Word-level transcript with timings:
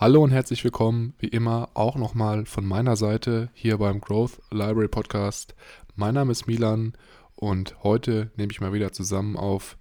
Hallo 0.00 0.22
und 0.22 0.30
herzlich 0.30 0.62
willkommen, 0.62 1.12
wie 1.18 1.26
immer, 1.26 1.70
auch 1.74 1.96
nochmal 1.96 2.46
von 2.46 2.64
meiner 2.64 2.94
Seite 2.94 3.50
hier 3.52 3.78
beim 3.78 4.00
Growth 4.00 4.40
Library 4.52 4.86
Podcast. 4.86 5.56
Mein 5.96 6.14
Name 6.14 6.30
ist 6.30 6.46
Milan 6.46 6.92
und 7.34 7.82
heute 7.82 8.30
nehme 8.36 8.52
ich 8.52 8.60
mal 8.60 8.72
wieder 8.72 8.92
zusammen 8.92 9.36
auf 9.36 9.76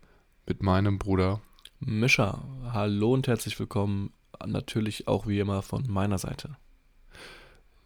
mit 0.48 0.64
meinem 0.64 0.98
Bruder 0.98 1.40
Mischa. 1.80 2.44
Hallo 2.74 3.14
und 3.14 3.28
herzlich 3.28 3.60
willkommen, 3.60 4.12
natürlich 4.44 5.08
auch 5.08 5.28
wie 5.28 5.38
immer 5.38 5.62
von 5.62 5.86
meiner 5.88 6.18
Seite. 6.18 6.58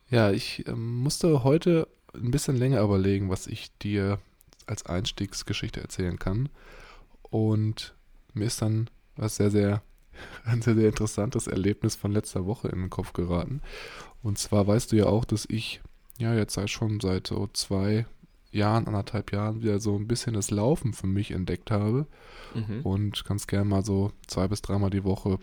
Ja, 0.10 0.32
ich 0.32 0.66
äh, 0.68 0.72
musste 0.72 1.44
heute 1.44 1.90
ein 2.14 2.32
bisschen 2.32 2.56
länger 2.56 2.82
überlegen, 2.82 3.30
was 3.30 3.46
ich 3.46 3.78
dir 3.80 4.20
als 4.68 4.86
Einstiegsgeschichte 4.86 5.82
erzählen 5.82 6.18
kann. 6.18 6.48
Und 7.24 7.94
mir 8.34 8.46
ist 8.46 8.62
dann 8.62 8.90
was 9.18 9.36
sehr, 9.36 9.52
sehr 9.52 9.82
ein 10.46 10.62
sehr, 10.62 10.76
sehr 10.76 10.90
interessantes 10.90 11.48
Erlebnis 11.48 11.96
von 11.96 12.12
letzter 12.12 12.46
Woche 12.46 12.70
in 12.70 12.80
den 12.80 12.90
Kopf 12.90 13.14
geraten. 13.14 13.62
Und 14.24 14.38
zwar 14.38 14.68
weißt 14.68 14.92
du 14.92 14.98
ja 14.98 15.06
auch, 15.06 15.26
dass 15.26 15.46
ich 15.50 15.82
ja 16.18 16.34
jetzt 16.36 16.54
seit 16.54 16.70
schon 16.70 17.00
seit 17.00 17.28
so 17.28 17.48
zwei 17.54 18.06
Jahren, 18.52 18.88
anderthalb 18.88 19.32
Jahren 19.32 19.62
wieder 19.62 19.80
so 19.80 19.96
ein 19.96 20.08
bisschen 20.08 20.34
das 20.34 20.52
Laufen 20.52 20.94
für 20.94 21.08
mich 21.08 21.32
entdeckt 21.32 21.72
habe. 21.72 22.06
Mhm. 22.54 22.82
Und 22.82 23.26
ganz 23.26 23.48
gern 23.48 23.68
mal 23.68 23.84
so 23.84 24.12
zwei 24.28 24.48
bis 24.48 24.62
dreimal 24.62 24.90
die 24.90 25.04
Woche 25.04 25.40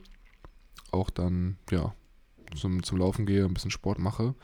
auch 0.90 1.10
dann, 1.10 1.58
ja, 1.70 1.94
zum, 2.54 2.82
zum 2.82 2.98
Laufen 2.98 3.26
gehe, 3.26 3.44
ein 3.44 3.54
bisschen 3.54 3.70
Sport 3.70 3.98
mache. 3.98 4.34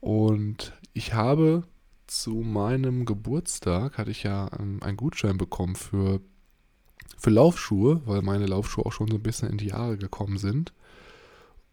Und 0.00 0.72
ich 0.92 1.14
habe 1.14 1.64
zu 2.06 2.34
meinem 2.34 3.04
Geburtstag, 3.04 3.98
hatte 3.98 4.10
ich 4.10 4.24
ja 4.24 4.50
ähm, 4.58 4.82
einen 4.82 4.96
Gutschein 4.96 5.38
bekommen 5.38 5.76
für 5.76 6.20
für 7.18 7.30
Laufschuhe, 7.30 8.02
weil 8.04 8.22
meine 8.22 8.46
Laufschuhe 8.46 8.84
auch 8.84 8.92
schon 8.92 9.08
so 9.08 9.16
ein 9.16 9.22
bisschen 9.22 9.48
in 9.48 9.58
die 9.58 9.68
Jahre 9.68 9.96
gekommen 9.96 10.38
sind. 10.38 10.72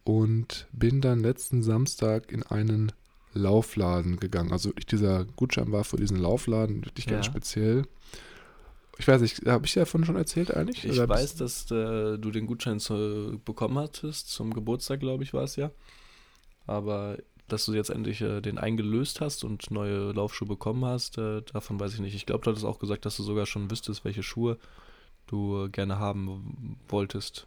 Und 0.04 0.66
bin 0.72 1.00
dann 1.00 1.20
letzten 1.20 1.62
Samstag 1.62 2.32
in 2.32 2.42
einen 2.42 2.92
Laufladen 3.34 4.18
gegangen. 4.18 4.52
Also 4.52 4.72
dieser 4.72 5.24
Gutschein 5.24 5.72
war 5.72 5.84
für 5.84 5.96
diesen 5.96 6.16
Laufladen 6.16 6.84
wirklich 6.84 7.06
ja. 7.06 7.12
ganz 7.12 7.26
speziell. 7.26 7.86
Ich 8.98 9.08
weiß 9.08 9.20
nicht, 9.22 9.46
habe 9.46 9.66
ich 9.66 9.74
davon 9.74 10.04
schon 10.04 10.16
erzählt 10.16 10.54
eigentlich? 10.54 10.84
Ich 10.84 10.98
weiß, 10.98 11.36
dass 11.36 11.70
äh, 11.70 12.18
du 12.18 12.30
den 12.30 12.46
Gutschein 12.46 12.80
zu, 12.80 13.40
bekommen 13.44 13.78
hattest, 13.78 14.30
zum 14.30 14.52
Geburtstag, 14.52 15.00
glaube 15.00 15.22
ich, 15.22 15.32
war 15.32 15.44
es 15.44 15.56
ja. 15.56 15.70
Aber 16.66 17.16
dass 17.48 17.66
du 17.66 17.72
jetzt 17.72 17.90
endlich 17.90 18.20
äh, 18.20 18.40
den 18.40 18.58
eingelöst 18.58 19.20
hast 19.20 19.44
und 19.44 19.70
neue 19.70 20.12
Laufschuhe 20.12 20.46
bekommen 20.46 20.84
hast, 20.84 21.18
äh, 21.18 21.42
davon 21.52 21.80
weiß 21.80 21.94
ich 21.94 22.00
nicht. 22.00 22.14
Ich 22.14 22.26
glaube, 22.26 22.44
du 22.44 22.50
hattest 22.50 22.66
auch 22.66 22.78
gesagt, 22.78 23.06
dass 23.06 23.16
du 23.16 23.22
sogar 23.22 23.46
schon 23.46 23.70
wüsstest, 23.70 24.04
welche 24.04 24.22
Schuhe 24.22 24.58
du 25.30 25.68
gerne 25.70 25.98
haben 25.98 26.78
wolltest. 26.88 27.46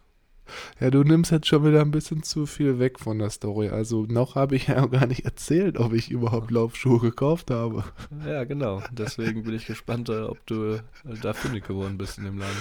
Ja, 0.80 0.90
du 0.90 1.02
nimmst 1.02 1.30
jetzt 1.30 1.46
schon 1.46 1.64
wieder 1.64 1.80
ein 1.80 1.90
bisschen 1.90 2.22
zu 2.22 2.46
viel 2.46 2.78
weg 2.78 3.00
von 3.00 3.18
der 3.18 3.30
Story. 3.30 3.70
Also 3.70 4.02
noch 4.02 4.34
habe 4.34 4.56
ich 4.56 4.66
ja 4.66 4.84
gar 4.86 5.06
nicht 5.06 5.24
erzählt, 5.24 5.78
ob 5.78 5.92
ich 5.92 6.10
überhaupt 6.10 6.50
Laufschuhe 6.50 7.00
gekauft 7.00 7.50
habe. 7.50 7.84
Ja, 8.26 8.44
genau. 8.44 8.82
Deswegen 8.92 9.44
bin 9.44 9.54
ich 9.54 9.66
gespannt, 9.66 10.08
äh, 10.08 10.22
ob 10.22 10.44
du 10.46 10.74
äh, 10.74 10.80
da 11.22 11.32
fündig 11.32 11.66
geworden 11.66 11.96
bist 11.96 12.18
in 12.18 12.24
dem 12.24 12.38
Laden. 12.38 12.56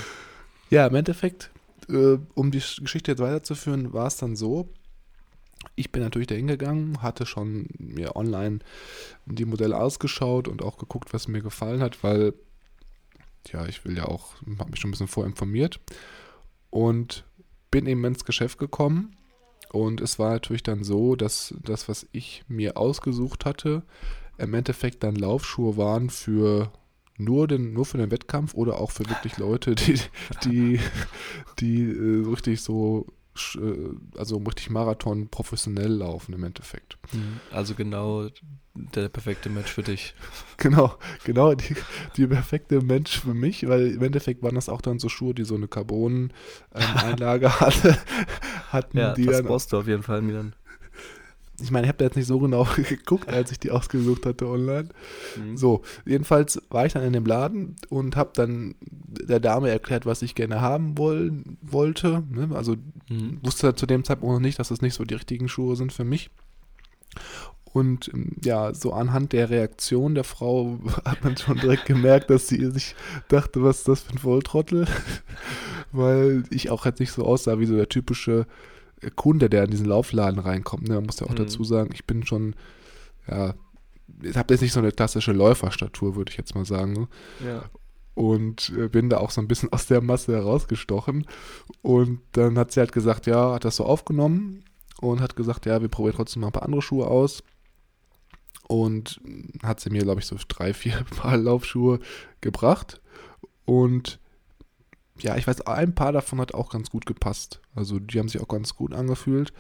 Ja, 0.70 0.88
im 0.88 0.96
Endeffekt, 0.96 1.52
äh, 1.90 2.18
um 2.34 2.52
die 2.52 2.60
Geschichte 2.60 3.12
jetzt 3.12 3.20
weiterzuführen, 3.20 3.94
war 3.94 4.08
es 4.08 4.18
dann 4.18 4.36
so, 4.36 4.70
ich 5.76 5.92
bin 5.92 6.02
natürlich 6.02 6.28
da 6.28 6.36
hingegangen, 6.36 7.02
hatte 7.02 7.26
schon 7.26 7.68
mir 7.78 8.16
online 8.16 8.60
die 9.26 9.46
Modelle 9.46 9.78
ausgeschaut 9.78 10.48
und 10.48 10.62
auch 10.62 10.78
geguckt, 10.78 11.14
was 11.14 11.28
mir 11.28 11.42
gefallen 11.42 11.82
hat, 11.82 12.04
weil 12.04 12.34
ja, 13.52 13.66
ich 13.66 13.84
will 13.86 13.98
ja 13.98 14.06
auch, 14.06 14.36
habe 14.60 14.72
mich 14.72 14.80
schon 14.80 14.90
ein 14.90 14.92
bisschen 14.92 15.08
vorinformiert 15.08 15.80
und 16.70 17.26
bin 17.72 17.86
eben 17.86 18.04
ins 18.06 18.26
Geschäft 18.26 18.60
gekommen. 18.60 19.16
Und 19.72 20.02
es 20.02 20.20
war 20.20 20.32
natürlich 20.32 20.64
dann 20.64 20.84
so, 20.84 21.16
dass 21.16 21.56
das, 21.64 21.90
was 21.90 22.08
ich 22.12 22.44
mir 22.48 22.78
ausgesucht 22.78 23.46
hatte, 23.46 23.84
im 24.38 24.54
Endeffekt 24.54 25.04
dann 25.04 25.16
Laufschuhe 25.16 25.78
waren 25.78 26.10
für 26.10 26.72
nur, 27.18 27.48
den, 27.48 27.74
nur 27.74 27.86
für 27.86 27.98
den 27.98 28.12
Wettkampf 28.12 28.54
oder 28.54 28.80
auch 28.80 28.92
für 28.92 29.08
wirklich 29.10 29.38
Leute, 29.38 29.76
die, 29.76 30.00
die, 30.44 30.80
die 31.60 31.82
äh, 31.84 32.28
richtig 32.28 32.62
so 32.62 33.08
also 34.16 34.38
richtig 34.38 34.70
Marathon 34.70 35.28
professionell 35.28 35.92
laufen 35.92 36.34
im 36.34 36.44
Endeffekt. 36.44 36.98
Mhm. 37.12 37.40
Also 37.52 37.74
genau 37.74 38.30
der 38.76 39.10
perfekte 39.10 39.50
Mensch 39.50 39.72
für 39.72 39.84
dich. 39.84 40.14
Genau, 40.58 40.96
genau 41.26 41.56
die, 41.56 41.76
die 42.16 42.26
perfekte 42.26 42.80
Mensch 42.80 43.20
für 43.20 43.34
mich, 43.34 43.68
weil 43.68 43.88
im 43.88 44.04
Endeffekt 44.04 44.44
waren 44.44 44.56
das 44.56 44.70
auch 44.70 44.82
dann 44.82 44.98
so 44.98 45.10
Schuhe, 45.10 45.34
die 45.34 45.44
so 45.44 45.56
eine 45.56 45.68
Carbon-Einlage 45.68 47.48
ähm, 47.48 47.52
hatte, 47.60 47.98
hatten. 48.72 48.98
Ja, 48.98 49.14
die 49.14 49.26
das 49.26 49.38
dann, 49.38 49.46
brauchst 49.48 49.74
du 49.74 49.78
auf 49.80 49.88
jeden 49.88 50.04
Fall, 50.04 50.22
Milan 50.22 50.54
ich 51.64 51.72
meine, 51.72 51.86
ich 51.86 51.90
habe 51.90 51.98
da 51.98 52.06
jetzt 52.06 52.16
nicht 52.16 52.28
so 52.28 52.40
genau 52.40 52.68
geguckt, 52.76 53.30
als 53.30 53.52
ich 53.52 53.60
die 53.60 53.72
ausgesucht 53.72 54.26
hatte 54.26 54.48
online. 54.48 54.90
Mhm. 55.38 55.58
So, 55.58 55.82
jedenfalls 56.06 56.62
war 56.70 56.86
ich 56.86 56.94
dann 56.94 57.04
in 57.04 57.14
dem 57.14 57.26
Laden 57.26 57.76
und 57.90 58.16
habe 58.16 58.32
dann 58.34 58.76
der 58.82 59.40
Dame 59.40 59.70
erklärt, 59.70 60.06
was 60.06 60.22
ich 60.22 60.36
gerne 60.36 60.62
haben 60.62 60.98
wollen, 60.98 61.58
wollte. 61.62 62.24
Ne? 62.30 62.50
Also 62.54 62.76
mhm. 63.10 63.40
wusste 63.42 63.76
zu 63.76 63.86
dem 63.86 64.04
Zeitpunkt 64.04 64.34
noch 64.34 64.42
nicht, 64.42 64.60
dass 64.60 64.70
das 64.70 64.82
nicht 64.82 64.94
so 64.94 65.06
die 65.06 65.16
richtigen 65.16 65.48
Schuhe 65.48 65.76
sind 65.76 65.94
für 65.94 66.04
mich. 66.04 66.30
Und 67.72 68.12
ähm, 68.14 68.36
ja, 68.44 68.74
so 68.74 68.94
anhand 68.94 69.34
der 69.34 69.50
Reaktion 69.50 70.16
der 70.16 70.26
Frau 70.26 70.80
hat 71.06 71.24
man 71.24 71.38
schon 71.38 71.58
direkt 71.58 71.86
gemerkt, 71.86 72.30
dass 72.30 72.48
sie 72.48 72.70
sich 72.72 72.96
dachte, 73.30 73.64
was 73.64 73.80
ist 73.80 73.88
das 73.88 74.02
für 74.02 74.12
ein 74.12 74.18
Volltrottel? 74.20 74.86
Weil 75.94 76.44
ich 76.50 76.70
auch 76.70 76.86
jetzt 76.86 77.00
nicht 77.00 77.12
so 77.12 77.24
aussah 77.24 77.60
wie 77.60 77.66
so 77.66 77.76
der 77.76 77.90
typische 77.90 78.48
Kunde, 79.12 79.50
der 79.50 79.64
in 79.64 79.72
diesen 79.72 79.86
Laufladen 79.86 80.40
reinkommt, 80.40 80.88
ne, 80.88 80.96
man 80.96 81.06
muss 81.06 81.20
ja 81.20 81.28
auch 81.28 81.32
mhm. 81.32 81.38
dazu 81.38 81.64
sagen, 81.64 81.92
ich 81.94 82.06
bin 82.06 82.26
schon, 82.26 82.56
ja, 83.28 83.54
ich 84.22 84.38
habe 84.38 84.54
jetzt 84.54 84.62
nicht 84.62 84.74
so 84.74 84.80
eine 84.80 84.92
klassische 84.92 85.32
Läuferstatur, 85.32 86.16
würde 86.16 86.32
ich 86.32 86.38
jetzt 86.38 86.56
mal 86.56 86.66
sagen. 86.66 86.94
Ne? 86.94 87.08
Ja. 87.46 87.64
Und 88.16 88.72
äh, 88.78 88.90
bin 88.90 89.10
da 89.10 89.18
auch 89.18 89.32
so 89.32 89.42
ein 89.42 89.48
bisschen 89.48 89.72
aus 89.74 89.88
der 89.88 90.02
Masse 90.02 90.34
herausgestochen. 90.34 91.26
Und 91.82 92.20
dann 92.34 92.58
hat 92.58 92.72
sie 92.72 92.80
halt 92.80 92.92
gesagt, 92.92 93.26
ja, 93.26 93.54
hat 93.54 93.66
das 93.66 93.78
so 93.78 93.86
aufgenommen 93.86 94.64
und 95.02 95.20
hat 95.20 95.36
gesagt, 95.36 95.66
ja, 95.66 95.82
wir 95.82 95.90
probieren 95.90 96.16
trotzdem 96.16 96.42
mal 96.42 96.48
ein 96.48 96.54
paar 96.54 96.64
andere 96.64 96.82
Schuhe 96.82 97.08
aus. 97.08 97.44
Und 98.68 99.20
hat 99.62 99.80
sie 99.80 99.90
mir, 99.90 100.04
glaube 100.04 100.22
ich, 100.22 100.28
so 100.28 100.38
drei, 100.48 100.74
vier 100.74 101.04
Paar 101.16 101.38
Laufschuhe 101.38 102.00
gebracht. 102.42 103.02
Und 103.66 104.20
ja, 105.20 105.38
ich 105.38 105.48
weiß, 105.48 105.62
ein 105.62 105.96
paar 105.96 106.12
davon 106.12 106.40
hat 106.42 106.54
auch 106.54 106.70
ganz 106.72 106.90
gut 106.90 107.06
gepasst. 107.06 107.62
Also 107.76 108.00
die 108.00 108.20
haben 108.20 108.30
sich 108.30 108.42
auch 108.42 108.48
ganz 108.48 108.76
gut 108.76 108.94
angefühlt. 108.94 109.54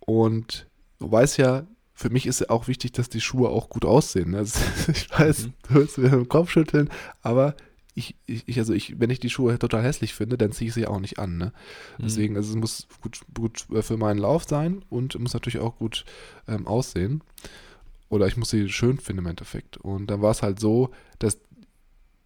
Und 0.00 0.66
du 0.98 1.10
weißt 1.10 1.38
ja, 1.38 1.66
für 1.94 2.10
mich 2.10 2.26
ist 2.26 2.40
ja 2.40 2.50
auch 2.50 2.68
wichtig, 2.68 2.92
dass 2.92 3.08
die 3.08 3.20
Schuhe 3.20 3.48
auch 3.48 3.68
gut 3.68 3.84
aussehen. 3.84 4.32
Ne? 4.32 4.38
Also, 4.38 4.60
ich 4.90 5.08
weiß, 5.10 5.46
mhm. 5.46 5.52
du 5.68 5.74
wirst 5.74 5.98
mir 5.98 6.10
den 6.10 6.28
Kopf 6.28 6.50
schütteln, 6.50 6.90
aber 7.22 7.54
ich, 7.94 8.16
ich, 8.26 8.58
also 8.58 8.72
ich, 8.72 8.98
wenn 8.98 9.10
ich 9.10 9.20
die 9.20 9.30
Schuhe 9.30 9.56
total 9.58 9.84
hässlich 9.84 10.14
finde, 10.14 10.36
dann 10.36 10.50
ziehe 10.50 10.68
ich 10.68 10.74
sie 10.74 10.86
auch 10.86 10.98
nicht 10.98 11.20
an. 11.20 11.38
Ne? 11.38 11.52
Mhm. 11.98 12.02
Deswegen, 12.02 12.36
also 12.36 12.50
es 12.50 12.56
muss 12.56 12.88
gut, 13.00 13.20
gut 13.32 13.66
für 13.84 13.96
meinen 13.96 14.18
Lauf 14.18 14.44
sein 14.44 14.84
und 14.90 15.18
muss 15.20 15.34
natürlich 15.34 15.60
auch 15.60 15.76
gut 15.76 16.04
ähm, 16.48 16.66
aussehen. 16.66 17.22
Oder 18.08 18.26
ich 18.26 18.36
muss 18.36 18.50
sie 18.50 18.68
schön 18.68 18.98
finden 18.98 19.20
im 19.20 19.30
Endeffekt. 19.30 19.76
Und 19.76 20.08
dann 20.08 20.22
war 20.22 20.32
es 20.32 20.42
halt 20.42 20.58
so, 20.58 20.90
dass 21.20 21.38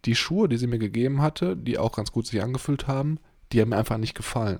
die 0.05 0.15
Schuhe, 0.15 0.47
die 0.47 0.57
sie 0.57 0.67
mir 0.67 0.79
gegeben 0.79 1.21
hatte, 1.21 1.55
die 1.57 1.77
auch 1.77 1.95
ganz 1.95 2.11
gut 2.11 2.27
sich 2.27 2.41
angefühlt 2.41 2.87
haben, 2.87 3.19
die 3.51 3.61
haben 3.61 3.69
mir 3.69 3.77
einfach 3.77 3.97
nicht 3.97 4.15
gefallen. 4.15 4.59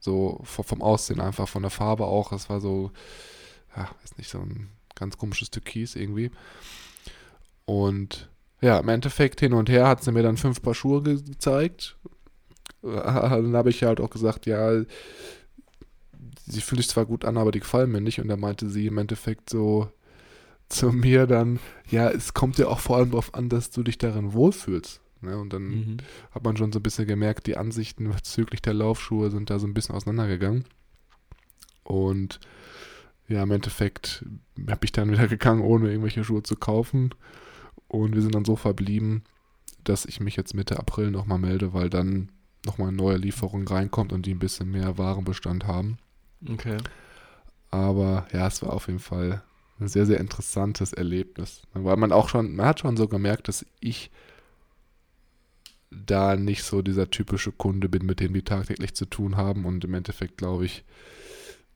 So 0.00 0.40
vom 0.44 0.82
Aussehen 0.82 1.20
einfach, 1.20 1.48
von 1.48 1.62
der 1.62 1.70
Farbe 1.70 2.06
auch. 2.06 2.32
Es 2.32 2.50
war 2.50 2.60
so, 2.60 2.90
ja, 3.76 3.88
ist 4.04 4.18
nicht 4.18 4.30
so 4.30 4.38
ein 4.38 4.68
ganz 4.94 5.16
komisches 5.16 5.50
Türkis 5.50 5.96
irgendwie. 5.96 6.30
Und 7.64 8.28
ja, 8.60 8.78
im 8.78 8.88
Endeffekt 8.88 9.40
hin 9.40 9.52
und 9.52 9.68
her 9.68 9.86
hat 9.88 10.02
sie 10.02 10.12
mir 10.12 10.22
dann 10.22 10.36
fünf 10.36 10.62
Paar 10.62 10.74
Schuhe 10.74 11.02
gezeigt. 11.02 11.96
Dann 12.82 13.56
habe 13.56 13.70
ich 13.70 13.82
halt 13.82 13.98
auch 13.98 14.10
gesagt, 14.10 14.44
ja, 14.44 14.82
sie 16.46 16.60
fühlt 16.60 16.80
sich 16.80 16.90
zwar 16.90 17.06
gut 17.06 17.24
an, 17.24 17.38
aber 17.38 17.50
die 17.50 17.60
gefallen 17.60 17.90
mir 17.90 18.02
nicht. 18.02 18.20
Und 18.20 18.28
da 18.28 18.36
meinte 18.36 18.68
sie 18.68 18.86
im 18.86 18.98
Endeffekt 18.98 19.48
so 19.48 19.88
zu 20.68 20.90
mir 20.90 21.26
dann, 21.26 21.60
ja, 21.90 22.10
es 22.10 22.34
kommt 22.34 22.58
ja 22.58 22.68
auch 22.68 22.80
vor 22.80 22.96
allem 22.96 23.10
darauf 23.10 23.34
an, 23.34 23.48
dass 23.48 23.70
du 23.70 23.82
dich 23.82 23.98
darin 23.98 24.32
wohlfühlst. 24.32 25.00
Ne? 25.20 25.38
Und 25.38 25.52
dann 25.52 25.62
mhm. 25.62 25.96
hat 26.30 26.44
man 26.44 26.56
schon 26.56 26.72
so 26.72 26.78
ein 26.78 26.82
bisschen 26.82 27.06
gemerkt, 27.06 27.46
die 27.46 27.56
Ansichten 27.56 28.10
bezüglich 28.10 28.62
der 28.62 28.74
Laufschuhe 28.74 29.30
sind 29.30 29.50
da 29.50 29.58
so 29.58 29.66
ein 29.66 29.74
bisschen 29.74 29.94
auseinandergegangen. 29.94 30.64
Und 31.82 32.40
ja, 33.28 33.42
im 33.42 33.50
Endeffekt 33.50 34.24
habe 34.68 34.84
ich 34.84 34.92
dann 34.92 35.10
wieder 35.10 35.28
gegangen, 35.28 35.62
ohne 35.62 35.88
irgendwelche 35.88 36.24
Schuhe 36.24 36.42
zu 36.42 36.56
kaufen. 36.56 37.10
Und 37.88 38.14
wir 38.14 38.22
sind 38.22 38.34
dann 38.34 38.44
so 38.44 38.56
verblieben, 38.56 39.24
dass 39.82 40.06
ich 40.06 40.20
mich 40.20 40.36
jetzt 40.36 40.54
Mitte 40.54 40.78
April 40.78 41.10
nochmal 41.10 41.38
melde, 41.38 41.74
weil 41.74 41.90
dann 41.90 42.30
nochmal 42.64 42.88
eine 42.88 42.96
neue 42.96 43.16
Lieferung 43.16 43.66
reinkommt 43.68 44.12
und 44.12 44.26
die 44.26 44.34
ein 44.34 44.38
bisschen 44.38 44.70
mehr 44.70 44.96
Warenbestand 44.96 45.66
haben. 45.66 45.98
Okay. 46.48 46.78
Aber 47.70 48.26
ja, 48.32 48.46
es 48.46 48.62
war 48.62 48.72
auf 48.72 48.86
jeden 48.86 49.00
Fall 49.00 49.42
ein 49.80 49.88
sehr, 49.88 50.06
sehr 50.06 50.20
interessantes 50.20 50.92
Erlebnis. 50.92 51.62
Weil 51.72 51.96
man 51.96 52.12
auch 52.12 52.28
schon, 52.28 52.54
man 52.56 52.66
hat 52.66 52.80
schon 52.80 52.96
so 52.96 53.08
gemerkt, 53.08 53.48
dass 53.48 53.66
ich 53.80 54.10
da 55.90 56.36
nicht 56.36 56.64
so 56.64 56.82
dieser 56.82 57.10
typische 57.10 57.52
Kunde 57.52 57.88
bin, 57.88 58.06
mit 58.06 58.20
dem 58.20 58.34
die 58.34 58.42
tagtäglich 58.42 58.94
zu 58.94 59.06
tun 59.06 59.36
haben. 59.36 59.64
Und 59.64 59.84
im 59.84 59.94
Endeffekt, 59.94 60.38
glaube 60.38 60.66
ich, 60.66 60.84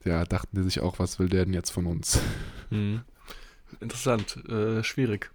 ja, 0.03 0.23
dachten 0.25 0.55
die 0.55 0.63
sich 0.63 0.81
auch, 0.81 0.99
was 0.99 1.19
will 1.19 1.29
der 1.29 1.45
denn 1.45 1.53
jetzt 1.53 1.71
von 1.71 1.85
uns? 1.85 2.19
Hm. 2.69 3.01
Interessant, 3.81 4.37
äh, 4.49 4.83
schwierig. 4.83 5.31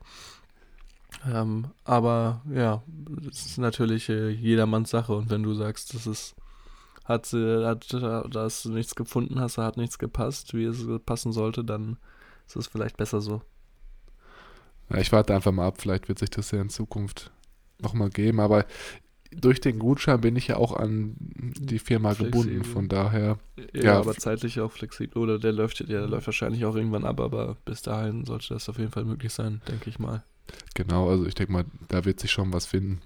Ähm, 1.26 1.69
aber 1.84 2.43
ja, 2.52 2.82
es 3.31 3.46
ist 3.46 3.58
natürlich 3.58 4.08
äh, 4.08 4.31
jedermanns 4.31 4.90
Sache. 4.90 5.14
Und 5.14 5.31
wenn 5.31 5.43
du 5.43 5.55
sagst, 5.55 5.94
das 5.94 6.06
ist, 6.06 6.34
hat, 7.05 7.32
hat, 7.32 8.34
dass 8.34 8.62
du 8.62 8.72
nichts 8.72 8.94
gefunden 8.94 9.40
hast, 9.40 9.58
hat 9.58 9.76
nichts 9.76 9.99
gepasst, 9.99 10.55
wie 10.55 10.64
es 10.64 10.87
passen 11.06 11.32
sollte, 11.32 11.64
dann 11.64 11.99
ist 12.46 12.56
es 12.56 12.67
vielleicht 12.67 12.96
besser 12.96 13.20
so. 13.20 13.43
Ja, 14.91 14.99
ich 14.99 15.12
warte 15.12 15.35
einfach 15.35 15.52
mal 15.52 15.67
ab, 15.67 15.81
vielleicht 15.81 16.08
wird 16.08 16.19
sich 16.19 16.31
das 16.31 16.50
ja 16.50 16.61
in 16.61 16.69
Zukunft 16.69 17.32
nochmal 17.81 18.11
geben, 18.11 18.41
aber 18.41 18.67
durch 19.41 19.61
den 19.61 19.79
Gutschein 19.79 20.20
bin 20.20 20.37
ich 20.37 20.49
ja 20.49 20.56
auch 20.56 20.76
an 20.76 21.17
die 21.19 21.79
Firma 21.79 22.14
flexibel. 22.14 22.43
gebunden, 22.43 22.64
von 22.64 22.88
daher. 22.88 23.38
Ja, 23.73 23.82
ja, 23.82 23.99
aber 23.99 24.14
zeitlich 24.14 24.61
auch 24.61 24.70
flexibel. 24.70 25.20
Oder 25.20 25.38
der 25.38 25.52
läuft, 25.52 25.81
ja, 25.81 25.87
der 25.87 26.06
läuft 26.06 26.26
wahrscheinlich 26.26 26.64
auch 26.64 26.76
irgendwann 26.76 27.05
ab, 27.05 27.20
aber 27.20 27.56
bis 27.64 27.82
dahin 27.82 28.25
sollte 28.25 28.55
das 28.55 28.69
auf 28.69 28.79
jeden 28.79 28.93
Fall 28.93 29.05
möglich 29.05 29.32
sein, 29.32 29.61
denke 29.69 29.91
ich 29.91 29.99
mal. 29.99 30.23
Genau, 30.75 31.08
also 31.08 31.26
ich 31.26 31.35
denke 31.35 31.52
mal, 31.52 31.64
da 31.88 32.05
wird 32.05 32.20
sich 32.20 32.31
schon 32.31 32.52
was 32.52 32.67
finden. 32.67 33.00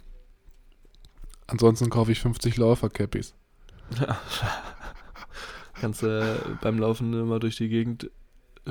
Ansonsten 1.46 1.88
kaufe 1.88 2.12
ich 2.12 2.20
50 2.20 2.56
Läufer-Cappies. 2.56 3.35
Ja. 3.99 4.20
Kannst 5.81 6.02
du 6.02 6.08
äh, 6.08 6.56
beim 6.61 6.79
Laufen 6.79 7.14
immer 7.14 7.38
durch 7.38 7.56
die 7.56 7.69
Gegend 7.69 8.11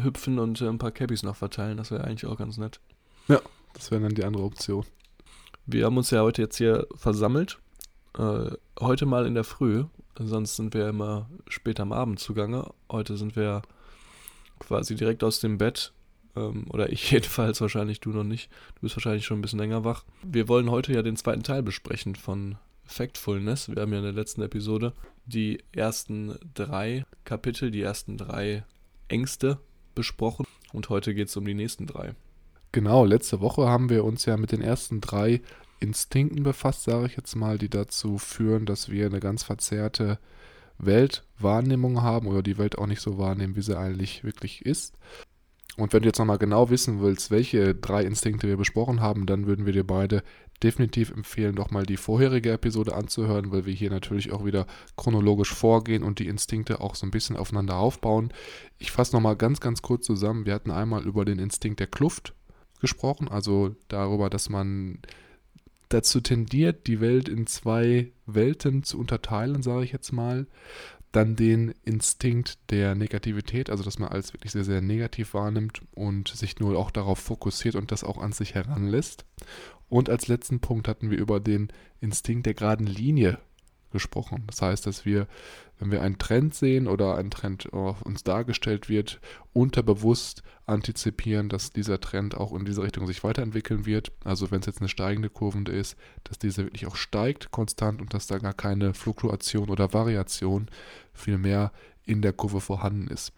hüpfen 0.03 0.39
und 0.39 0.61
äh, 0.61 0.67
ein 0.67 0.77
paar 0.77 0.91
Cappies 0.91 1.23
noch 1.23 1.35
verteilen. 1.35 1.77
Das 1.77 1.91
wäre 1.91 2.03
eigentlich 2.03 2.25
auch 2.25 2.37
ganz 2.37 2.57
nett. 2.57 2.79
Ja, 3.27 3.41
das 3.73 3.91
wäre 3.91 4.01
dann 4.01 4.15
die 4.15 4.23
andere 4.23 4.43
Option. 4.43 4.85
Wir 5.65 5.85
haben 5.85 5.97
uns 5.97 6.11
ja 6.11 6.21
heute 6.21 6.41
jetzt 6.41 6.57
hier 6.57 6.87
versammelt. 6.95 7.59
Äh, 8.17 8.51
heute 8.79 9.05
mal 9.05 9.25
in 9.25 9.35
der 9.35 9.43
Früh. 9.43 9.85
Sonst 10.17 10.55
sind 10.55 10.73
wir 10.73 10.89
immer 10.89 11.29
später 11.47 11.83
am 11.83 11.91
Abend 11.91 12.19
zugange. 12.19 12.69
Heute 12.91 13.17
sind 13.17 13.35
wir 13.35 13.61
quasi 14.59 14.95
direkt 14.95 15.23
aus 15.23 15.39
dem 15.39 15.57
Bett. 15.57 15.93
Ähm, 16.35 16.65
oder 16.69 16.91
ich 16.91 17.11
jedenfalls, 17.11 17.61
wahrscheinlich 17.61 17.99
du 17.99 18.11
noch 18.11 18.23
nicht. 18.23 18.49
Du 18.75 18.81
bist 18.81 18.95
wahrscheinlich 18.95 19.25
schon 19.25 19.39
ein 19.39 19.41
bisschen 19.41 19.59
länger 19.59 19.83
wach. 19.83 20.05
Wir 20.23 20.47
wollen 20.47 20.71
heute 20.71 20.93
ja 20.93 21.01
den 21.01 21.17
zweiten 21.17 21.43
Teil 21.43 21.63
besprechen 21.63 22.15
von 22.15 22.57
Factfulness. 22.85 23.69
Wir 23.69 23.81
haben 23.81 23.91
ja 23.91 23.99
in 23.99 24.05
der 24.05 24.13
letzten 24.13 24.41
Episode 24.41 24.93
die 25.25 25.61
ersten 25.73 26.35
drei 26.53 27.05
Kapitel, 27.25 27.71
die 27.71 27.81
ersten 27.81 28.17
drei 28.17 28.63
Ängste 29.09 29.59
besprochen. 29.97 30.45
Und 30.71 30.89
heute 30.89 31.13
geht 31.13 31.27
es 31.27 31.35
um 31.35 31.45
die 31.45 31.55
nächsten 31.55 31.87
drei. 31.87 32.13
Genau, 32.71 33.03
letzte 33.03 33.41
Woche 33.41 33.67
haben 33.67 33.89
wir 33.89 34.05
uns 34.05 34.25
ja 34.25 34.37
mit 34.37 34.51
den 34.51 34.61
ersten 34.61 35.01
drei 35.01 35.41
Instinkten 35.79 36.43
befasst, 36.43 36.83
sage 36.83 37.07
ich 37.07 37.17
jetzt 37.17 37.35
mal, 37.35 37.57
die 37.57 37.69
dazu 37.69 38.17
führen, 38.17 38.65
dass 38.65 38.89
wir 38.89 39.07
eine 39.07 39.19
ganz 39.19 39.43
verzerrte 39.43 40.19
Weltwahrnehmung 40.77 42.03
haben 42.03 42.27
oder 42.27 42.43
die 42.43 42.57
Welt 42.59 42.77
auch 42.77 42.85
nicht 42.85 43.01
so 43.01 43.17
wahrnehmen, 43.17 43.55
wie 43.55 43.61
sie 43.61 43.77
eigentlich 43.77 44.23
wirklich 44.23 44.65
ist. 44.65 44.95
Und 45.77 45.93
wenn 45.93 46.01
du 46.01 46.07
jetzt 46.07 46.17
nochmal 46.17 46.39
genau 46.39 46.71
wissen 46.71 47.01
willst, 47.01 47.29
welche 47.29 47.75
drei 47.75 48.03
Instinkte 48.03 48.47
wir 48.47 48.57
besprochen 48.57 48.99
haben, 48.99 49.27
dann 49.27 49.45
würden 49.45 49.67
wir 49.67 49.73
dir 49.73 49.85
beide 49.85 50.23
definitiv 50.63 51.11
empfehlen, 51.11 51.53
nochmal 51.53 51.85
die 51.85 51.97
vorherige 51.97 52.51
Episode 52.51 52.95
anzuhören, 52.95 53.51
weil 53.51 53.67
wir 53.67 53.73
hier 53.73 53.91
natürlich 53.91 54.31
auch 54.31 54.43
wieder 54.43 54.65
chronologisch 54.95 55.53
vorgehen 55.53 56.01
und 56.01 56.17
die 56.17 56.27
Instinkte 56.27 56.81
auch 56.81 56.95
so 56.95 57.05
ein 57.05 57.11
bisschen 57.11 57.37
aufeinander 57.37 57.75
aufbauen. 57.75 58.33
Ich 58.79 58.91
fasse 58.91 59.15
nochmal 59.15 59.35
ganz, 59.35 59.59
ganz 59.59 59.83
kurz 59.83 60.05
zusammen. 60.05 60.47
Wir 60.47 60.55
hatten 60.55 60.71
einmal 60.71 61.05
über 61.05 61.25
den 61.25 61.37
Instinkt 61.37 61.79
der 61.79 61.87
Kluft 61.87 62.33
gesprochen, 62.81 63.27
also 63.27 63.75
darüber, 63.87 64.31
dass 64.31 64.49
man 64.49 64.99
dazu 65.89 66.21
tendiert, 66.21 66.87
die 66.87 66.99
Welt 66.99 67.29
in 67.29 67.47
zwei 67.47 68.11
Welten 68.25 68.83
zu 68.83 68.99
unterteilen, 68.99 69.61
sage 69.61 69.83
ich 69.85 69.91
jetzt 69.91 70.11
mal. 70.11 70.47
Dann 71.11 71.35
den 71.35 71.73
Instinkt 71.83 72.57
der 72.69 72.93
Negativität, 72.95 73.69
also 73.69 73.83
dass 73.83 73.97
man 73.97 74.09
alles 74.09 74.33
wirklich 74.33 74.51
sehr, 74.51 74.65
sehr 74.65 74.81
negativ 74.81 75.33
wahrnimmt 75.33 75.81
und 75.95 76.27
sich 76.27 76.59
nur 76.59 76.77
auch 76.77 76.91
darauf 76.91 77.19
fokussiert 77.19 77.75
und 77.75 77.91
das 77.91 78.03
auch 78.03 78.17
an 78.17 78.33
sich 78.33 78.55
heranlässt. 78.55 79.25
Und 79.89 80.09
als 80.09 80.27
letzten 80.27 80.59
Punkt 80.59 80.87
hatten 80.87 81.09
wir 81.09 81.17
über 81.17 81.39
den 81.39 81.69
Instinkt 82.01 82.45
der 82.45 82.53
geraden 82.53 82.87
Linie 82.87 83.39
gesprochen. 83.91 84.43
Das 84.47 84.61
heißt, 84.61 84.85
dass 84.85 85.05
wir, 85.05 85.27
wenn 85.79 85.91
wir 85.91 86.01
einen 86.01 86.17
Trend 86.17 86.55
sehen 86.55 86.87
oder 86.87 87.17
ein 87.17 87.31
Trend 87.31 87.67
uns 87.67 88.23
dargestellt 88.23 88.89
wird, 88.89 89.19
unterbewusst 89.53 90.43
antizipieren, 90.65 91.49
dass 91.49 91.71
dieser 91.71 91.99
Trend 91.99 92.35
auch 92.35 92.53
in 92.53 92.65
diese 92.65 92.83
Richtung 92.83 93.07
sich 93.07 93.23
weiterentwickeln 93.23 93.85
wird. 93.85 94.11
Also 94.23 94.51
wenn 94.51 94.59
es 94.59 94.65
jetzt 94.65 94.79
eine 94.81 94.89
steigende 94.89 95.29
Kurve 95.29 95.71
ist, 95.71 95.95
dass 96.25 96.37
diese 96.37 96.63
wirklich 96.63 96.87
auch 96.87 96.95
steigt 96.95 97.51
konstant 97.51 98.01
und 98.01 98.13
dass 98.13 98.27
da 98.27 98.37
gar 98.37 98.53
keine 98.53 98.93
Fluktuation 98.93 99.69
oder 99.69 99.93
Variation 99.93 100.67
vielmehr 101.13 101.71
in 102.03 102.21
der 102.21 102.33
Kurve 102.33 102.61
vorhanden 102.61 103.07
ist. 103.07 103.31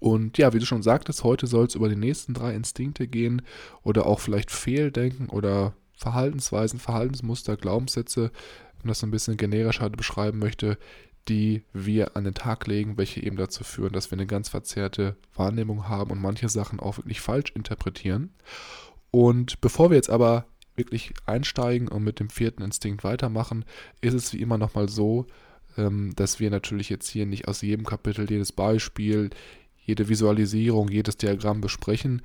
Und 0.00 0.36
ja, 0.38 0.52
wie 0.52 0.58
du 0.58 0.66
schon 0.66 0.82
sagtest, 0.82 1.22
heute 1.22 1.46
soll 1.46 1.66
es 1.66 1.76
über 1.76 1.88
die 1.88 1.96
nächsten 1.96 2.34
drei 2.34 2.54
Instinkte 2.54 3.06
gehen 3.06 3.42
oder 3.82 4.06
auch 4.06 4.18
vielleicht 4.18 4.50
Fehldenken 4.50 5.28
oder 5.28 5.74
Verhaltensweisen, 6.02 6.78
Verhaltensmuster, 6.78 7.56
Glaubenssätze, 7.56 8.24
wenn 8.24 8.82
man 8.82 8.88
das 8.88 9.00
so 9.00 9.06
ein 9.06 9.12
bisschen 9.12 9.36
generischer 9.36 9.88
beschreiben 9.88 10.38
möchte, 10.38 10.76
die 11.28 11.62
wir 11.72 12.16
an 12.16 12.24
den 12.24 12.34
Tag 12.34 12.66
legen, 12.66 12.98
welche 12.98 13.22
eben 13.22 13.36
dazu 13.36 13.62
führen, 13.62 13.92
dass 13.92 14.10
wir 14.10 14.18
eine 14.18 14.26
ganz 14.26 14.48
verzerrte 14.48 15.16
Wahrnehmung 15.34 15.88
haben 15.88 16.10
und 16.10 16.20
manche 16.20 16.48
Sachen 16.48 16.80
auch 16.80 16.98
wirklich 16.98 17.20
falsch 17.20 17.52
interpretieren. 17.54 18.30
Und 19.12 19.60
bevor 19.60 19.90
wir 19.90 19.96
jetzt 19.96 20.10
aber 20.10 20.46
wirklich 20.74 21.14
einsteigen 21.26 21.88
und 21.88 22.02
mit 22.02 22.18
dem 22.18 22.30
vierten 22.30 22.62
Instinkt 22.62 23.04
weitermachen, 23.04 23.64
ist 24.00 24.14
es 24.14 24.32
wie 24.32 24.40
immer 24.40 24.58
nochmal 24.58 24.88
so, 24.88 25.26
ähm, 25.76 26.12
dass 26.16 26.40
wir 26.40 26.50
natürlich 26.50 26.88
jetzt 26.88 27.08
hier 27.08 27.26
nicht 27.26 27.46
aus 27.46 27.62
jedem 27.62 27.84
Kapitel 27.84 28.28
jedes 28.28 28.52
Beispiel, 28.52 29.30
jede 29.84 30.08
Visualisierung, 30.08 30.88
jedes 30.88 31.16
Diagramm 31.16 31.60
besprechen, 31.60 32.22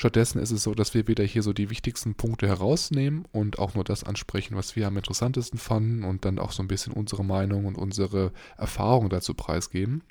Stattdessen 0.00 0.38
ist 0.38 0.50
es 0.50 0.62
so, 0.62 0.74
dass 0.74 0.94
wir 0.94 1.08
wieder 1.08 1.24
hier 1.24 1.42
so 1.42 1.52
die 1.52 1.68
wichtigsten 1.68 2.14
Punkte 2.14 2.48
herausnehmen 2.48 3.26
und 3.32 3.58
auch 3.58 3.74
nur 3.74 3.84
das 3.84 4.02
ansprechen, 4.02 4.56
was 4.56 4.74
wir 4.74 4.86
am 4.86 4.96
interessantesten 4.96 5.58
fanden 5.58 6.04
und 6.04 6.24
dann 6.24 6.38
auch 6.38 6.52
so 6.52 6.62
ein 6.62 6.68
bisschen 6.68 6.94
unsere 6.94 7.22
Meinung 7.22 7.66
und 7.66 7.76
unsere 7.76 8.32
Erfahrung 8.56 9.10
dazu 9.10 9.34
preisgeben. 9.34 10.02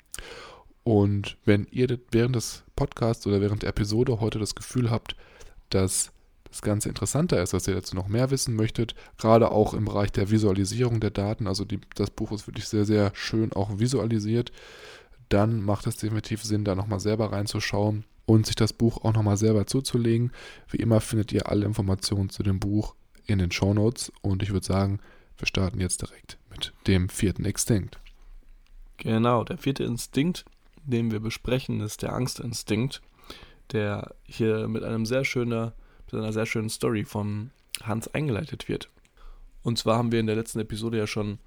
Und 0.84 1.38
wenn 1.44 1.66
ihr 1.72 1.98
während 2.12 2.36
des 2.36 2.62
Podcasts 2.76 3.26
oder 3.26 3.40
während 3.40 3.64
der 3.64 3.70
Episode 3.70 4.20
heute 4.20 4.38
das 4.38 4.54
Gefühl 4.54 4.92
habt, 4.92 5.16
dass 5.70 6.12
das 6.48 6.62
Ganze 6.62 6.88
interessanter 6.88 7.42
ist, 7.42 7.52
dass 7.52 7.66
ihr 7.66 7.74
dazu 7.74 7.96
noch 7.96 8.06
mehr 8.06 8.30
wissen 8.30 8.54
möchtet, 8.54 8.94
gerade 9.18 9.50
auch 9.50 9.74
im 9.74 9.86
Bereich 9.86 10.12
der 10.12 10.30
Visualisierung 10.30 11.00
der 11.00 11.10
Daten, 11.10 11.48
also 11.48 11.64
die, 11.64 11.80
das 11.96 12.12
Buch 12.12 12.30
ist 12.30 12.46
wirklich 12.46 12.68
sehr, 12.68 12.84
sehr 12.84 13.10
schön 13.14 13.52
auch 13.54 13.80
visualisiert, 13.80 14.52
dann 15.30 15.60
macht 15.60 15.88
es 15.88 15.96
definitiv 15.96 16.44
Sinn, 16.44 16.62
da 16.64 16.76
nochmal 16.76 17.00
selber 17.00 17.32
reinzuschauen 17.32 18.04
und 18.30 18.46
sich 18.46 18.54
das 18.54 18.72
Buch 18.72 19.04
auch 19.04 19.12
nochmal 19.12 19.36
selber 19.36 19.66
zuzulegen. 19.66 20.30
Wie 20.68 20.76
immer 20.76 21.00
findet 21.00 21.32
ihr 21.32 21.48
alle 21.48 21.66
Informationen 21.66 22.30
zu 22.30 22.44
dem 22.44 22.60
Buch 22.60 22.94
in 23.26 23.40
den 23.40 23.50
Show 23.50 23.74
Notes 23.74 24.12
und 24.22 24.42
ich 24.44 24.52
würde 24.52 24.66
sagen, 24.66 25.00
wir 25.36 25.48
starten 25.48 25.80
jetzt 25.80 26.02
direkt 26.02 26.38
mit 26.48 26.72
dem 26.86 27.08
vierten 27.08 27.44
Instinkt. 27.44 27.98
Genau, 28.98 29.42
der 29.42 29.58
vierte 29.58 29.82
Instinkt, 29.82 30.44
den 30.84 31.10
wir 31.10 31.18
besprechen, 31.18 31.80
ist 31.80 32.02
der 32.02 32.12
Angstinstinkt, 32.12 33.02
der 33.72 34.14
hier 34.22 34.68
mit 34.68 34.84
einem 34.84 35.06
sehr 35.06 35.24
schöner, 35.24 35.72
mit 36.06 36.14
einer 36.14 36.32
sehr 36.32 36.46
schönen 36.46 36.70
Story 36.70 37.04
von 37.04 37.50
Hans 37.82 38.14
eingeleitet 38.14 38.68
wird. 38.68 38.90
Und 39.62 39.76
zwar 39.76 39.98
haben 39.98 40.12
wir 40.12 40.20
in 40.20 40.26
der 40.26 40.36
letzten 40.36 40.60
Episode 40.60 40.98
ja 40.98 41.08
schon 41.08 41.38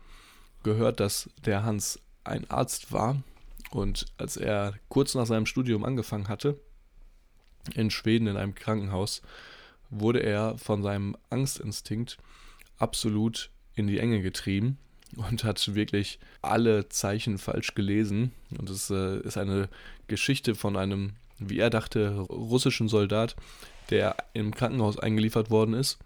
gehört, 0.63 1.00
dass 1.00 1.30
der 1.46 1.63
Hans 1.63 2.00
ein 2.25 2.50
Arzt 2.50 2.92
war 2.92 3.24
und 3.72 4.06
als 4.18 4.36
er 4.36 4.74
kurz 4.90 5.16
nach 5.16 5.25
seinem 5.25 5.46
Studium 5.46 5.86
angefangen 5.86 6.28
hatte, 6.28 6.60
in 7.75 7.89
Schweden 7.89 8.27
in 8.27 8.38
einem 8.38 8.55
Krankenhaus, 8.55 9.22
wurde 9.89 10.20
er 10.20 10.58
von 10.58 10.84
seinem 10.84 11.15
Angstinstinkt 11.29 12.17
absolut 12.77 13.50
in 13.75 13.88
die 13.88 14.00
Enge 14.00 14.22
getrieben 14.22 14.77
und 15.15 15.43
hat 15.43 15.75
wirklich 15.75 16.20
alle 16.41 16.89
Zeichen 16.89 17.38
falsch 17.38 17.75
gelesen. 17.75 18.32
Und 18.58 18.70
es 18.70 18.89
äh, 18.89 19.20
ist 19.20 19.38
eine 19.38 19.70
Geschichte 20.08 20.55
von 20.55 20.75
einem, 20.75 21.13
wie 21.39 21.60
er 21.60 21.70
dachte, 21.70 22.17
russischen 22.29 22.88
Soldat, 22.88 23.36
der 23.89 24.15
im 24.34 24.53
Krankenhaus 24.53 24.98
eingeliefert 24.98 25.50
worden 25.50 25.74
ist. 25.74 26.00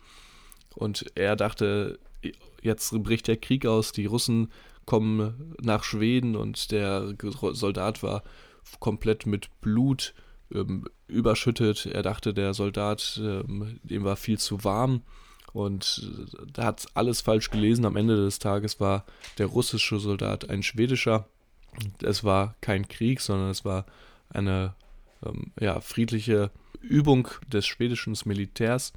Und 0.76 1.06
er 1.16 1.36
dachte, 1.36 2.00
jetzt 2.62 2.92
bricht 3.04 3.28
der 3.28 3.38
Krieg 3.38 3.66
aus, 3.66 3.92
die 3.92 4.06
Russen 4.06 4.52
kommen 4.86 5.56
nach 5.62 5.84
Schweden 5.84 6.36
und 6.36 6.72
der 6.72 7.16
Soldat 7.52 8.04
war 8.04 8.24
komplett 8.80 9.26
mit 9.26 9.50
Blut 9.62 10.14
ähm, 10.54 10.86
überschüttet. 11.08 11.86
Er 11.86 12.04
dachte, 12.04 12.34
der 12.34 12.54
Soldat, 12.54 13.20
ähm, 13.22 13.80
dem 13.84 14.04
war 14.04 14.16
viel 14.16 14.38
zu 14.38 14.64
warm 14.64 15.02
und 15.54 16.12
da 16.54 16.66
hat 16.66 16.86
alles 16.94 17.22
falsch 17.22 17.50
gelesen. 17.50 17.86
Am 17.86 17.96
Ende 17.96 18.16
des 18.16 18.40
Tages 18.40 18.80
war 18.80 19.06
der 19.38 19.48
russische 19.48 20.00
Soldat 20.00 20.50
ein 20.50 20.64
schwedischer. 20.64 21.28
Es 22.02 22.24
war 22.24 22.56
kein 22.62 22.88
Krieg, 22.88 23.22
sondern 23.22 23.50
es 23.50 23.66
war 23.66 23.86
eine 24.30 24.76
ähm, 25.26 25.52
ja, 25.60 25.80
friedliche 25.82 26.52
Übung 26.80 27.28
des 27.48 27.66
schwedischen 27.66 28.16
Militärs. 28.26 28.94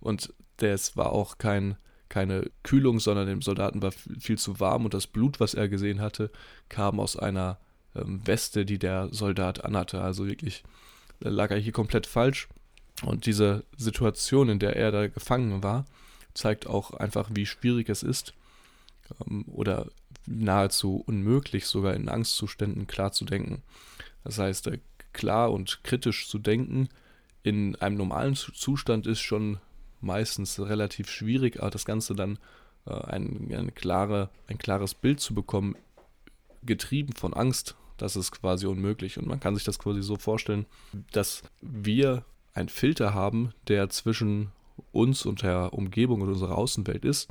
Und 0.00 0.32
das 0.56 0.96
war 0.96 1.12
auch 1.12 1.38
kein, 1.38 1.76
keine 2.08 2.50
Kühlung, 2.62 3.00
sondern 3.00 3.26
dem 3.26 3.42
Soldaten 3.42 3.82
war 3.82 3.92
viel 3.92 4.38
zu 4.38 4.60
warm 4.60 4.84
und 4.84 4.94
das 4.94 5.06
Blut, 5.06 5.40
was 5.40 5.54
er 5.54 5.68
gesehen 5.68 6.00
hatte, 6.00 6.30
kam 6.68 7.00
aus 7.00 7.16
einer 7.16 7.58
ähm, 7.94 8.26
Weste, 8.26 8.64
die 8.64 8.78
der 8.78 9.08
Soldat 9.12 9.64
anhatte. 9.64 10.00
Also 10.00 10.26
wirklich 10.26 10.64
lag 11.20 11.50
er 11.50 11.58
hier 11.58 11.72
komplett 11.72 12.06
falsch. 12.06 12.48
Und 13.02 13.26
diese 13.26 13.64
Situation, 13.76 14.48
in 14.48 14.58
der 14.58 14.76
er 14.76 14.92
da 14.92 15.08
gefangen 15.08 15.62
war, 15.62 15.84
zeigt 16.32 16.66
auch 16.66 16.92
einfach, 16.92 17.30
wie 17.32 17.46
schwierig 17.46 17.88
es 17.88 18.02
ist 18.02 18.34
ähm, 19.20 19.44
oder 19.48 19.88
nahezu 20.26 21.02
unmöglich, 21.06 21.66
sogar 21.66 21.94
in 21.94 22.08
Angstzuständen 22.08 22.86
klar 22.86 23.12
zu 23.12 23.24
denken. 23.24 23.62
Das 24.22 24.38
heißt, 24.38 24.68
äh, 24.68 24.78
klar 25.12 25.52
und 25.52 25.82
kritisch 25.84 26.28
zu 26.28 26.38
denken 26.38 26.88
in 27.44 27.76
einem 27.76 27.96
normalen 27.96 28.34
Zustand 28.34 29.06
ist 29.06 29.20
schon 29.20 29.58
meistens 30.00 30.58
relativ 30.58 31.10
schwierig, 31.10 31.60
aber 31.60 31.70
das 31.70 31.84
Ganze 31.84 32.14
dann 32.14 32.38
äh, 32.86 32.94
ein, 32.94 33.52
eine 33.54 33.70
klare, 33.70 34.30
ein 34.48 34.58
klares 34.58 34.94
Bild 34.94 35.20
zu 35.20 35.34
bekommen, 35.34 35.76
getrieben 36.62 37.12
von 37.12 37.34
Angst, 37.34 37.76
das 37.96 38.16
ist 38.16 38.32
quasi 38.32 38.66
unmöglich. 38.66 39.18
Und 39.18 39.26
man 39.26 39.40
kann 39.40 39.54
sich 39.54 39.64
das 39.64 39.78
quasi 39.78 40.02
so 40.02 40.16
vorstellen, 40.16 40.66
dass 41.12 41.42
wir 41.60 42.24
einen 42.52 42.68
Filter 42.68 43.14
haben, 43.14 43.52
der 43.68 43.88
zwischen 43.88 44.52
uns 44.92 45.24
und 45.26 45.42
der 45.42 45.72
Umgebung 45.72 46.20
und 46.22 46.28
unserer 46.28 46.58
Außenwelt 46.58 47.04
ist. 47.04 47.28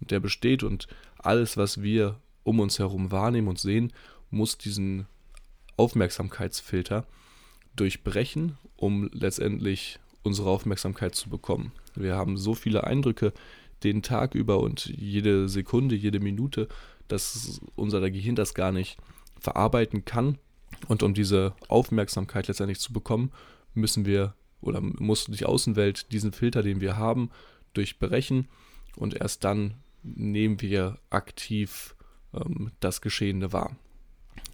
Und 0.00 0.10
der 0.10 0.20
besteht 0.20 0.62
und 0.62 0.86
alles, 1.18 1.56
was 1.56 1.82
wir 1.82 2.20
um 2.42 2.60
uns 2.60 2.78
herum 2.78 3.10
wahrnehmen 3.10 3.48
und 3.48 3.58
sehen, 3.58 3.92
muss 4.30 4.58
diesen 4.58 5.06
Aufmerksamkeitsfilter 5.76 7.06
durchbrechen, 7.76 8.58
um 8.76 9.08
letztendlich 9.12 9.98
unsere 10.22 10.50
Aufmerksamkeit 10.50 11.14
zu 11.14 11.28
bekommen. 11.30 11.72
Wir 11.94 12.16
haben 12.16 12.36
so 12.36 12.54
viele 12.54 12.84
Eindrücke 12.84 13.32
den 13.82 14.02
Tag 14.02 14.34
über 14.34 14.60
und 14.60 14.86
jede 14.86 15.48
Sekunde, 15.48 15.94
jede 15.94 16.20
Minute, 16.20 16.68
dass 17.08 17.60
unser 17.76 18.10
Gehirn 18.10 18.36
das 18.36 18.54
gar 18.54 18.72
nicht 18.72 18.96
verarbeiten 19.44 20.04
kann. 20.04 20.38
Und 20.88 21.02
um 21.02 21.14
diese 21.14 21.54
Aufmerksamkeit 21.68 22.48
letztendlich 22.48 22.80
zu 22.80 22.92
bekommen, 22.92 23.30
müssen 23.74 24.06
wir 24.06 24.34
oder 24.60 24.80
muss 24.80 25.26
die 25.26 25.44
Außenwelt 25.44 26.10
diesen 26.10 26.32
Filter, 26.32 26.62
den 26.62 26.80
wir 26.80 26.96
haben, 26.96 27.30
durchbrechen 27.74 28.48
und 28.96 29.14
erst 29.14 29.44
dann 29.44 29.74
nehmen 30.02 30.60
wir 30.60 30.98
aktiv 31.10 31.94
ähm, 32.32 32.70
das 32.80 33.00
Geschehene 33.00 33.52
wahr. 33.52 33.76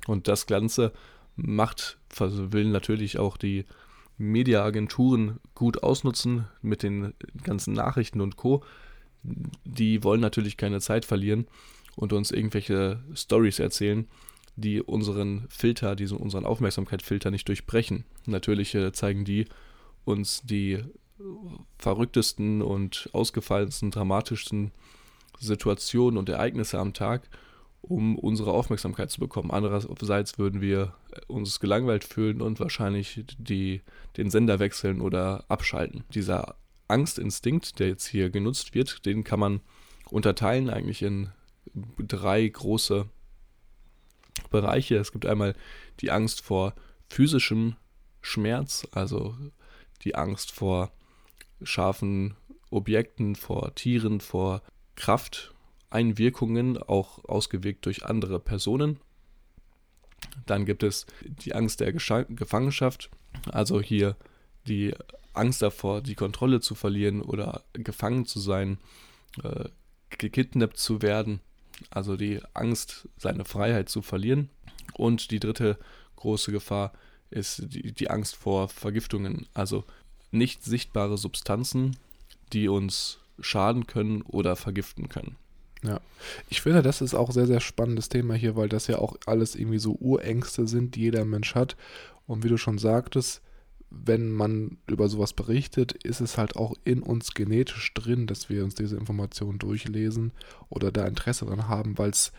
Und 0.06 0.26
das 0.26 0.46
Ganze 0.46 0.92
macht, 1.36 1.98
will 2.16 2.66
natürlich 2.66 3.18
auch 3.18 3.36
die 3.36 3.66
Mediaagenturen 4.18 5.38
gut 5.54 5.82
ausnutzen 5.82 6.46
mit 6.60 6.82
den 6.82 7.14
ganzen 7.44 7.74
Nachrichten 7.74 8.20
und 8.20 8.36
Co. 8.36 8.64
Die 9.64 10.02
wollen 10.02 10.20
natürlich 10.20 10.56
keine 10.56 10.80
Zeit 10.80 11.04
verlieren 11.04 11.46
und 11.96 12.12
uns 12.12 12.30
irgendwelche 12.30 13.02
Stories 13.14 13.58
erzählen, 13.58 14.08
die 14.60 14.80
unseren 14.80 15.46
Filter, 15.48 15.96
diesen 15.96 16.18
unseren 16.18 16.44
Aufmerksamkeitsfilter 16.44 17.30
nicht 17.30 17.48
durchbrechen. 17.48 18.04
Natürlich 18.26 18.74
äh, 18.74 18.92
zeigen 18.92 19.24
die 19.24 19.46
uns 20.04 20.42
die 20.42 20.82
verrücktesten 21.78 22.62
und 22.62 23.08
ausgefallensten, 23.12 23.90
dramatischsten 23.90 24.72
Situationen 25.38 26.18
und 26.18 26.28
Ereignisse 26.28 26.78
am 26.78 26.94
Tag, 26.94 27.28
um 27.82 28.18
unsere 28.18 28.52
Aufmerksamkeit 28.52 29.10
zu 29.10 29.20
bekommen. 29.20 29.50
Andererseits 29.50 30.38
würden 30.38 30.60
wir 30.60 30.94
uns 31.28 31.60
gelangweilt 31.60 32.04
fühlen 32.04 32.40
und 32.42 32.60
wahrscheinlich 32.60 33.24
die, 33.38 33.82
den 34.16 34.30
Sender 34.30 34.58
wechseln 34.58 35.00
oder 35.00 35.44
abschalten. 35.48 36.04
Dieser 36.14 36.56
Angstinstinkt, 36.88 37.78
der 37.78 37.88
jetzt 37.88 38.06
hier 38.06 38.30
genutzt 38.30 38.74
wird, 38.74 39.06
den 39.06 39.24
kann 39.24 39.40
man 39.40 39.60
unterteilen 40.10 40.68
eigentlich 40.68 41.02
in 41.02 41.30
drei 41.98 42.46
große 42.46 43.06
Bereiche. 44.48 44.96
Es 44.96 45.12
gibt 45.12 45.26
einmal 45.26 45.54
die 46.00 46.10
Angst 46.10 46.40
vor 46.40 46.74
physischem 47.08 47.76
Schmerz, 48.22 48.86
also 48.92 49.34
die 50.02 50.14
Angst 50.14 50.52
vor 50.52 50.92
scharfen 51.62 52.36
Objekten, 52.70 53.34
vor 53.34 53.74
Tieren, 53.74 54.20
vor 54.20 54.62
Krafteinwirkungen, 54.96 56.78
auch 56.78 57.24
ausgewirkt 57.24 57.86
durch 57.86 58.04
andere 58.04 58.40
Personen. 58.40 59.00
Dann 60.46 60.64
gibt 60.64 60.82
es 60.82 61.06
die 61.24 61.54
Angst 61.54 61.80
der 61.80 61.92
Gefangenschaft, 61.92 63.10
also 63.50 63.80
hier 63.80 64.16
die 64.66 64.94
Angst 65.32 65.62
davor, 65.62 66.02
die 66.02 66.14
Kontrolle 66.14 66.60
zu 66.60 66.74
verlieren 66.74 67.22
oder 67.22 67.64
gefangen 67.72 68.26
zu 68.26 68.40
sein, 68.40 68.78
äh, 69.42 69.68
gekidnappt 70.10 70.76
zu 70.76 71.02
werden, 71.02 71.40
also 71.90 72.16
die 72.16 72.40
Angst, 72.54 73.08
seine 73.16 73.44
Freiheit 73.44 73.88
zu 73.88 74.02
verlieren. 74.02 74.50
Und 74.94 75.30
die 75.30 75.40
dritte 75.40 75.78
große 76.16 76.52
Gefahr 76.52 76.92
ist 77.30 77.62
die, 77.72 77.92
die 77.92 78.10
Angst 78.10 78.36
vor 78.36 78.68
Vergiftungen, 78.68 79.46
also 79.54 79.84
nicht 80.30 80.64
sichtbare 80.64 81.16
Substanzen, 81.16 81.96
die 82.52 82.68
uns 82.68 83.18
schaden 83.40 83.86
können 83.86 84.22
oder 84.22 84.56
vergiften 84.56 85.08
können. 85.08 85.36
Ja, 85.82 86.00
ich 86.50 86.60
finde, 86.60 86.82
das 86.82 87.00
ist 87.00 87.14
auch 87.14 87.30
sehr, 87.30 87.46
sehr 87.46 87.60
spannendes 87.60 88.10
Thema 88.10 88.34
hier, 88.34 88.54
weil 88.54 88.68
das 88.68 88.86
ja 88.86 88.98
auch 88.98 89.16
alles 89.26 89.54
irgendwie 89.54 89.78
so 89.78 89.96
Urängste 89.98 90.66
sind, 90.66 90.94
die 90.94 91.00
jeder 91.00 91.24
Mensch 91.24 91.54
hat. 91.54 91.76
Und 92.26 92.44
wie 92.44 92.48
du 92.48 92.58
schon 92.58 92.78
sagtest, 92.78 93.40
wenn 93.90 94.30
man 94.30 94.78
über 94.86 95.08
sowas 95.08 95.32
berichtet, 95.32 95.92
ist 95.92 96.20
es 96.20 96.38
halt 96.38 96.56
auch 96.56 96.74
in 96.84 97.02
uns 97.02 97.34
genetisch 97.34 97.92
drin, 97.94 98.26
dass 98.26 98.48
wir 98.48 98.64
uns 98.64 98.76
diese 98.76 98.96
Informationen 98.96 99.58
durchlesen 99.58 100.32
oder 100.68 100.92
da 100.92 101.06
Interesse 101.06 101.44
dran 101.44 101.68
haben, 101.68 101.98
weil 101.98 102.10
es 102.10 102.32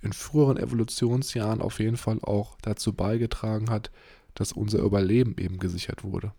in 0.00 0.12
früheren 0.12 0.56
Evolutionsjahren 0.56 1.60
auf 1.60 1.80
jeden 1.80 1.96
Fall 1.96 2.20
auch 2.22 2.56
dazu 2.62 2.92
beigetragen 2.92 3.68
hat, 3.70 3.90
dass 4.34 4.52
unser 4.52 4.80
Überleben 4.80 5.36
eben 5.38 5.58
gesichert 5.58 6.04
wurde. 6.04 6.32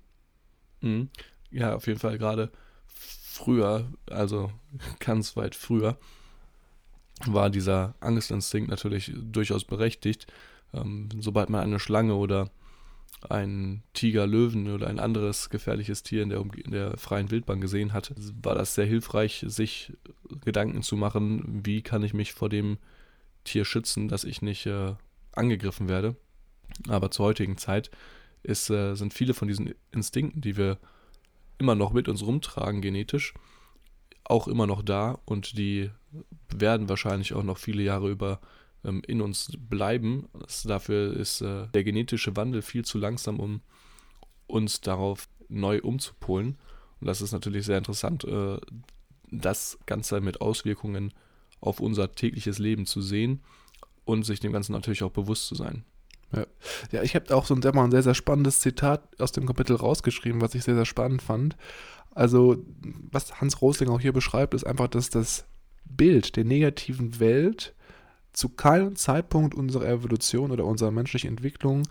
Mhm. 0.82 1.10
Ja, 1.52 1.76
auf 1.76 1.88
jeden 1.88 2.00
Fall 2.00 2.18
gerade 2.18 2.52
früher, 2.86 3.92
also 4.10 4.52
ganz 5.00 5.36
weit 5.36 5.56
früher, 5.56 5.98
war 7.26 7.50
dieser 7.50 7.96
Angstinstinkt 8.00 8.70
natürlich 8.70 9.14
durchaus 9.16 9.66
berechtigt. 9.66 10.28
Ähm, 10.74 11.10
sobald 11.20 11.50
man 11.50 11.62
eine 11.62 11.80
Schlange 11.80 12.16
oder 12.16 12.50
einen 13.30 13.84
Tiger, 13.94 14.28
Löwen 14.28 14.70
oder 14.70 14.88
ein 14.88 15.00
anderes 15.00 15.50
gefährliches 15.50 16.04
Tier 16.04 16.24
in 16.24 16.30
der, 16.30 16.42
in 16.42 16.72
der 16.72 16.98
freien 16.98 17.32
Wildbahn 17.32 17.62
gesehen 17.62 17.94
hat, 17.94 18.14
war 18.42 18.56
das 18.56 18.76
sehr 18.76 18.86
hilfreich, 18.86 19.46
sich 19.48 19.94
Gedanken 20.44 20.82
zu 20.82 20.98
machen, 20.98 21.62
wie 21.66 21.82
kann 21.82 22.04
ich 22.04 22.14
mich 22.14 22.34
vor 22.34 22.50
dem 22.50 22.78
Tier 23.44 23.66
schützen, 23.66 24.08
dass 24.08 24.24
ich 24.24 24.42
nicht 24.42 24.66
äh, 24.66 24.96
angegriffen 25.34 25.90
werde. 25.90 26.16
Aber 26.88 27.12
zur 27.12 27.26
heutigen 27.28 27.58
Zeit 27.58 27.92
ist, 28.42 28.70
äh, 28.70 28.96
sind 28.96 29.14
viele 29.14 29.34
von 29.34 29.48
diesen 29.48 29.74
Instinkten, 29.92 30.42
die 30.42 30.58
wir 30.58 30.78
immer 31.58 31.76
noch 31.76 31.94
mit 31.94 32.08
uns 32.08 32.24
rumtragen, 32.24 32.82
genetisch, 32.82 33.34
auch 34.26 34.48
immer 34.48 34.68
noch 34.68 34.82
da 34.82 35.20
und 35.26 35.58
die 35.58 35.92
werden 36.54 36.90
wahrscheinlich 36.90 37.34
auch 37.34 37.44
noch 37.44 37.58
viele 37.58 37.84
Jahre 37.84 38.10
über 38.10 38.40
ähm, 38.84 39.02
in 39.08 39.22
uns 39.22 39.52
bleiben. 39.58 40.28
Das, 40.40 40.64
dafür 40.64 41.16
ist 41.16 41.42
äh, 41.42 41.68
der 41.74 41.84
genetische 41.84 42.36
Wandel 42.36 42.62
viel 42.62 42.86
zu 42.86 42.98
langsam, 42.98 43.40
um 43.40 43.62
uns 44.48 44.82
darauf 44.82 45.28
neu 45.50 45.80
umzupolen. 45.82 46.58
Und 47.00 47.08
das 47.08 47.22
ist 47.22 47.32
natürlich 47.32 47.66
sehr 47.66 47.78
interessant, 47.78 48.24
äh, 48.24 48.58
das 49.32 49.80
Ganze 49.86 50.22
mit 50.22 50.42
Auswirkungen 50.42 51.14
auf 51.60 51.80
unser 51.80 52.12
tägliches 52.14 52.60
Leben 52.60 52.86
zu 52.86 53.02
sehen 53.02 53.42
und 54.06 54.24
sich 54.24 54.40
dem 54.40 54.52
Ganzen 54.52 54.74
natürlich 54.74 55.04
auch 55.04 55.12
bewusst 55.12 55.48
zu 55.48 55.56
sein. 55.56 55.84
Ja, 56.34 56.46
ja 56.92 57.04
ich 57.04 57.16
habe 57.16 57.36
auch 57.36 57.46
so 57.46 57.56
ein, 57.56 57.64
ein 57.64 57.92
sehr, 57.92 58.04
sehr 58.04 58.14
spannendes 58.14 58.60
Zitat 58.60 59.20
aus 59.20 59.32
dem 59.32 59.46
Kapitel 59.46 59.76
rausgeschrieben, 59.76 60.42
was 60.42 60.56
ich 60.56 60.64
sehr, 60.64 60.76
sehr 60.76 60.86
spannend 60.86 61.22
fand. 61.22 61.56
Also, 62.12 62.58
was 63.12 63.42
Hans 63.42 63.62
Rosling 63.62 63.90
auch 63.90 64.00
hier 64.00 64.14
beschreibt, 64.14 64.54
ist 64.54 64.66
einfach, 64.66 64.88
dass 64.88 65.10
das 65.10 65.46
Bild 65.86 66.36
der 66.36 66.44
negativen 66.44 67.20
Welt 67.20 67.74
zu 68.34 68.50
keinem 68.50 68.96
Zeitpunkt 68.96 69.56
unserer 69.56 69.88
Evolution 69.88 70.52
oder 70.52 70.66
unserer 70.66 70.92
menschlichen 70.92 71.30
Entwicklung 71.30 71.84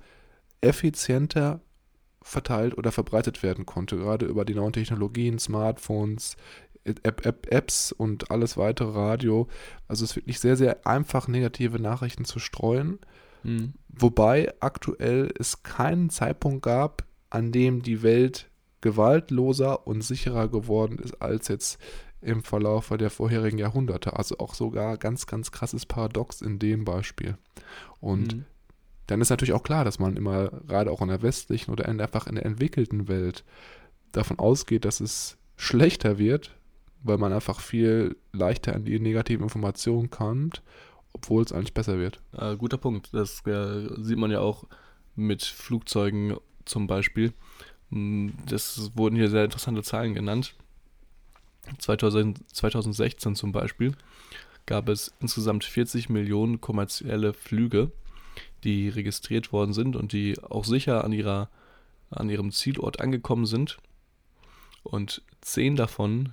effizienter 0.60 1.60
verteilt 2.20 2.76
oder 2.78 2.92
verbreitet 2.92 3.42
werden 3.42 3.66
konnte, 3.66 3.96
gerade 3.96 4.26
über 4.26 4.44
die 4.44 4.54
neuen 4.54 4.72
Technologien, 4.72 5.38
Smartphones, 5.38 6.36
App, 6.84 7.24
App, 7.24 7.46
Apps 7.50 7.92
und 7.92 8.30
alles 8.30 8.56
weitere 8.56 8.90
Radio. 8.90 9.48
Also 9.88 10.04
es 10.04 10.10
ist 10.10 10.16
wirklich 10.16 10.40
sehr, 10.40 10.56
sehr 10.56 10.86
einfach, 10.86 11.28
negative 11.28 11.80
Nachrichten 11.80 12.24
zu 12.24 12.38
streuen. 12.38 12.98
Mhm. 13.42 13.74
Wobei 13.88 14.52
aktuell 14.60 15.32
es 15.38 15.62
keinen 15.62 16.10
Zeitpunkt 16.10 16.62
gab, 16.62 17.04
an 17.30 17.52
dem 17.52 17.82
die 17.82 18.02
Welt 18.02 18.50
gewaltloser 18.80 19.86
und 19.86 20.02
sicherer 20.02 20.48
geworden 20.48 20.98
ist 20.98 21.22
als 21.22 21.48
jetzt 21.48 21.78
im 22.22 22.42
Verlauf 22.42 22.88
der 22.88 23.10
vorherigen 23.10 23.58
Jahrhunderte. 23.58 24.16
Also 24.16 24.38
auch 24.38 24.54
sogar 24.54 24.96
ganz, 24.96 25.26
ganz 25.26 25.50
krasses 25.50 25.86
Paradox 25.86 26.40
in 26.40 26.58
dem 26.58 26.84
Beispiel. 26.84 27.36
Und 28.00 28.36
mhm. 28.36 28.44
dann 29.06 29.20
ist 29.20 29.30
natürlich 29.30 29.52
auch 29.52 29.62
klar, 29.62 29.84
dass 29.84 29.98
man 29.98 30.16
immer, 30.16 30.48
gerade 30.66 30.90
auch 30.90 31.02
in 31.02 31.08
der 31.08 31.22
westlichen 31.22 31.72
oder 31.72 31.88
einfach 31.88 32.26
in 32.26 32.36
der 32.36 32.46
entwickelten 32.46 33.08
Welt, 33.08 33.44
davon 34.12 34.38
ausgeht, 34.38 34.84
dass 34.84 35.00
es 35.00 35.38
schlechter 35.56 36.18
wird, 36.18 36.54
weil 37.02 37.18
man 37.18 37.32
einfach 37.32 37.60
viel 37.60 38.16
leichter 38.32 38.74
an 38.74 38.84
die 38.84 39.00
negativen 39.00 39.42
Informationen 39.42 40.10
kommt, 40.10 40.62
obwohl 41.12 41.42
es 41.42 41.52
eigentlich 41.52 41.74
besser 41.74 41.98
wird. 41.98 42.20
Äh, 42.36 42.56
guter 42.56 42.78
Punkt. 42.78 43.12
Das 43.12 43.44
äh, 43.46 43.88
sieht 44.02 44.18
man 44.18 44.30
ja 44.30 44.40
auch 44.40 44.64
mit 45.16 45.42
Flugzeugen 45.42 46.36
zum 46.64 46.86
Beispiel. 46.86 47.32
Hm, 47.90 48.32
das 48.48 48.92
wurden 48.94 49.16
hier 49.16 49.30
sehr 49.30 49.44
interessante 49.44 49.82
Zahlen 49.82 50.14
genannt. 50.14 50.54
2000, 51.78 52.40
2016 52.54 53.34
zum 53.34 53.52
Beispiel 53.52 53.92
gab 54.66 54.88
es 54.88 55.12
insgesamt 55.20 55.64
40 55.64 56.08
Millionen 56.08 56.60
kommerzielle 56.60 57.34
Flüge, 57.34 57.90
die 58.64 58.88
registriert 58.88 59.52
worden 59.52 59.72
sind 59.72 59.96
und 59.96 60.12
die 60.12 60.40
auch 60.42 60.64
sicher 60.64 61.04
an, 61.04 61.12
ihrer, 61.12 61.48
an 62.10 62.30
ihrem 62.30 62.52
Zielort 62.52 63.00
angekommen 63.00 63.46
sind. 63.46 63.78
Und 64.82 65.22
zehn 65.40 65.76
davon 65.76 66.32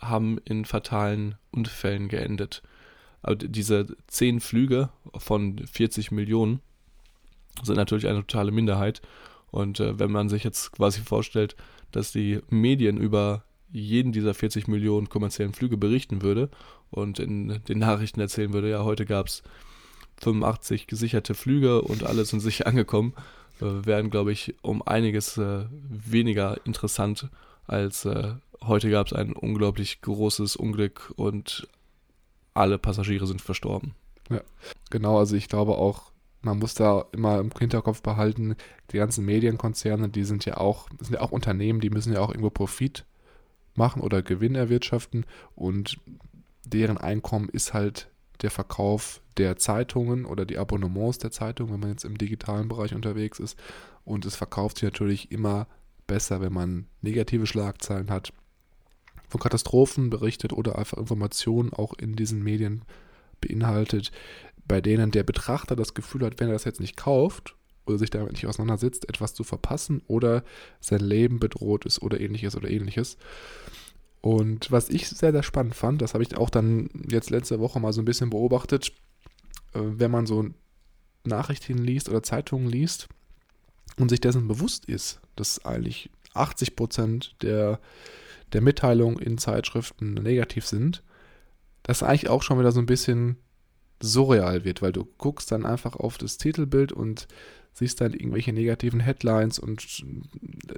haben 0.00 0.38
in 0.44 0.64
fatalen 0.64 1.36
Unfällen 1.50 2.08
geendet. 2.08 2.62
Aber 3.22 3.36
diese 3.36 3.86
zehn 4.06 4.40
Flüge 4.40 4.90
von 5.16 5.58
40 5.58 6.10
Millionen 6.10 6.60
sind 7.62 7.76
natürlich 7.76 8.06
eine 8.06 8.20
totale 8.20 8.52
Minderheit. 8.52 9.02
Und 9.50 9.80
äh, 9.80 9.98
wenn 9.98 10.10
man 10.10 10.28
sich 10.28 10.44
jetzt 10.44 10.72
quasi 10.72 11.00
vorstellt, 11.00 11.56
dass 11.90 12.12
die 12.12 12.40
Medien 12.48 12.96
über 12.96 13.44
jeden 13.72 14.12
dieser 14.12 14.34
40 14.34 14.68
Millionen 14.68 15.08
kommerziellen 15.08 15.52
Flüge 15.52 15.76
berichten 15.76 16.22
würde 16.22 16.50
und 16.90 17.18
in 17.18 17.60
den 17.68 17.78
Nachrichten 17.78 18.20
erzählen 18.20 18.52
würde, 18.52 18.70
ja, 18.70 18.84
heute 18.84 19.06
gab 19.06 19.26
es 19.26 19.42
85 20.18 20.86
gesicherte 20.86 21.34
Flüge 21.34 21.82
und 21.82 22.04
alle 22.04 22.24
sind 22.24 22.40
sicher 22.40 22.66
angekommen, 22.66 23.14
äh, 23.60 23.86
wären, 23.86 24.10
glaube 24.10 24.32
ich, 24.32 24.54
um 24.62 24.82
einiges 24.82 25.38
äh, 25.38 25.64
weniger 25.88 26.58
interessant 26.64 27.28
als 27.66 28.04
äh, 28.04 28.34
heute 28.62 28.90
gab 28.90 29.06
es 29.06 29.12
ein 29.12 29.32
unglaublich 29.32 30.00
großes 30.02 30.56
Unglück 30.56 31.12
und 31.16 31.68
alle 32.52 32.78
Passagiere 32.78 33.26
sind 33.26 33.40
verstorben. 33.40 33.94
Ja, 34.28 34.42
genau, 34.90 35.18
also 35.18 35.36
ich 35.36 35.48
glaube 35.48 35.76
auch, 35.76 36.10
man 36.42 36.58
muss 36.58 36.74
da 36.74 37.04
immer 37.12 37.38
im 37.38 37.50
Hinterkopf 37.56 38.02
behalten, 38.02 38.56
die 38.90 38.96
ganzen 38.96 39.24
Medienkonzerne, 39.24 40.08
die 40.08 40.24
sind 40.24 40.44
ja 40.44 40.56
auch, 40.56 40.88
sind 40.98 41.14
ja 41.14 41.20
auch 41.20 41.32
Unternehmen, 41.32 41.80
die 41.80 41.90
müssen 41.90 42.12
ja 42.12 42.20
auch 42.20 42.30
irgendwo 42.30 42.50
Profit 42.50 43.04
machen 43.74 44.02
oder 44.02 44.22
Gewinn 44.22 44.54
erwirtschaften 44.54 45.24
und 45.54 45.98
deren 46.64 46.98
Einkommen 46.98 47.48
ist 47.48 47.74
halt 47.74 48.10
der 48.42 48.50
Verkauf 48.50 49.20
der 49.36 49.56
Zeitungen 49.56 50.24
oder 50.24 50.44
die 50.44 50.58
Abonnements 50.58 51.18
der 51.18 51.30
Zeitungen, 51.30 51.72
wenn 51.72 51.80
man 51.80 51.90
jetzt 51.90 52.04
im 52.04 52.18
digitalen 52.18 52.68
Bereich 52.68 52.94
unterwegs 52.94 53.38
ist. 53.38 53.58
Und 54.04 54.24
es 54.24 54.36
verkauft 54.36 54.78
sich 54.78 54.84
natürlich 54.84 55.30
immer 55.30 55.66
besser, 56.06 56.40
wenn 56.40 56.52
man 56.52 56.86
negative 57.02 57.46
Schlagzeilen 57.46 58.10
hat, 58.10 58.32
von 59.28 59.40
Katastrophen 59.40 60.10
berichtet 60.10 60.52
oder 60.52 60.76
einfach 60.76 60.98
Informationen 60.98 61.72
auch 61.72 61.94
in 61.94 62.16
diesen 62.16 62.42
Medien 62.42 62.82
beinhaltet, 63.40 64.10
bei 64.66 64.80
denen 64.80 65.10
der 65.10 65.22
Betrachter 65.22 65.76
das 65.76 65.94
Gefühl 65.94 66.24
hat, 66.24 66.40
wenn 66.40 66.48
er 66.48 66.54
das 66.54 66.64
jetzt 66.64 66.80
nicht 66.80 66.96
kauft 66.96 67.54
oder 67.90 67.98
sich 67.98 68.10
damit 68.10 68.32
nicht 68.32 68.46
auseinandersetzt, 68.46 69.08
etwas 69.08 69.34
zu 69.34 69.44
verpassen 69.44 70.02
oder 70.06 70.42
sein 70.80 71.00
Leben 71.00 71.38
bedroht 71.38 71.84
ist 71.84 72.02
oder 72.02 72.20
ähnliches 72.20 72.56
oder 72.56 72.70
ähnliches. 72.70 73.16
Und 74.22 74.70
was 74.70 74.90
ich 74.90 75.08
sehr, 75.08 75.32
sehr 75.32 75.42
spannend 75.42 75.74
fand, 75.74 76.02
das 76.02 76.14
habe 76.14 76.22
ich 76.22 76.36
auch 76.36 76.50
dann 76.50 76.90
jetzt 77.08 77.30
letzte 77.30 77.60
Woche 77.60 77.80
mal 77.80 77.92
so 77.92 78.02
ein 78.02 78.06
bisschen 78.06 78.30
beobachtet, 78.30 78.92
äh, 79.72 79.80
wenn 79.82 80.10
man 80.10 80.26
so 80.26 80.46
Nachrichten 81.24 81.78
liest 81.78 82.08
oder 82.08 82.22
Zeitungen 82.22 82.68
liest 82.68 83.08
und 83.96 84.08
sich 84.08 84.20
dessen 84.20 84.48
bewusst 84.48 84.86
ist, 84.86 85.20
dass 85.36 85.64
eigentlich 85.64 86.10
80 86.34 86.76
Prozent 86.76 87.34
der, 87.42 87.80
der 88.52 88.60
Mitteilungen 88.60 89.18
in 89.18 89.38
Zeitschriften 89.38 90.14
negativ 90.14 90.66
sind, 90.66 91.02
dass 91.82 92.02
eigentlich 92.02 92.28
auch 92.28 92.42
schon 92.42 92.58
wieder 92.58 92.72
so 92.72 92.80
ein 92.80 92.86
bisschen 92.86 93.36
surreal 94.02 94.64
wird, 94.64 94.82
weil 94.82 94.92
du 94.92 95.06
guckst 95.18 95.52
dann 95.52 95.66
einfach 95.66 95.96
auf 95.96 96.18
das 96.18 96.38
Titelbild 96.38 96.92
und 96.92 97.26
siehst 97.80 98.00
dann 98.00 98.12
irgendwelche 98.12 98.52
negativen 98.52 99.00
Headlines 99.00 99.58
und 99.58 100.04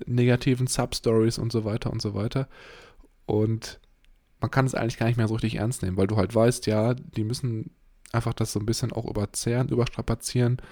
negativen 0.07 0.69
Substories 0.69 1.39
und 1.39 1.53
so 1.53 1.65
weiter 1.65 1.93
und 1.93 2.01
so 2.01 2.15
weiter. 2.15 2.49
Und 3.27 3.81
man 4.41 4.51
kann 4.51 4.67
es 4.67 4.75
eigentlich 4.75 4.99
gar 4.99 5.07
nicht 5.07 5.17
mehr 5.17 5.29
so 5.29 5.35
richtig 5.35 5.57
ernst 5.57 5.83
nehmen, 5.83 5.97
weil 5.97 6.07
du 6.07 6.17
halt 6.17 6.35
weißt, 6.35 6.67
ja, 6.67 6.95
die 6.95 7.25
müssen 7.25 7.71
einfach 8.13 8.35
das 8.35 8.53
so 8.53 8.61
ein 8.61 8.67
bisschen 8.67 8.93
auch 8.93 9.05
überzehren, 9.05 9.69
überstrapazieren, 9.69 10.63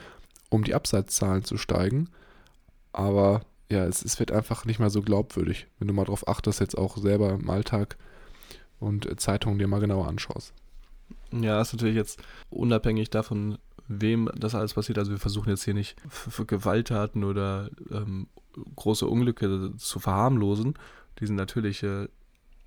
um 0.51 0.63
die 0.63 0.75
Absatzzahlen 0.75 1.45
zu 1.45 1.57
steigen. 1.57 2.09
Aber 2.93 3.43
ja, 3.69 3.85
es, 3.85 4.05
es 4.05 4.21
wird 4.21 4.31
einfach 4.31 4.65
nicht 4.65 4.79
mehr 4.79 4.91
so 4.91 5.03
glaubwürdig, 5.03 5.67
wenn 5.79 5.89
du 5.89 5.95
mal 5.95 6.05
drauf 6.05 6.29
achtest, 6.29 6.61
jetzt 6.61 6.79
auch 6.79 6.97
selber 6.97 7.31
im 7.33 7.51
Alltag 7.51 7.97
und 8.79 9.21
Zeitungen 9.21 9.59
dir 9.59 9.69
mal 9.69 9.81
genauer 9.81 10.07
anschaust. 10.07 10.53
Ja, 11.33 11.61
ist 11.61 11.73
natürlich 11.73 11.97
jetzt 11.97 12.21
unabhängig 12.51 13.11
davon, 13.11 13.59
wem 13.91 14.31
das 14.37 14.55
alles 14.55 14.75
passiert. 14.75 14.99
Also 14.99 15.11
wir 15.11 15.19
versuchen 15.19 15.51
jetzt 15.51 15.65
hier 15.65 15.75
nicht 15.75 15.97
für 16.09 16.47
Gewalttaten 16.47 17.25
oder 17.25 17.71
ähm, 17.91 18.29
große 18.77 19.07
Unglücke 19.07 19.73
zu 19.77 19.99
verharmlosen. 19.99 20.75
Die 21.19 21.27
sind 21.27 21.37
natürlich 21.37 21.83
äh, 21.83 22.09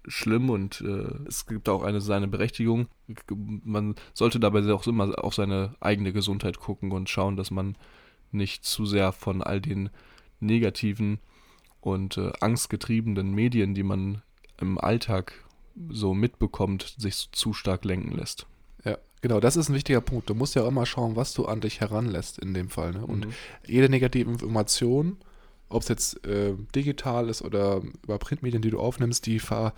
schlimm 0.05 0.49
und 0.49 0.81
äh, 0.81 1.15
es 1.25 1.45
gibt 1.45 1.69
auch 1.69 1.83
eine 1.83 2.01
seine 2.01 2.27
Berechtigung. 2.27 2.87
Man 3.63 3.95
sollte 4.13 4.39
dabei 4.39 4.69
auch 4.73 4.85
immer 4.85 5.23
auf 5.23 5.33
seine 5.33 5.75
eigene 5.79 6.11
Gesundheit 6.11 6.59
gucken 6.59 6.91
und 6.91 7.09
schauen, 7.09 7.37
dass 7.37 7.51
man 7.51 7.77
nicht 8.31 8.65
zu 8.65 8.85
sehr 8.85 9.13
von 9.13 9.41
all 9.41 9.61
den 9.61 9.89
negativen 10.41 11.19
und 11.79 12.17
äh, 12.17 12.33
angstgetriebenen 12.41 13.33
Medien, 13.33 13.75
die 13.75 13.83
man 13.83 14.21
im 14.59 14.77
Alltag 14.77 15.45
so 15.89 16.13
mitbekommt, 16.13 16.95
sich 16.97 17.29
zu 17.31 17.53
stark 17.53 17.85
lenken 17.85 18.11
lässt. 18.11 18.45
Genau, 19.23 19.39
das 19.39 19.55
ist 19.55 19.69
ein 19.69 19.75
wichtiger 19.75 20.01
Punkt. 20.01 20.29
Du 20.29 20.35
musst 20.35 20.53
ja 20.53 20.67
immer 20.67 20.85
schauen, 20.85 21.15
was 21.15 21.33
du 21.33 21.45
an 21.45 21.61
dich 21.61 21.79
heranlässt 21.79 22.39
in 22.39 22.53
dem 22.53 22.69
Fall. 22.69 22.91
Ne? 22.91 23.05
Und 23.05 23.27
mhm. 23.27 23.33
jede 23.65 23.87
negative 23.87 24.29
Information, 24.29 25.15
ob 25.69 25.83
es 25.83 25.87
jetzt 25.87 26.27
äh, 26.27 26.55
digital 26.75 27.29
ist 27.29 27.41
oder 27.41 27.81
über 28.03 28.17
Printmedien, 28.17 28.61
die 28.61 28.69
du 28.69 28.81
aufnimmst, 28.81 29.25
die, 29.25 29.39
fahr, 29.39 29.75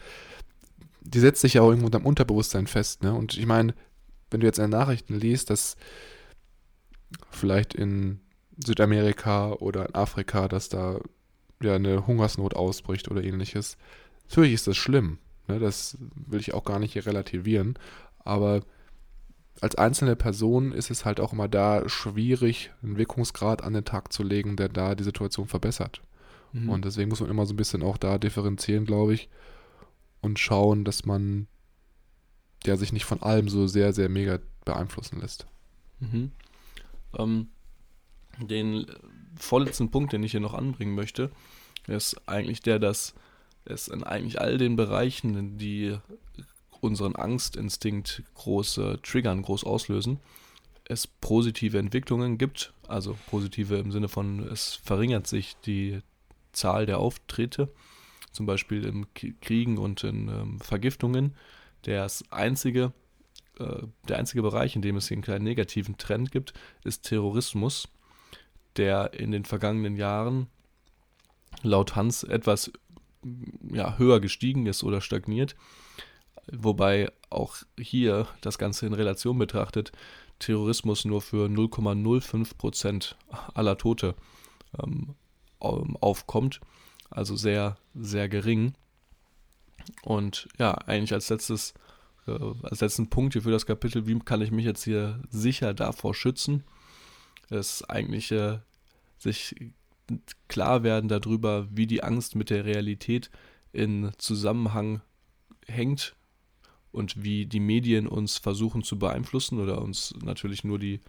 die 1.01 1.19
setzt 1.19 1.41
sich 1.41 1.53
ja 1.53 1.61
auch 1.61 1.69
irgendwo 1.69 1.85
unterm 1.85 2.07
Unterbewusstsein 2.07 2.65
fest. 2.65 3.03
Ne? 3.03 3.13
Und 3.13 3.37
ich 3.37 3.45
meine, 3.45 3.75
wenn 4.31 4.39
du 4.39 4.47
jetzt 4.47 4.57
in 4.57 4.63
den 4.63 4.71
Nachrichten 4.71 5.13
liest, 5.13 5.51
dass 5.51 5.77
vielleicht 7.29 7.75
in 7.75 8.21
Südamerika 8.57 9.51
oder 9.51 9.89
in 9.89 9.93
Afrika, 9.93 10.47
dass 10.47 10.69
da 10.69 10.99
ja 11.61 11.75
eine 11.75 12.07
Hungersnot 12.07 12.55
ausbricht 12.55 13.11
oder 13.11 13.23
ähnliches, 13.23 13.77
natürlich 14.27 14.53
ist 14.53 14.65
das 14.65 14.75
schlimm. 14.75 15.19
Ne? 15.47 15.59
Das 15.59 15.99
will 16.15 16.39
ich 16.39 16.55
auch 16.55 16.63
gar 16.63 16.79
nicht 16.79 16.93
hier 16.93 17.05
relativieren. 17.05 17.77
Aber 18.17 18.63
als 19.61 19.75
einzelne 19.75 20.15
Person 20.15 20.71
ist 20.71 20.91
es 20.91 21.05
halt 21.05 21.19
auch 21.19 21.33
immer 21.33 21.47
da 21.47 21.87
schwierig, 21.87 22.71
einen 22.83 22.97
Wirkungsgrad 22.97 23.63
an 23.63 23.73
den 23.73 23.85
Tag 23.85 24.11
zu 24.11 24.23
legen, 24.23 24.57
der 24.57 24.69
da 24.69 24.95
die 24.95 25.03
Situation 25.03 25.47
verbessert. 25.47 26.01
Mhm. 26.51 26.69
Und 26.69 26.85
deswegen 26.85 27.09
muss 27.09 27.21
man 27.21 27.29
immer 27.29 27.45
so 27.45 27.53
ein 27.53 27.57
bisschen 27.57 27.83
auch 27.83 27.97
da 27.97 28.17
differenzieren, 28.17 28.85
glaube 28.85 29.13
ich, 29.13 29.29
und 30.21 30.39
schauen, 30.39 30.83
dass 30.83 31.05
man 31.05 31.47
der 32.65 32.77
sich 32.77 32.91
nicht 32.91 33.05
von 33.05 33.21
allem 33.21 33.49
so 33.49 33.67
sehr, 33.67 33.93
sehr 33.93 34.09
mega 34.09 34.39
beeinflussen 34.65 35.19
lässt. 35.19 35.45
Mhm. 35.99 36.31
Ähm, 37.17 37.47
den 38.39 38.87
vorletzten 39.37 39.91
Punkt, 39.91 40.13
den 40.13 40.23
ich 40.23 40.31
hier 40.31 40.39
noch 40.39 40.53
anbringen 40.53 40.95
möchte, 40.95 41.31
ist 41.87 42.27
eigentlich 42.27 42.61
der, 42.61 42.79
dass 42.79 43.13
es 43.65 43.87
in 43.87 44.03
eigentlich 44.03 44.41
all 44.41 44.57
den 44.57 44.75
Bereichen, 44.75 45.57
die 45.57 45.97
unseren 46.81 47.15
Angstinstinkt 47.15 48.23
groß 48.35 48.77
äh, 48.77 48.97
triggern, 48.97 49.41
groß 49.41 49.63
auslösen, 49.63 50.19
es 50.87 51.07
positive 51.07 51.79
Entwicklungen 51.79 52.37
gibt, 52.37 52.73
also 52.87 53.17
positive 53.27 53.77
im 53.77 53.91
Sinne 53.91 54.07
von, 54.07 54.39
es 54.47 54.75
verringert 54.75 55.27
sich 55.27 55.55
die 55.65 56.01
Zahl 56.51 56.85
der 56.85 56.99
Auftritte. 56.99 57.69
zum 58.31 58.45
Beispiel 58.45 58.85
in 58.85 59.07
Kriegen 59.39 59.77
und 59.77 60.03
in 60.03 60.27
ähm, 60.27 60.59
Vergiftungen. 60.59 61.35
Das 61.83 62.23
einzige, 62.31 62.91
äh, 63.59 63.83
der 64.09 64.17
einzige 64.17 64.41
Bereich, 64.41 64.75
in 64.75 64.81
dem 64.81 64.97
es 64.97 65.07
hier 65.07 65.15
einen 65.15 65.23
kleinen 65.23 65.45
negativen 65.45 65.97
Trend 65.97 66.31
gibt, 66.31 66.53
ist 66.83 67.03
Terrorismus, 67.03 67.87
der 68.75 69.13
in 69.13 69.31
den 69.31 69.45
vergangenen 69.45 69.95
Jahren 69.95 70.47
laut 71.63 71.95
Hans 71.95 72.23
etwas 72.23 72.71
ja, 73.71 73.97
höher 73.97 74.19
gestiegen 74.19 74.65
ist 74.65 74.83
oder 74.83 74.99
stagniert. 74.99 75.55
Wobei 76.51 77.11
auch 77.29 77.57
hier 77.79 78.27
das 78.41 78.57
Ganze 78.57 78.85
in 78.85 78.93
Relation 78.93 79.37
betrachtet, 79.37 79.91
Terrorismus 80.39 81.05
nur 81.05 81.21
für 81.21 81.47
0,05 81.47 82.57
Prozent 82.57 83.17
aller 83.53 83.77
Tote 83.77 84.15
ähm, 84.79 85.15
aufkommt. 85.59 86.59
Also 87.09 87.35
sehr, 87.35 87.77
sehr 87.93 88.29
gering. 88.29 88.73
Und 90.03 90.47
ja, 90.57 90.73
eigentlich 90.73 91.13
als 91.13 91.29
letztes, 91.29 91.73
äh, 92.27 92.37
als 92.63 92.81
letzten 92.81 93.09
Punkt 93.09 93.33
hier 93.33 93.43
für 93.43 93.51
das 93.51 93.65
Kapitel, 93.65 94.07
wie 94.07 94.19
kann 94.19 94.41
ich 94.41 94.51
mich 94.51 94.65
jetzt 94.65 94.83
hier 94.83 95.21
sicher 95.29 95.73
davor 95.73 96.13
schützen, 96.13 96.63
ist 97.49 97.89
eigentlich 97.89 98.31
äh, 98.31 98.59
sich 99.17 99.55
klar 100.47 100.83
werden 100.83 101.07
darüber, 101.07 101.67
wie 101.71 101.87
die 101.87 102.03
Angst 102.03 102.35
mit 102.35 102.49
der 102.49 102.65
Realität 102.65 103.31
in 103.71 104.11
Zusammenhang 104.17 105.01
hängt 105.67 106.15
und 106.95 107.23
wie 107.23 107.45
die 107.45 107.59
Medien 107.59 108.07
uns 108.07 108.37
versuchen 108.37 108.83
zu 108.83 108.97
beeinflussen 108.97 109.59
oder 109.59 109.81
uns 109.81 110.13
natürlich 110.23 110.63
nur 110.63 110.79
die 110.79 111.01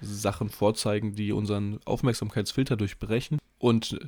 Sachen 0.00 0.48
vorzeigen, 0.48 1.14
die 1.14 1.32
unseren 1.32 1.78
Aufmerksamkeitsfilter 1.84 2.76
durchbrechen. 2.76 3.38
Und 3.58 3.98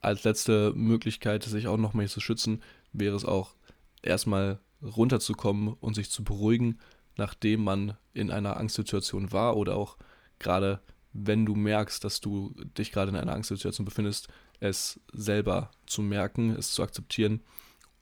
als 0.00 0.24
letzte 0.24 0.72
Möglichkeit, 0.74 1.42
sich 1.44 1.66
auch 1.66 1.76
nochmal 1.76 2.08
zu 2.08 2.20
schützen, 2.20 2.62
wäre 2.92 3.16
es 3.16 3.24
auch 3.24 3.54
erstmal 4.02 4.60
runterzukommen 4.82 5.74
und 5.80 5.94
sich 5.94 6.10
zu 6.10 6.22
beruhigen, 6.22 6.78
nachdem 7.16 7.64
man 7.64 7.96
in 8.12 8.30
einer 8.30 8.56
Angstsituation 8.56 9.32
war 9.32 9.56
oder 9.56 9.76
auch 9.76 9.96
gerade 10.38 10.80
wenn 11.12 11.46
du 11.46 11.54
merkst, 11.54 12.04
dass 12.04 12.20
du 12.20 12.54
dich 12.76 12.92
gerade 12.92 13.10
in 13.10 13.16
einer 13.16 13.32
Angstsituation 13.32 13.86
befindest, 13.86 14.28
es 14.60 15.00
selber 15.12 15.70
zu 15.86 16.02
merken, 16.02 16.50
es 16.50 16.72
zu 16.72 16.82
akzeptieren 16.82 17.40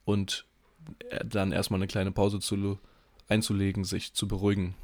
und 0.04 0.46
dann 1.24 1.52
erstmal 1.52 1.78
eine 1.78 1.86
kleine 1.86 2.12
Pause 2.12 2.40
zu, 2.40 2.78
einzulegen, 3.28 3.84
sich 3.84 4.14
zu 4.14 4.28
beruhigen. 4.28 4.74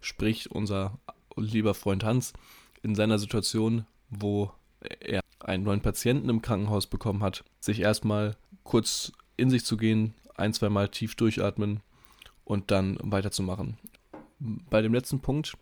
Sprich, 0.00 0.50
unser 0.50 0.98
lieber 1.36 1.74
Freund 1.74 2.04
Hans 2.04 2.32
in 2.82 2.94
seiner 2.94 3.18
Situation, 3.18 3.86
wo 4.10 4.50
er 5.00 5.20
einen 5.40 5.64
neuen 5.64 5.80
Patienten 5.80 6.28
im 6.28 6.42
Krankenhaus 6.42 6.86
bekommen 6.86 7.22
hat, 7.22 7.44
sich 7.60 7.80
erstmal 7.80 8.36
kurz 8.64 9.12
in 9.36 9.50
sich 9.50 9.64
zu 9.64 9.76
gehen, 9.76 10.14
ein, 10.36 10.52
zweimal 10.52 10.88
tief 10.88 11.14
durchatmen 11.14 11.80
und 12.44 12.70
dann 12.70 12.98
weiterzumachen. 13.02 13.78
Bei 14.38 14.82
dem 14.82 14.94
letzten 14.94 15.20
Punkt, 15.20 15.56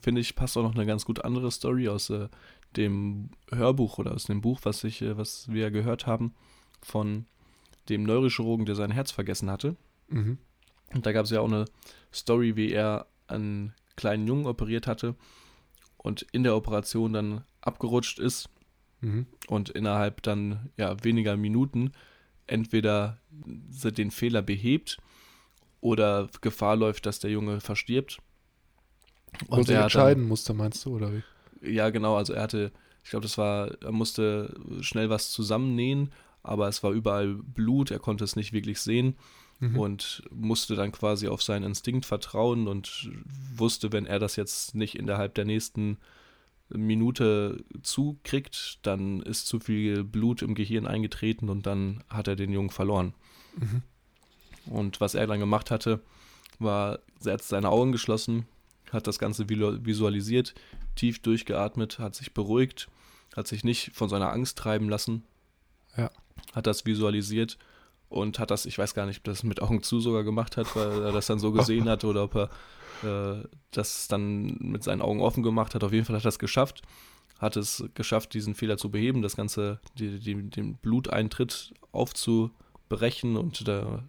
finde 0.00 0.20
ich, 0.20 0.34
passt 0.34 0.56
auch 0.56 0.62
noch 0.62 0.74
eine 0.74 0.86
ganz 0.86 1.04
gut 1.04 1.24
andere 1.24 1.50
Story 1.50 1.88
aus 1.88 2.10
äh, 2.10 2.28
dem 2.76 3.30
Hörbuch 3.50 3.98
oder 3.98 4.12
aus 4.12 4.24
dem 4.24 4.40
Buch, 4.40 4.60
was, 4.64 4.82
ich, 4.82 5.02
äh, 5.02 5.16
was 5.16 5.50
wir 5.52 5.70
gehört 5.70 6.06
haben, 6.06 6.34
von 6.82 7.26
dem 7.90 8.04
Neurochirurgen, 8.04 8.66
der 8.66 8.74
sein 8.74 8.90
Herz 8.90 9.10
vergessen 9.10 9.50
hatte. 9.50 9.76
Mhm. 10.08 10.38
Und 10.94 11.06
da 11.06 11.12
gab 11.12 11.24
es 11.24 11.30
ja 11.30 11.40
auch 11.40 11.48
eine 11.48 11.66
Story, 12.12 12.56
wie 12.56 12.72
er 12.72 13.06
einen 13.26 13.74
kleinen 13.96 14.26
Jungen 14.26 14.46
operiert 14.46 14.86
hatte 14.86 15.14
und 15.98 16.22
in 16.32 16.42
der 16.42 16.56
Operation 16.56 17.12
dann 17.12 17.44
abgerutscht 17.60 18.18
ist 18.18 18.48
mhm. 19.00 19.26
und 19.48 19.70
innerhalb 19.70 20.22
dann 20.22 20.70
ja 20.76 20.96
weniger 21.04 21.36
Minuten 21.36 21.92
entweder 22.46 23.18
den 23.30 24.10
Fehler 24.10 24.42
behebt 24.42 24.98
oder 25.80 26.28
Gefahr 26.40 26.76
läuft, 26.76 27.06
dass 27.06 27.20
der 27.20 27.30
Junge 27.30 27.60
verstirbt. 27.60 28.18
Und, 29.46 29.68
er 29.68 29.82
entscheiden 29.82 30.24
dann, 30.24 30.28
musste, 30.28 30.54
meinst 30.54 30.84
du, 30.84 30.96
oder 30.96 31.12
wie? 31.12 31.22
Ja, 31.62 31.90
genau, 31.90 32.16
also 32.16 32.32
er 32.32 32.42
hatte, 32.42 32.72
ich 33.04 33.10
glaube, 33.10 33.22
das 33.22 33.38
war, 33.38 33.70
er 33.80 33.92
musste 33.92 34.54
schnell 34.80 35.10
was 35.10 35.30
zusammennähen 35.30 36.10
aber 36.42 36.68
es 36.68 36.82
war 36.82 36.92
überall 36.92 37.34
Blut, 37.34 37.90
er 37.90 37.98
konnte 37.98 38.24
es 38.24 38.36
nicht 38.36 38.52
wirklich 38.52 38.80
sehen 38.80 39.16
mhm. 39.60 39.78
und 39.78 40.22
musste 40.30 40.74
dann 40.74 40.92
quasi 40.92 41.28
auf 41.28 41.42
seinen 41.42 41.64
Instinkt 41.64 42.06
vertrauen 42.06 42.66
und 42.66 43.10
wusste, 43.54 43.92
wenn 43.92 44.06
er 44.06 44.18
das 44.18 44.36
jetzt 44.36 44.74
nicht 44.74 44.96
innerhalb 44.96 45.34
der 45.34 45.44
nächsten 45.44 45.98
Minute 46.70 47.64
zukriegt, 47.82 48.78
dann 48.82 49.22
ist 49.22 49.46
zu 49.46 49.60
viel 49.60 50.04
Blut 50.04 50.42
im 50.42 50.54
Gehirn 50.54 50.86
eingetreten 50.86 51.48
und 51.48 51.66
dann 51.66 52.02
hat 52.08 52.28
er 52.28 52.36
den 52.36 52.52
Jungen 52.52 52.70
verloren. 52.70 53.14
Mhm. 53.56 53.82
Und 54.66 55.00
was 55.00 55.14
er 55.14 55.26
dann 55.26 55.40
gemacht 55.40 55.70
hatte, 55.70 56.00
war, 56.58 57.00
er 57.24 57.34
hat 57.34 57.42
seine 57.42 57.70
Augen 57.70 57.92
geschlossen, 57.92 58.46
hat 58.92 59.06
das 59.06 59.18
Ganze 59.18 59.48
visualisiert, 59.48 60.54
tief 60.94 61.20
durchgeatmet, 61.20 61.98
hat 61.98 62.14
sich 62.14 62.34
beruhigt, 62.34 62.88
hat 63.36 63.48
sich 63.48 63.64
nicht 63.64 63.90
von 63.94 64.08
seiner 64.08 64.32
Angst 64.32 64.58
treiben 64.58 64.88
lassen. 64.88 65.24
Ja 65.96 66.10
hat 66.54 66.66
das 66.66 66.86
visualisiert 66.86 67.58
und 68.08 68.38
hat 68.38 68.50
das, 68.50 68.66
ich 68.66 68.76
weiß 68.76 68.94
gar 68.94 69.06
nicht, 69.06 69.18
ob 69.18 69.24
das 69.24 69.42
mit 69.42 69.62
Augen 69.62 69.82
zu 69.82 70.00
sogar 70.00 70.24
gemacht 70.24 70.56
hat, 70.56 70.74
weil 70.74 71.04
er 71.04 71.12
das 71.12 71.26
dann 71.26 71.38
so 71.38 71.52
gesehen 71.52 71.88
hat 71.88 72.04
oder 72.04 72.24
ob 72.24 72.34
er 72.34 72.50
äh, 73.02 73.44
das 73.70 74.08
dann 74.08 74.56
mit 74.58 74.82
seinen 74.82 75.00
Augen 75.00 75.20
offen 75.20 75.42
gemacht 75.42 75.74
hat. 75.74 75.84
Auf 75.84 75.92
jeden 75.92 76.04
Fall 76.04 76.16
hat 76.16 76.24
er 76.24 76.30
es 76.30 76.38
geschafft, 76.38 76.82
hat 77.38 77.56
es 77.56 77.84
geschafft, 77.94 78.34
diesen 78.34 78.54
Fehler 78.54 78.76
zu 78.76 78.90
beheben, 78.90 79.22
das 79.22 79.36
Ganze, 79.36 79.80
die, 79.96 80.18
die, 80.18 80.50
den 80.50 80.74
Bluteintritt 80.74 81.72
aufzubrechen 81.92 83.36
und 83.36 83.66
da 83.68 84.02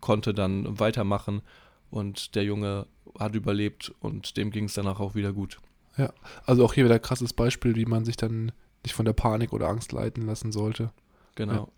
konnte 0.00 0.34
dann 0.34 0.78
weitermachen 0.78 1.42
und 1.90 2.34
der 2.36 2.44
Junge 2.44 2.86
hat 3.18 3.34
überlebt 3.34 3.92
und 4.00 4.36
dem 4.36 4.50
ging 4.50 4.64
es 4.64 4.74
danach 4.74 5.00
auch 5.00 5.14
wieder 5.14 5.32
gut. 5.32 5.58
Ja, 5.96 6.12
also 6.46 6.64
auch 6.64 6.74
hier 6.74 6.84
wieder 6.84 6.94
ein 6.94 7.02
krasses 7.02 7.32
Beispiel, 7.32 7.74
wie 7.74 7.86
man 7.86 8.04
sich 8.04 8.16
dann 8.16 8.52
nicht 8.84 8.94
von 8.94 9.04
der 9.04 9.14
Panik 9.14 9.52
oder 9.52 9.68
Angst 9.68 9.90
leiten 9.90 10.26
lassen 10.26 10.52
sollte. 10.52 10.92
Genau. 11.34 11.52
Ja. 11.52 11.68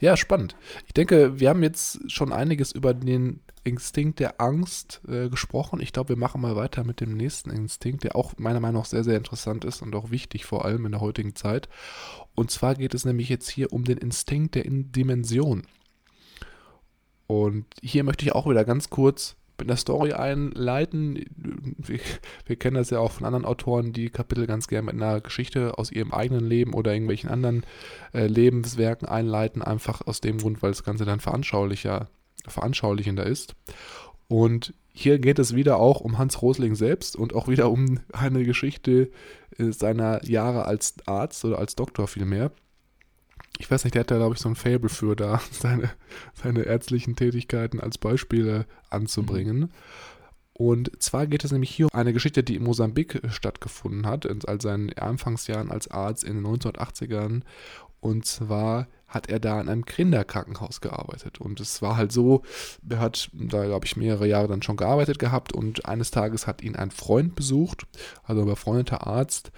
Ja, 0.00 0.16
spannend. 0.16 0.56
Ich 0.86 0.94
denke, 0.94 1.40
wir 1.40 1.48
haben 1.48 1.62
jetzt 1.62 2.10
schon 2.10 2.32
einiges 2.32 2.72
über 2.72 2.94
den 2.94 3.40
Instinkt 3.64 4.20
der 4.20 4.40
Angst 4.40 5.00
äh, 5.08 5.28
gesprochen. 5.30 5.80
Ich 5.80 5.92
glaube, 5.92 6.10
wir 6.10 6.16
machen 6.16 6.40
mal 6.40 6.54
weiter 6.54 6.84
mit 6.84 7.00
dem 7.00 7.16
nächsten 7.16 7.50
Instinkt, 7.50 8.04
der 8.04 8.14
auch 8.14 8.34
meiner 8.36 8.60
Meinung 8.60 8.82
nach 8.82 8.86
sehr, 8.86 9.04
sehr 9.04 9.16
interessant 9.16 9.64
ist 9.64 9.80
und 9.80 9.94
auch 9.94 10.10
wichtig, 10.10 10.44
vor 10.44 10.64
allem 10.64 10.84
in 10.84 10.92
der 10.92 11.00
heutigen 11.00 11.34
Zeit. 11.34 11.68
Und 12.34 12.50
zwar 12.50 12.74
geht 12.74 12.94
es 12.94 13.06
nämlich 13.06 13.30
jetzt 13.30 13.48
hier 13.48 13.72
um 13.72 13.84
den 13.84 13.98
Instinkt 13.98 14.54
der 14.54 14.64
Dimension. 14.66 15.66
Und 17.26 17.64
hier 17.80 18.04
möchte 18.04 18.24
ich 18.24 18.32
auch 18.32 18.48
wieder 18.48 18.64
ganz 18.66 18.90
kurz 18.90 19.36
mit 19.58 19.68
einer 19.68 19.76
Story 19.76 20.12
einleiten. 20.12 21.24
Wir, 21.76 22.00
wir, 22.46 22.56
kennen 22.56 22.76
das 22.76 22.90
ja 22.90 22.98
auch 22.98 23.12
von 23.12 23.26
anderen 23.26 23.44
Autoren, 23.44 23.92
die 23.92 24.10
Kapitel 24.10 24.46
ganz 24.46 24.68
gerne 24.68 24.86
mit 24.86 24.94
einer 24.94 25.20
Geschichte 25.20 25.78
aus 25.78 25.92
ihrem 25.92 26.12
eigenen 26.12 26.44
Leben 26.44 26.74
oder 26.74 26.92
irgendwelchen 26.92 27.30
anderen 27.30 27.64
äh, 28.12 28.26
Lebenswerken 28.26 29.08
einleiten, 29.08 29.62
einfach 29.62 30.06
aus 30.06 30.20
dem 30.20 30.38
Grund, 30.38 30.62
weil 30.62 30.70
das 30.70 30.84
Ganze 30.84 31.04
dann 31.04 31.20
veranschaulicher, 31.20 32.08
veranschaulichender 32.46 33.26
ist. 33.26 33.54
Und 34.28 34.74
hier 34.92 35.18
geht 35.18 35.38
es 35.38 35.54
wieder 35.54 35.78
auch 35.78 36.00
um 36.00 36.18
Hans 36.18 36.40
Rosling 36.40 36.74
selbst 36.74 37.16
und 37.16 37.34
auch 37.34 37.48
wieder 37.48 37.70
um 37.70 38.00
eine 38.12 38.44
Geschichte 38.44 39.10
äh, 39.58 39.70
seiner 39.70 40.24
Jahre 40.24 40.64
als 40.66 40.94
Arzt 41.06 41.44
oder 41.44 41.58
als 41.58 41.74
Doktor 41.74 42.06
vielmehr 42.06 42.50
ich 43.58 43.70
weiß 43.70 43.84
nicht, 43.84 43.94
der 43.94 44.00
hat 44.00 44.10
da, 44.10 44.16
glaube 44.16 44.34
ich, 44.34 44.40
so 44.40 44.48
ein 44.48 44.56
Fable 44.56 44.88
für, 44.88 45.16
da 45.16 45.40
seine, 45.50 45.90
seine 46.34 46.62
ärztlichen 46.62 47.16
Tätigkeiten 47.16 47.80
als 47.80 47.98
Beispiele 47.98 48.66
anzubringen. 48.90 49.70
Und 50.56 50.90
zwar 51.02 51.26
geht 51.26 51.44
es 51.44 51.50
nämlich 51.50 51.70
hier 51.70 51.86
um 51.86 51.98
eine 51.98 52.12
Geschichte, 52.12 52.44
die 52.44 52.54
in 52.54 52.62
Mosambik 52.62 53.20
stattgefunden 53.28 54.06
hat, 54.06 54.24
in 54.24 54.38
all 54.44 54.60
seinen 54.60 54.92
Anfangsjahren 54.92 55.72
als 55.72 55.90
Arzt 55.90 56.22
in 56.22 56.36
den 56.36 56.46
1980ern. 56.46 57.42
Und 58.00 58.24
zwar 58.24 58.86
hat 59.08 59.28
er 59.28 59.40
da 59.40 59.60
in 59.60 59.68
einem 59.68 59.84
Kinderkrankenhaus 59.84 60.80
gearbeitet. 60.80 61.40
Und 61.40 61.60
es 61.60 61.82
war 61.82 61.96
halt 61.96 62.12
so, 62.12 62.42
er 62.88 62.98
hat 62.98 63.30
da, 63.32 63.64
glaube 63.64 63.86
ich, 63.86 63.96
mehrere 63.96 64.26
Jahre 64.26 64.48
dann 64.48 64.62
schon 64.62 64.76
gearbeitet 64.76 65.18
gehabt 65.18 65.52
und 65.52 65.86
eines 65.86 66.10
Tages 66.10 66.46
hat 66.46 66.62
ihn 66.62 66.76
ein 66.76 66.90
Freund 66.90 67.34
besucht, 67.34 67.86
also 68.24 68.42
ein 68.42 68.48
befreundeter 68.48 69.06
Arzt, 69.06 69.52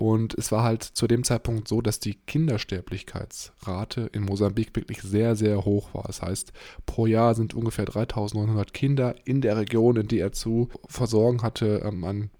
und 0.00 0.32
es 0.32 0.50
war 0.50 0.62
halt 0.62 0.82
zu 0.82 1.06
dem 1.06 1.24
Zeitpunkt 1.24 1.68
so, 1.68 1.82
dass 1.82 2.00
die 2.00 2.14
Kindersterblichkeitsrate 2.14 4.08
in 4.14 4.22
Mosambik 4.22 4.74
wirklich 4.74 5.02
sehr, 5.02 5.36
sehr 5.36 5.66
hoch 5.66 5.92
war. 5.92 6.04
Das 6.04 6.22
heißt, 6.22 6.54
pro 6.86 7.04
Jahr 7.04 7.34
sind 7.34 7.52
ungefähr 7.52 7.84
3900 7.84 8.72
Kinder 8.72 9.14
in 9.26 9.42
der 9.42 9.58
Region, 9.58 9.96
in 9.96 10.08
die 10.08 10.18
er 10.18 10.32
zu 10.32 10.70
versorgen 10.88 11.42
hatte, 11.42 11.82
ähm, 11.84 12.04
an, 12.04 12.30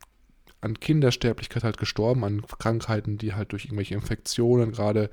an 0.62 0.80
Kindersterblichkeit 0.80 1.62
halt 1.62 1.76
gestorben, 1.76 2.24
an 2.24 2.46
Krankheiten, 2.46 3.18
die 3.18 3.34
halt 3.34 3.52
durch 3.52 3.66
irgendwelche 3.66 3.94
Infektionen, 3.94 4.72
gerade 4.72 5.10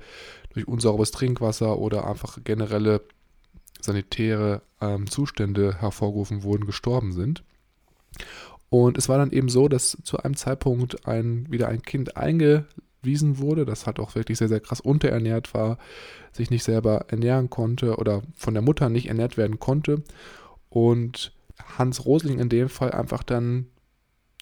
durch 0.54 0.66
unsauberes 0.66 1.10
Trinkwasser 1.10 1.76
oder 1.76 2.06
einfach 2.06 2.38
generelle 2.44 3.02
sanitäre 3.82 4.62
ähm, 4.80 5.06
Zustände 5.06 5.82
hervorgerufen 5.82 6.44
wurden, 6.44 6.64
gestorben 6.64 7.12
sind. 7.12 7.44
Und 8.70 8.98
es 8.98 9.08
war 9.08 9.18
dann 9.18 9.32
eben 9.32 9.48
so, 9.48 9.68
dass 9.68 9.96
zu 10.02 10.18
einem 10.18 10.36
Zeitpunkt 10.36 11.06
ein, 11.06 11.50
wieder 11.50 11.68
ein 11.68 11.82
Kind 11.82 12.16
einge, 12.16 12.66
ausgewiesen 13.08 13.38
wurde, 13.38 13.64
das 13.64 13.86
halt 13.86 13.98
auch 13.98 14.14
wirklich 14.14 14.38
sehr, 14.38 14.48
sehr 14.48 14.60
krass 14.60 14.80
unterernährt 14.80 15.54
war, 15.54 15.78
sich 16.32 16.50
nicht 16.50 16.64
selber 16.64 17.06
ernähren 17.08 17.50
konnte 17.50 17.96
oder 17.96 18.22
von 18.34 18.54
der 18.54 18.62
Mutter 18.62 18.88
nicht 18.88 19.08
ernährt 19.08 19.36
werden 19.36 19.58
konnte. 19.58 20.02
Und 20.68 21.32
Hans 21.78 22.04
Rosling 22.04 22.38
in 22.38 22.48
dem 22.48 22.68
Fall 22.68 22.92
einfach 22.92 23.22
dann 23.22 23.66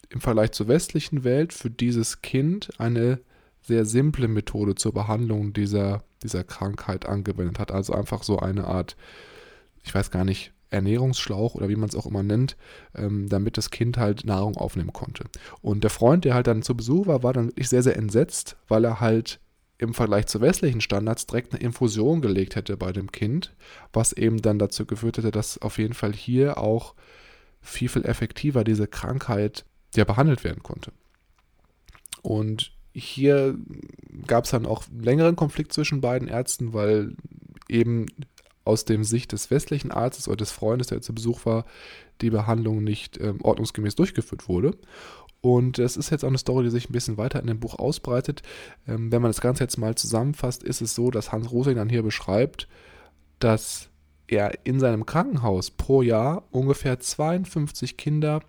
im 0.09 0.21
Vergleich 0.21 0.51
zur 0.51 0.67
westlichen 0.67 1.23
Welt 1.23 1.53
für 1.53 1.69
dieses 1.69 2.21
Kind 2.21 2.69
eine 2.77 3.19
sehr 3.61 3.85
simple 3.85 4.27
Methode 4.27 4.75
zur 4.75 4.93
Behandlung 4.93 5.53
dieser, 5.53 6.03
dieser 6.23 6.43
Krankheit 6.43 7.05
angewendet 7.05 7.59
hat. 7.59 7.71
Also 7.71 7.93
einfach 7.93 8.23
so 8.23 8.39
eine 8.39 8.65
Art, 8.65 8.95
ich 9.83 9.93
weiß 9.93 10.11
gar 10.11 10.23
nicht, 10.23 10.53
Ernährungsschlauch 10.69 11.55
oder 11.55 11.69
wie 11.69 11.75
man 11.75 11.89
es 11.89 11.95
auch 11.95 12.05
immer 12.05 12.23
nennt, 12.23 12.57
ähm, 12.95 13.29
damit 13.29 13.57
das 13.57 13.69
Kind 13.69 13.97
halt 13.97 14.25
Nahrung 14.25 14.57
aufnehmen 14.57 14.93
konnte. 14.93 15.25
Und 15.61 15.83
der 15.83 15.89
Freund, 15.89 16.25
der 16.25 16.33
halt 16.33 16.47
dann 16.47 16.61
zu 16.61 16.75
Besuch 16.75 17.07
war, 17.07 17.23
war 17.23 17.33
dann 17.33 17.47
wirklich 17.47 17.69
sehr, 17.69 17.83
sehr 17.83 17.95
entsetzt, 17.97 18.57
weil 18.67 18.83
er 18.83 18.99
halt 18.99 19.39
im 19.77 19.93
Vergleich 19.93 20.25
zu 20.25 20.41
westlichen 20.41 20.81
Standards 20.81 21.27
direkt 21.27 21.53
eine 21.53 21.61
Infusion 21.61 22.21
gelegt 22.21 22.55
hätte 22.55 22.77
bei 22.77 22.91
dem 22.91 23.11
Kind, 23.11 23.53
was 23.93 24.11
eben 24.11 24.41
dann 24.41 24.59
dazu 24.59 24.85
geführt 24.85 25.17
hätte, 25.17 25.31
dass 25.31 25.59
auf 25.59 25.77
jeden 25.77 25.93
Fall 25.93 26.13
hier 26.13 26.57
auch 26.57 26.95
viel, 27.61 27.89
viel 27.89 28.05
effektiver 28.05 28.63
diese 28.63 28.87
Krankheit 28.87 29.65
ja 29.95 30.03
behandelt 30.03 30.43
werden 30.43 30.63
konnte. 30.63 30.91
Und 32.23 32.71
hier 32.93 33.55
gab 34.25 34.45
es 34.45 34.51
dann 34.51 34.65
auch 34.65 34.83
längeren 34.99 35.35
Konflikt 35.35 35.73
zwischen 35.73 36.01
beiden 36.01 36.27
Ärzten, 36.27 36.73
weil 36.73 37.15
eben 37.69 38.07
aus 38.67 38.85
dem 38.85 39.03
Sicht 39.03 39.31
des 39.31 39.49
westlichen 39.49 39.91
Arztes 39.91 40.27
oder 40.27 40.37
des 40.37 40.51
Freundes, 40.51 40.87
der 40.87 41.01
zu 41.01 41.13
Besuch 41.13 41.45
war, 41.45 41.65
die 42.21 42.29
Behandlung 42.29 42.83
nicht 42.83 43.19
ähm, 43.19 43.39
ordnungsgemäß 43.41 43.95
durchgeführt 43.95 44.47
wurde. 44.47 44.77
Und 45.41 45.79
es 45.79 45.97
ist 45.97 46.09
jetzt 46.09 46.23
auch 46.23 46.29
eine 46.29 46.37
Story, 46.37 46.65
die 46.65 46.71
sich 46.71 46.89
ein 46.89 46.93
bisschen 46.93 47.17
weiter 47.17 47.39
in 47.39 47.47
dem 47.47 47.59
Buch 47.59 47.75
ausbreitet. 47.75 48.41
Ähm, 48.87 49.11
wenn 49.11 49.21
man 49.21 49.29
das 49.29 49.41
Ganze 49.41 49.63
jetzt 49.63 49.77
mal 49.77 49.95
zusammenfasst, 49.95 50.63
ist 50.63 50.81
es 50.81 50.95
so, 50.95 51.11
dass 51.11 51.31
Hans 51.31 51.51
Rosing 51.51 51.75
dann 51.75 51.89
hier 51.89 52.03
beschreibt, 52.03 52.67
dass 53.39 53.89
er 54.27 54.65
in 54.65 54.79
seinem 54.79 55.05
Krankenhaus 55.05 55.71
pro 55.71 56.01
Jahr 56.01 56.43
ungefähr 56.51 56.99
52 56.99 57.97
Kinder 57.97 58.41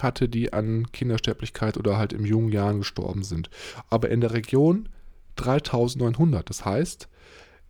hatte, 0.00 0.28
die 0.28 0.52
an 0.52 0.90
Kindersterblichkeit 0.90 1.76
oder 1.76 1.98
halt 1.98 2.12
in 2.12 2.24
jungen 2.24 2.50
Jahren 2.50 2.78
gestorben 2.78 3.22
sind. 3.22 3.50
Aber 3.90 4.10
in 4.10 4.20
der 4.20 4.32
Region 4.32 4.88
3900. 5.36 6.48
Das 6.48 6.64
heißt, 6.64 7.08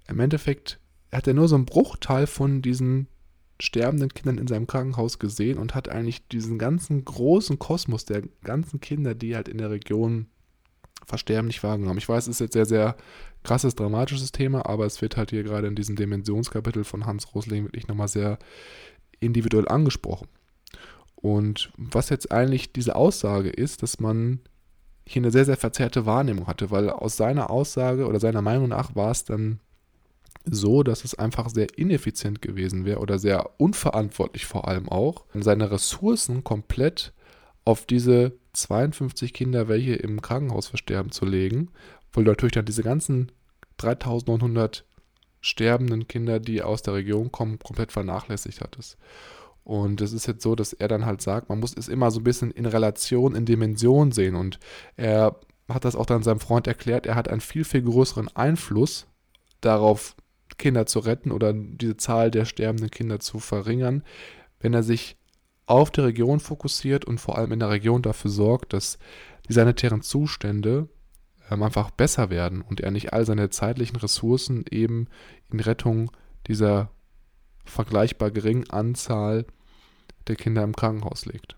im 0.09 0.21
Endeffekt 0.21 0.79
hat 1.13 1.27
er 1.27 1.35
nur 1.35 1.49
so 1.49 1.55
einen 1.55 1.67
Bruchteil 1.67 2.27
von 2.27 2.63
diesen 2.63 3.07
sterbenden 3.61 4.13
Kindern 4.13 4.39
in 4.39 4.47
seinem 4.47 4.67
Krankenhaus 4.67 5.19
gesehen 5.19 5.59
und 5.59 5.75
hat 5.75 5.89
eigentlich 5.89 6.27
diesen 6.29 6.59
ganzen 6.59 7.05
großen 7.05 7.59
Kosmos 7.59 8.05
der 8.05 8.23
ganzen 8.43 8.81
Kinder, 8.81 9.15
die 9.15 9.37
halt 9.37 9.49
in 9.49 9.59
der 9.59 9.71
Region 9.71 10.27
versterben, 11.07 11.47
nicht 11.47 11.63
wahrgenommen. 11.63 11.99
Ich 11.99 12.09
weiß, 12.09 12.27
es 12.27 12.37
ist 12.37 12.41
jetzt 12.41 12.53
sehr, 12.55 12.67
sehr 12.67 12.97
krasses, 13.45 13.75
dramatisches 13.75 14.33
Thema, 14.33 14.67
aber 14.67 14.87
es 14.87 15.03
wird 15.03 15.17
halt 15.17 15.31
hier 15.31 15.43
gerade 15.43 15.69
in 15.69 15.75
diesem 15.75 15.97
Dimensionskapitel 15.97 16.85
von 16.85 17.07
Hans 17.07 17.35
Rosling 17.35 17.65
wirklich 17.65 17.89
nochmal 17.89 18.09
sehr 18.09 18.39
individuell 19.21 19.69
angesprochen. 19.69 20.29
Und 21.17 21.73
was 21.77 22.09
jetzt 22.09 22.33
eigentlich 22.33 22.73
diese 22.73 22.97
Aussage 22.97 23.51
ist, 23.51 23.83
dass 23.83 24.01
man 24.01 24.41
hier 25.07 25.21
eine 25.21 25.31
sehr, 25.31 25.45
sehr 25.45 25.57
verzerrte 25.57 26.07
Wahrnehmung 26.07 26.47
hatte, 26.47 26.71
weil 26.71 26.91
aus 26.91 27.17
seiner 27.17 27.51
Aussage 27.51 28.07
oder 28.07 28.19
seiner 28.21 28.43
Meinung 28.43 28.69
nach 28.69 28.95
war 28.95 29.11
es 29.11 29.25
dann 29.25 29.61
so, 30.45 30.83
dass 30.83 31.05
es 31.05 31.15
einfach 31.15 31.49
sehr 31.49 31.79
ineffizient 31.79 32.43
gewesen 32.43 32.85
wäre 32.85 32.99
oder 32.99 33.19
sehr 33.19 33.51
unverantwortlich 33.59 34.47
vor 34.47 34.69
allem 34.69 34.89
auch, 34.89 35.25
seine 35.35 35.71
Ressourcen 35.71 36.45
komplett 36.45 37.13
auf 37.65 37.87
diese 37.87 38.33
52 38.53 39.33
Kinder, 39.33 39.69
welche 39.69 39.95
im 39.95 40.21
Krankenhaus 40.21 40.67
versterben, 40.69 41.13
zu 41.13 41.25
legen, 41.25 41.71
weil 42.13 42.25
natürlich 42.25 42.53
dann 42.53 42.65
diese 42.65 42.83
ganzen 42.83 43.31
3900 43.79 44.85
sterbenden 45.41 46.07
Kinder, 46.09 46.39
die 46.41 46.63
aus 46.63 46.83
der 46.83 46.95
Region 46.95 47.33
kommen, 47.33 47.59
komplett 47.59 47.93
vernachlässigt 47.93 48.61
hattest. 48.61 48.97
Und 49.65 50.01
es 50.01 50.13
ist 50.13 50.27
jetzt 50.27 50.43
so, 50.43 50.55
dass 50.55 50.73
er 50.73 50.89
dann 50.89 51.07
halt 51.07 51.23
sagt, 51.23 51.49
man 51.49 51.61
muss 51.61 51.77
es 51.77 51.89
immer 51.89 52.11
so 52.11 52.21
ein 52.21 52.25
bisschen 52.25 52.51
in 52.51 52.67
Relation, 52.67 53.35
in 53.35 53.45
Dimension 53.45 54.11
sehen. 54.11 54.35
Und 54.35 54.59
er 54.97 55.37
hat 55.69 55.85
das 55.85 55.97
auch 55.97 56.07
dann 56.07 56.23
seinem 56.23 56.41
Freund 56.41 56.67
erklärt, 56.67 57.07
er 57.07 57.15
hat 57.15 57.29
einen 57.29 57.41
viel, 57.41 57.65
viel 57.65 57.83
größeren 57.83 58.29
Einfluss 58.35 59.07
darauf, 59.61 60.17
Kinder 60.63 60.87
zu 60.87 61.01
retten 61.01 61.33
oder 61.33 61.53
diese 61.53 61.97
Zahl 61.97 62.31
der 62.31 62.45
sterbenden 62.45 62.91
Kinder 62.91 63.19
zu 63.19 63.41
verringern, 63.41 64.05
wenn 64.61 64.75
er 64.75 64.85
sich 64.85 65.17
auf 65.67 65.91
die 65.91 66.03
Region 66.03 66.39
fokussiert 66.39 67.05
und 67.05 67.19
vor 67.19 67.37
allem 67.37 67.51
in 67.51 67.59
der 67.59 67.71
Region 67.71 68.01
dafür 68.01 68.31
sorgt, 68.31 68.73
dass 68.73 68.99
die 69.49 69.55
sanitären 69.55 70.03
Zustände 70.03 70.89
ähm, 71.51 71.65
einfach 71.65 71.91
besser 71.91 72.31
werden 72.31 72.63
und 72.63 72.81
er 72.81 72.93
nicht 72.93 73.13
all 73.13 73.27
seine 73.27 73.51
zeitlichen 73.51 73.97
Ressourcen 73.97 74.65
eben 74.71 75.09
in 75.51 75.59
Rettung 75.59 76.13
dieser 76.47 76.91
vergleichbar 77.65 78.31
geringen 78.31 78.71
Anzahl 78.71 79.45
der 80.29 80.37
Kinder 80.37 80.63
im 80.63 80.77
Krankenhaus 80.77 81.27
legt. 81.27 81.57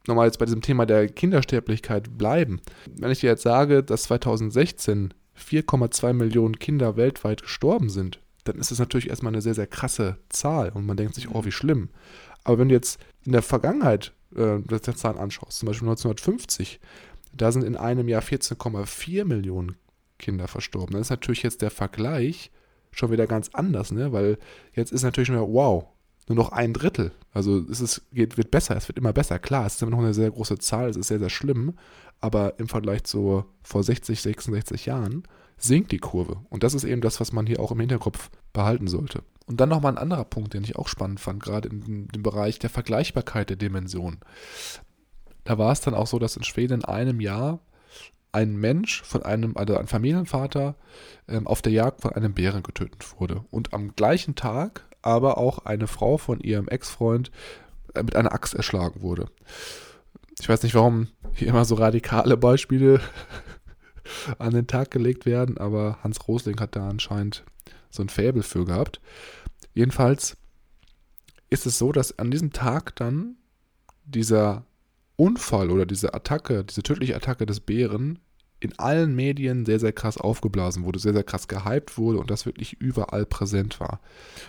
nochmal 0.06 0.26
jetzt 0.26 0.38
bei 0.38 0.44
diesem 0.44 0.62
Thema 0.62 0.86
der 0.86 1.08
Kindersterblichkeit 1.08 2.16
bleiben, 2.16 2.60
wenn 2.96 3.10
ich 3.10 3.20
dir 3.20 3.30
jetzt 3.30 3.42
sage, 3.42 3.82
dass 3.82 4.04
2016 4.04 5.12
4,2 5.38 6.12
Millionen 6.12 6.58
Kinder 6.58 6.96
weltweit 6.96 7.42
gestorben 7.42 7.90
sind, 7.90 8.20
dann 8.44 8.56
ist 8.58 8.70
das 8.70 8.78
natürlich 8.78 9.10
erstmal 9.10 9.32
eine 9.32 9.42
sehr, 9.42 9.54
sehr 9.54 9.66
krasse 9.66 10.18
Zahl 10.28 10.70
und 10.70 10.86
man 10.86 10.96
denkt 10.96 11.14
sich, 11.14 11.30
oh, 11.30 11.44
wie 11.44 11.52
schlimm. 11.52 11.90
Aber 12.44 12.58
wenn 12.58 12.68
du 12.68 12.74
jetzt 12.74 13.00
in 13.24 13.32
der 13.32 13.42
Vergangenheit 13.42 14.12
äh, 14.34 14.58
das 14.66 14.82
Zahlen 14.82 15.18
anschaust, 15.18 15.58
zum 15.58 15.66
Beispiel 15.66 15.88
1950, 15.88 16.80
da 17.32 17.52
sind 17.52 17.64
in 17.64 17.76
einem 17.76 18.08
Jahr 18.08 18.22
14,4 18.22 19.24
Millionen 19.24 19.76
Kinder 20.18 20.48
verstorben. 20.48 20.92
Dann 20.92 21.02
ist 21.02 21.10
natürlich 21.10 21.42
jetzt 21.42 21.62
der 21.62 21.70
Vergleich 21.70 22.50
schon 22.90 23.10
wieder 23.10 23.26
ganz 23.26 23.50
anders, 23.52 23.92
ne? 23.92 24.12
Weil 24.12 24.38
jetzt 24.72 24.92
ist 24.92 25.02
natürlich 25.02 25.28
nur, 25.28 25.52
wow, 25.52 25.86
nur 26.28 26.36
noch 26.36 26.52
ein 26.52 26.72
Drittel. 26.72 27.12
Also 27.32 27.58
es 27.70 27.80
ist, 27.80 28.02
geht, 28.12 28.36
wird 28.36 28.50
besser, 28.50 28.76
es 28.76 28.88
wird 28.88 28.98
immer 28.98 29.12
besser. 29.12 29.38
Klar, 29.38 29.66
es 29.66 29.74
ist 29.74 29.82
immer 29.82 29.92
noch 29.92 29.98
eine 29.98 30.14
sehr 30.14 30.30
große 30.30 30.58
Zahl, 30.58 30.88
es 30.88 30.96
ist 30.96 31.08
sehr, 31.08 31.18
sehr 31.18 31.30
schlimm, 31.30 31.74
aber 32.20 32.58
im 32.58 32.68
Vergleich 32.68 33.04
zu 33.04 33.44
vor 33.62 33.82
60, 33.82 34.20
66 34.20 34.86
Jahren 34.86 35.24
sinkt 35.58 35.92
die 35.92 35.98
Kurve. 35.98 36.38
Und 36.48 36.62
das 36.62 36.74
ist 36.74 36.84
eben 36.84 37.00
das, 37.00 37.20
was 37.20 37.32
man 37.32 37.46
hier 37.46 37.60
auch 37.60 37.72
im 37.72 37.80
Hinterkopf 37.80 38.30
behalten 38.52 38.88
sollte. 38.88 39.22
Und 39.46 39.60
dann 39.60 39.68
nochmal 39.68 39.92
ein 39.92 39.98
anderer 39.98 40.24
Punkt, 40.24 40.54
den 40.54 40.64
ich 40.64 40.76
auch 40.76 40.88
spannend 40.88 41.20
fand, 41.20 41.42
gerade 41.42 41.68
dem 41.68 42.08
Bereich 42.22 42.58
der 42.58 42.70
Vergleichbarkeit 42.70 43.48
der 43.48 43.56
Dimensionen. 43.56 44.18
Da 45.44 45.58
war 45.58 45.70
es 45.70 45.80
dann 45.80 45.94
auch 45.94 46.08
so, 46.08 46.18
dass 46.18 46.36
in 46.36 46.42
Schweden 46.42 46.80
in 46.80 46.84
einem 46.84 47.20
Jahr 47.20 47.60
ein 48.36 48.56
Mensch 48.56 49.02
von 49.02 49.22
einem, 49.22 49.56
also 49.56 49.78
ein 49.78 49.86
Familienvater, 49.86 50.74
ähm, 51.26 51.46
auf 51.46 51.62
der 51.62 51.72
Jagd 51.72 52.02
von 52.02 52.12
einem 52.12 52.34
Bären 52.34 52.62
getötet 52.62 53.18
wurde. 53.18 53.42
Und 53.50 53.72
am 53.72 53.96
gleichen 53.96 54.34
Tag 54.34 54.84
aber 55.00 55.38
auch 55.38 55.60
eine 55.60 55.86
Frau 55.86 56.18
von 56.18 56.40
ihrem 56.40 56.68
Ex-Freund 56.68 57.30
äh, 57.94 58.02
mit 58.02 58.14
einer 58.14 58.32
Axt 58.32 58.52
erschlagen 58.52 59.00
wurde. 59.00 59.26
Ich 60.38 60.50
weiß 60.50 60.62
nicht, 60.64 60.74
warum 60.74 61.08
hier 61.32 61.48
immer 61.48 61.64
so 61.64 61.76
radikale 61.76 62.36
Beispiele 62.36 63.00
an 64.38 64.52
den 64.52 64.66
Tag 64.66 64.90
gelegt 64.90 65.24
werden, 65.24 65.56
aber 65.56 65.98
Hans 66.04 66.28
Rosling 66.28 66.60
hat 66.60 66.76
da 66.76 66.90
anscheinend 66.90 67.42
so 67.88 68.02
ein 68.02 68.10
Faible 68.10 68.42
für 68.42 68.66
gehabt. 68.66 69.00
Jedenfalls 69.72 70.36
ist 71.48 71.64
es 71.64 71.78
so, 71.78 71.90
dass 71.90 72.18
an 72.18 72.30
diesem 72.30 72.52
Tag 72.52 72.96
dann 72.96 73.36
dieser 74.04 74.66
Unfall 75.16 75.70
oder 75.70 75.86
diese 75.86 76.12
Attacke, 76.12 76.64
diese 76.64 76.82
tödliche 76.82 77.16
Attacke 77.16 77.46
des 77.46 77.60
Bären 77.60 78.18
in 78.60 78.78
allen 78.78 79.14
Medien 79.14 79.66
sehr, 79.66 79.78
sehr 79.78 79.92
krass 79.92 80.18
aufgeblasen 80.18 80.84
wurde, 80.84 80.98
sehr, 80.98 81.12
sehr 81.12 81.24
krass 81.24 81.48
gehypt 81.48 81.98
wurde 81.98 82.18
und 82.18 82.30
das 82.30 82.46
wirklich 82.46 82.74
überall 82.80 83.26
präsent 83.26 83.80
war. 83.80 84.00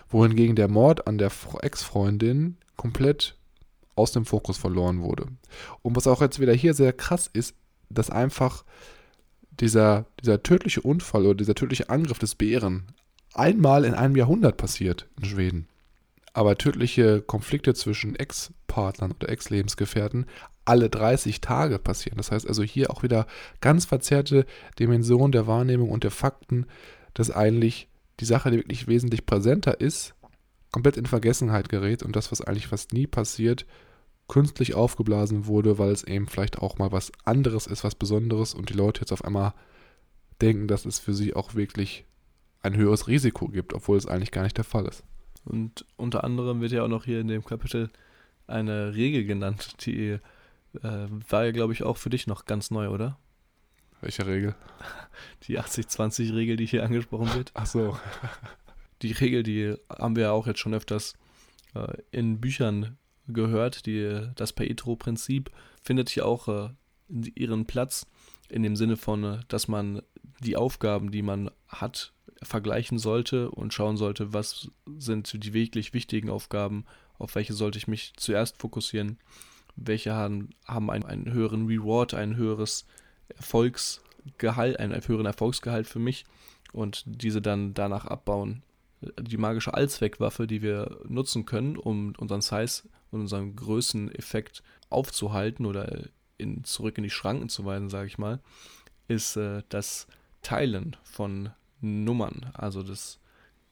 Wohingegen 0.09 0.55
der 0.55 0.67
Mord 0.67 1.07
an 1.07 1.17
der 1.17 1.31
Ex-Freundin 1.61 2.57
komplett 2.75 3.35
aus 3.95 4.11
dem 4.11 4.25
Fokus 4.25 4.57
verloren 4.57 5.01
wurde. 5.01 5.25
Und 5.81 5.95
was 5.95 6.07
auch 6.07 6.21
jetzt 6.21 6.39
wieder 6.39 6.53
hier 6.53 6.73
sehr 6.73 6.93
krass 6.93 7.29
ist, 7.31 7.55
dass 7.89 8.09
einfach 8.09 8.63
dieser, 9.59 10.05
dieser 10.21 10.43
tödliche 10.43 10.81
Unfall 10.81 11.25
oder 11.25 11.35
dieser 11.35 11.55
tödliche 11.55 11.89
Angriff 11.89 12.19
des 12.19 12.35
Bären 12.35 12.83
einmal 13.33 13.85
in 13.85 13.93
einem 13.93 14.15
Jahrhundert 14.15 14.57
passiert 14.57 15.07
in 15.17 15.25
Schweden. 15.25 15.67
Aber 16.33 16.57
tödliche 16.57 17.21
Konflikte 17.21 17.73
zwischen 17.73 18.15
Ex-Partnern 18.15 19.11
oder 19.11 19.29
Ex-Lebensgefährten 19.29 20.27
alle 20.67 20.89
30 20.89 21.41
Tage 21.41 21.79
passieren. 21.79 22.17
Das 22.17 22.31
heißt 22.31 22.47
also 22.47 22.61
hier 22.63 22.91
auch 22.91 23.03
wieder 23.03 23.25
ganz 23.61 23.85
verzerrte 23.85 24.45
Dimensionen 24.79 25.31
der 25.31 25.47
Wahrnehmung 25.47 25.89
und 25.89 26.03
der 26.03 26.11
Fakten, 26.11 26.65
dass 27.13 27.31
eigentlich 27.31 27.87
die 28.19 28.25
Sache, 28.25 28.51
die 28.51 28.57
wirklich 28.57 28.87
wesentlich 28.87 29.25
präsenter 29.25 29.79
ist, 29.79 30.13
komplett 30.71 30.97
in 30.97 31.05
Vergessenheit 31.05 31.69
gerät 31.69 32.03
und 32.03 32.15
das, 32.15 32.31
was 32.31 32.41
eigentlich 32.41 32.67
fast 32.67 32.91
nie 32.91 33.07
passiert, 33.07 33.65
künstlich 34.27 34.73
aufgeblasen 34.73 35.45
wurde, 35.45 35.77
weil 35.77 35.91
es 35.91 36.03
eben 36.03 36.27
vielleicht 36.27 36.59
auch 36.59 36.77
mal 36.77 36.91
was 36.91 37.11
anderes 37.23 37.65
ist, 37.65 37.85
was 37.85 37.95
Besonderes 37.95 38.53
und 38.53 38.69
die 38.69 38.73
Leute 38.73 39.01
jetzt 39.01 39.13
auf 39.13 39.23
einmal 39.23 39.53
denken, 40.41 40.67
dass 40.67 40.85
es 40.85 40.99
für 40.99 41.13
sie 41.13 41.33
auch 41.33 41.55
wirklich 41.55 42.05
ein 42.61 42.75
höheres 42.75 43.07
Risiko 43.07 43.47
gibt, 43.47 43.73
obwohl 43.73 43.97
es 43.97 44.05
eigentlich 44.05 44.31
gar 44.31 44.43
nicht 44.43 44.57
der 44.57 44.65
Fall 44.65 44.85
ist. 44.85 45.03
Und 45.45 45.85
unter 45.95 46.25
anderem 46.25 46.59
wird 46.59 46.73
ja 46.73 46.83
auch 46.83 46.89
noch 46.89 47.05
hier 47.05 47.21
in 47.21 47.29
dem 47.29 47.45
Kapitel 47.45 47.89
eine 48.47 48.95
Regel 48.95 49.23
genannt, 49.23 49.85
die 49.85 50.19
äh, 50.81 51.07
war 51.29 51.45
ja, 51.45 51.51
glaube 51.51 51.73
ich, 51.73 51.83
auch 51.83 51.97
für 51.97 52.09
dich 52.09 52.27
noch 52.27 52.45
ganz 52.45 52.71
neu, 52.71 52.89
oder? 52.89 53.17
Welche 54.01 54.25
Regel? 54.27 54.55
Die 55.43 55.59
80-20-Regel, 55.59 56.57
die 56.57 56.65
hier 56.65 56.83
angesprochen 56.83 57.33
wird. 57.33 57.51
Ach 57.53 57.65
so. 57.65 57.97
Die 59.01 59.11
Regel, 59.11 59.43
die 59.43 59.75
haben 59.89 60.15
wir 60.15 60.23
ja 60.23 60.31
auch 60.31 60.47
jetzt 60.47 60.59
schon 60.59 60.73
öfters 60.73 61.13
äh, 61.75 61.97
in 62.11 62.41
Büchern 62.41 62.97
gehört. 63.27 63.85
Die, 63.85 64.27
das 64.35 64.53
Paetro-Prinzip 64.53 65.51
findet 65.83 66.09
hier 66.09 66.25
auch 66.25 66.47
äh, 66.47 66.69
ihren 67.35 67.65
Platz 67.65 68.07
in 68.49 68.63
dem 68.63 68.75
Sinne 68.75 68.97
von, 68.97 69.23
äh, 69.23 69.39
dass 69.47 69.67
man 69.67 70.01
die 70.41 70.55
Aufgaben, 70.55 71.11
die 71.11 71.21
man 71.21 71.51
hat, 71.67 72.13
vergleichen 72.43 72.99
sollte 72.99 73.49
und 73.51 73.73
schauen 73.73 73.97
sollte, 73.97 74.33
was 74.33 74.69
sind 74.97 75.43
die 75.43 75.53
wirklich 75.53 75.93
wichtigen 75.93 76.29
Aufgaben, 76.29 76.85
auf 77.17 77.35
welche 77.35 77.53
sollte 77.53 77.77
ich 77.77 77.87
mich 77.87 78.13
zuerst 78.17 78.61
fokussieren, 78.61 79.17
welche 79.77 80.13
haben, 80.13 80.49
haben 80.65 80.89
einen, 80.89 81.05
einen 81.05 81.31
höheren 81.31 81.67
Reward, 81.67 82.13
ein 82.13 82.35
höheres 82.35 82.85
Erfolgsgehalt, 83.29 84.79
einen 84.79 84.99
höheren 85.07 85.25
Erfolgsgehalt 85.25 85.87
für 85.87 85.99
mich 85.99 86.25
und 86.73 87.03
diese 87.05 87.41
dann 87.41 87.73
danach 87.73 88.05
abbauen. 88.05 88.63
Die 89.21 89.37
magische 89.37 89.73
Allzweckwaffe, 89.73 90.47
die 90.47 90.61
wir 90.61 90.99
nutzen 91.07 91.45
können, 91.45 91.77
um 91.77 92.13
unseren 92.17 92.41
Size 92.41 92.83
und 93.11 93.21
unseren 93.21 93.55
Größeneffekt 93.55 94.63
aufzuhalten 94.89 95.65
oder 95.65 96.07
in, 96.37 96.63
zurück 96.63 96.97
in 96.97 97.03
die 97.03 97.09
Schranken 97.09 97.49
zu 97.49 97.63
weisen, 97.65 97.89
sage 97.89 98.07
ich 98.07 98.17
mal, 98.17 98.39
ist 99.07 99.37
äh, 99.37 99.63
das 99.69 100.07
Teilen 100.41 100.95
von 101.03 101.51
Nummern. 101.81 102.51
Also 102.53 102.83
das, 102.83 103.19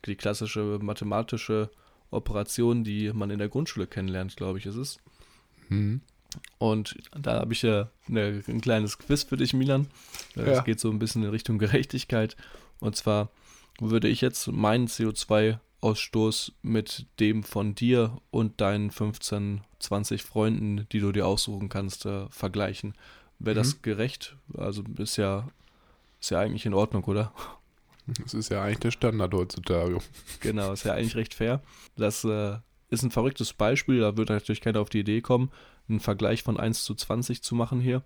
die 0.06 0.16
klassische 0.16 0.80
mathematische 0.82 1.72
Operation, 2.12 2.84
die 2.84 3.12
man 3.14 3.32
in 3.32 3.40
der 3.40 3.50
Grundschule 3.50 3.88
kennenlernt, 3.88 4.36
glaube 4.38 4.60
ich, 4.60 4.66
ist 4.66 4.76
es. 4.76 5.00
Mhm. 5.70 6.02
Und 6.58 6.98
da 7.18 7.40
habe 7.40 7.54
ich 7.54 7.62
ja 7.62 7.90
eine, 8.08 8.44
ein 8.48 8.62
kleines 8.62 8.98
Quiz 8.98 9.24
für 9.24 9.38
dich, 9.38 9.54
Milan. 9.54 9.88
Das 10.36 10.58
ja. 10.58 10.62
geht 10.62 10.80
so 10.80 10.90
ein 10.90 11.00
bisschen 11.00 11.24
in 11.24 11.30
Richtung 11.30 11.58
Gerechtigkeit. 11.60 12.36
Und 12.80 12.96
zwar 12.96 13.30
würde 13.80 14.08
ich 14.08 14.22
jetzt 14.22 14.48
meinen 14.48 14.88
CO2 14.88 15.60
Ausstoß 15.82 16.54
mit 16.62 17.06
dem 17.20 17.44
von 17.44 17.76
dir 17.76 18.18
und 18.32 18.60
deinen 18.60 18.90
15, 18.90 19.62
20 19.80 20.24
Freunden, 20.24 20.88
die 20.92 21.00
du 21.00 21.12
dir 21.12 21.28
aussuchen 21.28 21.70
kannst, 21.70 22.06
äh, 22.06 22.28
vergleichen. 22.30 22.96
Wäre 23.40 23.56
mhm. 23.56 23.60
das 23.60 23.82
gerecht? 23.82 24.36
Also 24.58 24.84
ist 24.98 25.18
ja, 25.18 25.48
ist 26.20 26.32
ja 26.32 26.40
eigentlich 26.40 26.66
in 26.66 26.74
Ordnung, 26.74 27.04
oder? 27.04 27.34
Das 28.24 28.34
ist 28.34 28.50
ja 28.50 28.64
eigentlich 28.64 28.80
der 28.80 28.92
Standard 28.92 29.34
heutzutage. 29.34 30.00
Genau, 30.40 30.74
ist 30.74 30.86
ja 30.86 30.94
eigentlich 30.94 31.16
recht 31.16 31.34
fair. 31.34 31.62
Das 31.98 32.24
äh, 32.24 32.58
ist 32.96 33.04
ein 33.04 33.12
verrücktes 33.12 33.54
Beispiel, 33.54 34.00
da 34.00 34.18
wird 34.18 34.30
natürlich 34.30 34.62
keiner 34.62 34.82
auf 34.82 34.90
die 34.90 35.00
Idee 35.00 35.22
kommen, 35.22 35.52
einen 35.88 36.00
Vergleich 36.00 36.44
von 36.44 36.60
1 36.60 36.84
zu 36.84 36.96
20 36.96 37.42
zu 37.42 37.56
machen 37.56 37.80
hier. 37.80 38.04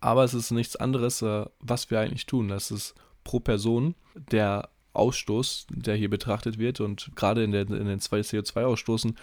Aber 0.00 0.24
es 0.24 0.34
ist 0.34 0.50
nichts 0.50 0.76
anderes, 0.76 1.22
äh, 1.22 1.46
was 1.60 1.90
wir 1.90 2.00
eigentlich 2.00 2.26
tun. 2.26 2.48
Das 2.48 2.70
ist 2.70 2.94
pro 3.22 3.40
Person 3.40 3.94
der 4.14 4.68
Ausstoß, 4.92 5.66
der 5.70 5.96
hier 5.96 6.08
betrachtet 6.08 6.58
wird. 6.58 6.80
Und 6.80 7.10
gerade 7.16 7.42
in, 7.42 7.52
der, 7.52 7.62
in 7.62 7.86
den 7.86 8.00
zwei 8.00 8.20
CO2-Ausstoßen 8.20 9.16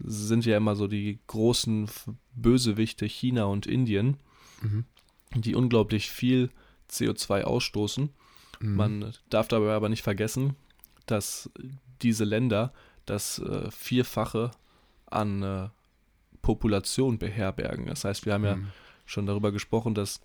sind 0.00 0.46
ja 0.46 0.56
immer 0.56 0.76
so 0.76 0.86
die 0.86 1.18
großen 1.26 1.88
Bösewichte 2.34 3.06
China 3.06 3.44
und 3.44 3.66
Indien, 3.66 4.16
mhm. 4.62 4.84
die 5.34 5.54
unglaublich 5.54 6.10
viel 6.10 6.50
CO2 6.90 7.42
ausstoßen. 7.42 8.10
Mhm. 8.60 8.76
Man 8.76 9.12
darf 9.28 9.48
dabei 9.48 9.72
aber 9.72 9.88
nicht 9.88 10.02
vergessen, 10.02 10.56
dass 11.06 11.50
diese 12.02 12.24
Länder 12.24 12.72
das 13.10 13.38
äh, 13.38 13.70
Vierfache 13.70 14.50
an 15.06 15.42
äh, 15.42 15.68
Population 16.42 17.18
beherbergen. 17.18 17.86
Das 17.86 18.04
heißt, 18.04 18.26
wir 18.26 18.34
haben 18.34 18.42
mhm. 18.42 18.46
ja 18.46 18.58
schon 19.06 19.26
darüber 19.26 19.52
gesprochen, 19.52 19.94
dass 19.94 20.20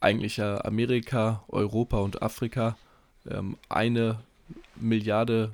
eigentlich 0.00 0.36
ja 0.36 0.64
Amerika, 0.64 1.44
Europa 1.48 1.98
und 1.98 2.22
Afrika 2.22 2.76
ähm, 3.28 3.56
eine 3.68 4.20
Milliarde 4.76 5.52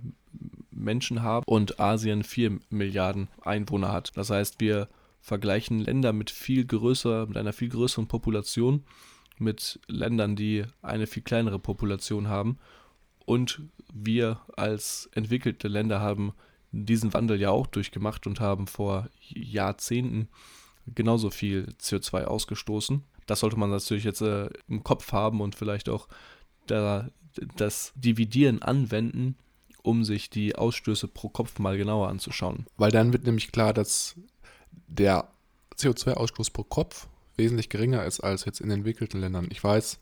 Menschen 0.70 1.22
haben 1.22 1.44
und 1.46 1.80
Asien 1.80 2.24
vier 2.24 2.58
Milliarden 2.70 3.28
Einwohner 3.42 3.92
hat. 3.92 4.12
Das 4.16 4.30
heißt, 4.30 4.60
wir 4.60 4.88
vergleichen 5.20 5.78
Länder 5.78 6.12
mit 6.12 6.30
viel 6.30 6.64
größer, 6.64 7.26
mit 7.26 7.36
einer 7.36 7.52
viel 7.52 7.68
größeren 7.68 8.08
Population 8.08 8.84
mit 9.38 9.80
Ländern, 9.86 10.36
die 10.36 10.64
eine 10.82 11.06
viel 11.06 11.22
kleinere 11.22 11.58
Population 11.58 12.28
haben. 12.28 12.58
Und 13.26 13.62
wir 13.92 14.40
als 14.56 15.08
entwickelte 15.14 15.68
Länder 15.68 16.00
haben 16.00 16.32
diesen 16.72 17.12
Wandel 17.12 17.40
ja 17.40 17.50
auch 17.50 17.66
durchgemacht 17.66 18.26
und 18.26 18.40
haben 18.40 18.66
vor 18.66 19.08
Jahrzehnten 19.28 20.28
genauso 20.86 21.30
viel 21.30 21.68
CO2 21.80 22.24
ausgestoßen. 22.24 23.02
Das 23.26 23.40
sollte 23.40 23.58
man 23.58 23.70
natürlich 23.70 24.04
jetzt 24.04 24.22
äh, 24.22 24.48
im 24.68 24.82
Kopf 24.82 25.12
haben 25.12 25.40
und 25.40 25.54
vielleicht 25.54 25.88
auch 25.88 26.08
da 26.66 27.08
das 27.56 27.92
Dividieren 27.94 28.62
anwenden, 28.62 29.36
um 29.82 30.04
sich 30.04 30.30
die 30.30 30.56
Ausstöße 30.56 31.08
pro 31.08 31.28
Kopf 31.28 31.58
mal 31.58 31.76
genauer 31.76 32.08
anzuschauen. 32.08 32.66
Weil 32.76 32.90
dann 32.90 33.12
wird 33.12 33.24
nämlich 33.24 33.52
klar, 33.52 33.72
dass 33.72 34.16
der 34.88 35.28
CO2-Ausstoß 35.76 36.52
pro 36.52 36.64
Kopf 36.64 37.08
wesentlich 37.36 37.68
geringer 37.68 38.04
ist 38.04 38.20
als 38.20 38.44
jetzt 38.44 38.60
in 38.60 38.70
entwickelten 38.70 39.20
Ländern. 39.20 39.48
Ich 39.50 39.62
weiß, 39.62 39.98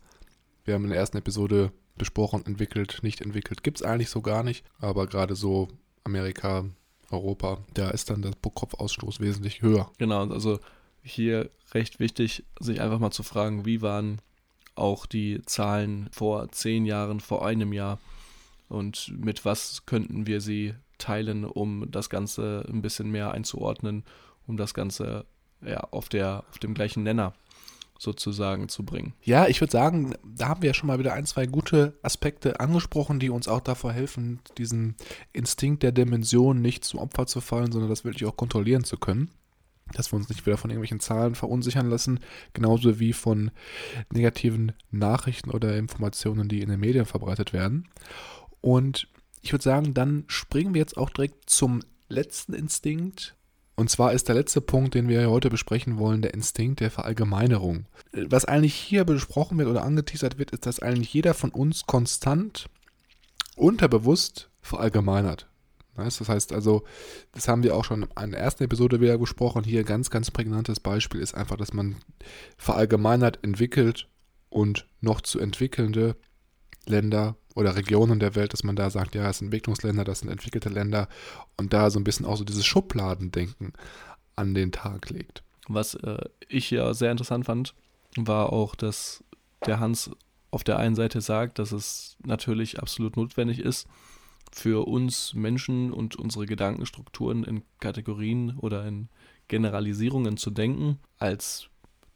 wir 0.64 0.74
haben 0.74 0.84
in 0.84 0.90
der 0.90 0.98
ersten 0.98 1.18
Episode 1.18 1.72
besprochen, 2.00 2.44
entwickelt, 2.46 2.98
nicht 3.02 3.20
entwickelt, 3.20 3.62
gibt 3.62 3.78
es 3.78 3.86
eigentlich 3.86 4.10
so 4.10 4.22
gar 4.22 4.42
nicht, 4.42 4.64
aber 4.80 5.06
gerade 5.06 5.36
so 5.36 5.68
Amerika, 6.02 6.64
Europa, 7.10 7.58
da 7.74 7.90
ist 7.90 8.10
dann 8.10 8.22
der 8.22 8.32
Pro-Kopf-Ausstoß 8.40 9.20
wesentlich 9.20 9.62
höher. 9.62 9.90
Genau, 9.98 10.26
also 10.28 10.58
hier 11.02 11.50
recht 11.72 12.00
wichtig, 12.00 12.44
sich 12.58 12.80
einfach 12.80 12.98
mal 12.98 13.10
zu 13.10 13.22
fragen, 13.22 13.64
wie 13.66 13.82
waren 13.82 14.20
auch 14.74 15.06
die 15.06 15.42
Zahlen 15.44 16.08
vor 16.10 16.50
zehn 16.50 16.86
Jahren, 16.86 17.20
vor 17.20 17.44
einem 17.44 17.72
Jahr 17.72 17.98
und 18.68 19.12
mit 19.16 19.44
was 19.44 19.84
könnten 19.86 20.26
wir 20.26 20.40
sie 20.40 20.74
teilen, 20.98 21.44
um 21.44 21.90
das 21.90 22.08
Ganze 22.08 22.64
ein 22.68 22.82
bisschen 22.82 23.10
mehr 23.10 23.32
einzuordnen, 23.32 24.04
um 24.46 24.56
das 24.56 24.74
Ganze 24.74 25.26
ja, 25.62 25.80
auf, 25.90 26.08
der, 26.08 26.44
auf 26.50 26.58
dem 26.58 26.74
gleichen 26.74 27.02
Nenner 27.02 27.34
sozusagen 28.00 28.70
zu 28.70 28.82
bringen. 28.82 29.12
Ja, 29.22 29.46
ich 29.46 29.60
würde 29.60 29.72
sagen, 29.72 30.14
da 30.24 30.48
haben 30.48 30.62
wir 30.62 30.68
ja 30.68 30.74
schon 30.74 30.86
mal 30.86 30.98
wieder 30.98 31.12
ein, 31.12 31.26
zwei 31.26 31.44
gute 31.44 31.98
Aspekte 32.02 32.58
angesprochen, 32.58 33.20
die 33.20 33.28
uns 33.28 33.46
auch 33.46 33.60
davor 33.60 33.92
helfen, 33.92 34.40
diesen 34.56 34.96
Instinkt 35.34 35.82
der 35.82 35.92
Dimension 35.92 36.62
nicht 36.62 36.82
zum 36.84 36.98
Opfer 36.98 37.26
zu 37.26 37.42
fallen, 37.42 37.70
sondern 37.70 37.90
das 37.90 38.04
wirklich 38.04 38.24
auch 38.24 38.36
kontrollieren 38.36 38.84
zu 38.84 38.96
können 38.96 39.30
dass 39.92 40.12
wir 40.12 40.18
uns 40.18 40.28
nicht 40.28 40.46
wieder 40.46 40.56
von 40.56 40.70
irgendwelchen 40.70 41.00
Zahlen 41.00 41.34
verunsichern 41.34 41.90
lassen, 41.90 42.20
genauso 42.52 43.00
wie 43.00 43.12
von 43.12 43.50
negativen 44.12 44.70
Nachrichten 44.92 45.50
oder 45.50 45.76
Informationen, 45.76 46.48
die 46.48 46.62
in 46.62 46.68
den 46.68 46.78
Medien 46.78 47.06
verbreitet 47.06 47.52
werden. 47.52 47.88
Und 48.60 49.08
ich 49.42 49.52
würde 49.52 49.64
sagen, 49.64 49.92
dann 49.92 50.22
springen 50.28 50.74
wir 50.74 50.80
jetzt 50.80 50.96
auch 50.96 51.10
direkt 51.10 51.50
zum 51.50 51.80
letzten 52.08 52.52
Instinkt. 52.52 53.34
Und 53.80 53.88
zwar 53.88 54.12
ist 54.12 54.28
der 54.28 54.34
letzte 54.34 54.60
Punkt, 54.60 54.92
den 54.92 55.08
wir 55.08 55.30
heute 55.30 55.48
besprechen 55.48 55.96
wollen, 55.96 56.20
der 56.20 56.34
Instinkt 56.34 56.80
der 56.80 56.90
Verallgemeinerung. 56.90 57.86
Was 58.12 58.44
eigentlich 58.44 58.74
hier 58.74 59.06
besprochen 59.06 59.56
wird 59.56 59.68
oder 59.68 59.84
angeteasert 59.84 60.36
wird, 60.36 60.50
ist, 60.50 60.66
dass 60.66 60.80
eigentlich 60.80 61.14
jeder 61.14 61.32
von 61.32 61.48
uns 61.48 61.86
konstant 61.86 62.66
unterbewusst 63.56 64.50
verallgemeinert. 64.60 65.48
Das 65.96 66.20
heißt 66.28 66.52
also, 66.52 66.84
das 67.32 67.48
haben 67.48 67.62
wir 67.62 67.74
auch 67.74 67.86
schon 67.86 68.06
in 68.22 68.32
der 68.32 68.40
ersten 68.40 68.64
Episode 68.64 69.00
wieder 69.00 69.16
besprochen. 69.16 69.64
Hier 69.64 69.80
ein 69.80 69.86
ganz, 69.86 70.10
ganz 70.10 70.30
prägnantes 70.30 70.78
Beispiel 70.78 71.22
ist 71.22 71.34
einfach, 71.34 71.56
dass 71.56 71.72
man 71.72 71.96
verallgemeinert 72.58 73.38
entwickelt 73.40 74.08
und 74.50 74.86
noch 75.00 75.22
zu 75.22 75.40
entwickelnde 75.40 76.16
Länder 76.84 77.36
oder 77.54 77.76
Regionen 77.76 78.20
der 78.20 78.34
Welt, 78.34 78.52
dass 78.52 78.64
man 78.64 78.76
da 78.76 78.90
sagt, 78.90 79.14
ja, 79.14 79.28
es 79.28 79.38
sind 79.38 79.46
Entwicklungsländer, 79.46 80.04
das 80.04 80.20
sind 80.20 80.30
entwickelte 80.30 80.68
Länder 80.68 81.08
und 81.56 81.72
da 81.72 81.90
so 81.90 81.98
ein 81.98 82.04
bisschen 82.04 82.26
auch 82.26 82.36
so 82.36 82.44
dieses 82.44 82.66
Schubladendenken 82.66 83.72
an 84.36 84.54
den 84.54 84.72
Tag 84.72 85.10
legt. 85.10 85.42
Was 85.68 85.94
äh, 85.94 86.24
ich 86.48 86.70
ja 86.70 86.94
sehr 86.94 87.10
interessant 87.10 87.46
fand, 87.46 87.74
war 88.16 88.52
auch, 88.52 88.74
dass 88.74 89.22
der 89.66 89.80
Hans 89.80 90.10
auf 90.50 90.64
der 90.64 90.78
einen 90.78 90.94
Seite 90.94 91.20
sagt, 91.20 91.58
dass 91.58 91.72
es 91.72 92.16
natürlich 92.24 92.80
absolut 92.80 93.16
notwendig 93.16 93.60
ist, 93.60 93.86
für 94.52 94.88
uns 94.88 95.34
Menschen 95.34 95.92
und 95.92 96.16
unsere 96.16 96.46
Gedankenstrukturen 96.46 97.44
in 97.44 97.62
Kategorien 97.78 98.56
oder 98.58 98.84
in 98.84 99.08
Generalisierungen 99.46 100.36
zu 100.36 100.50
denken, 100.50 100.98
als 101.18 101.68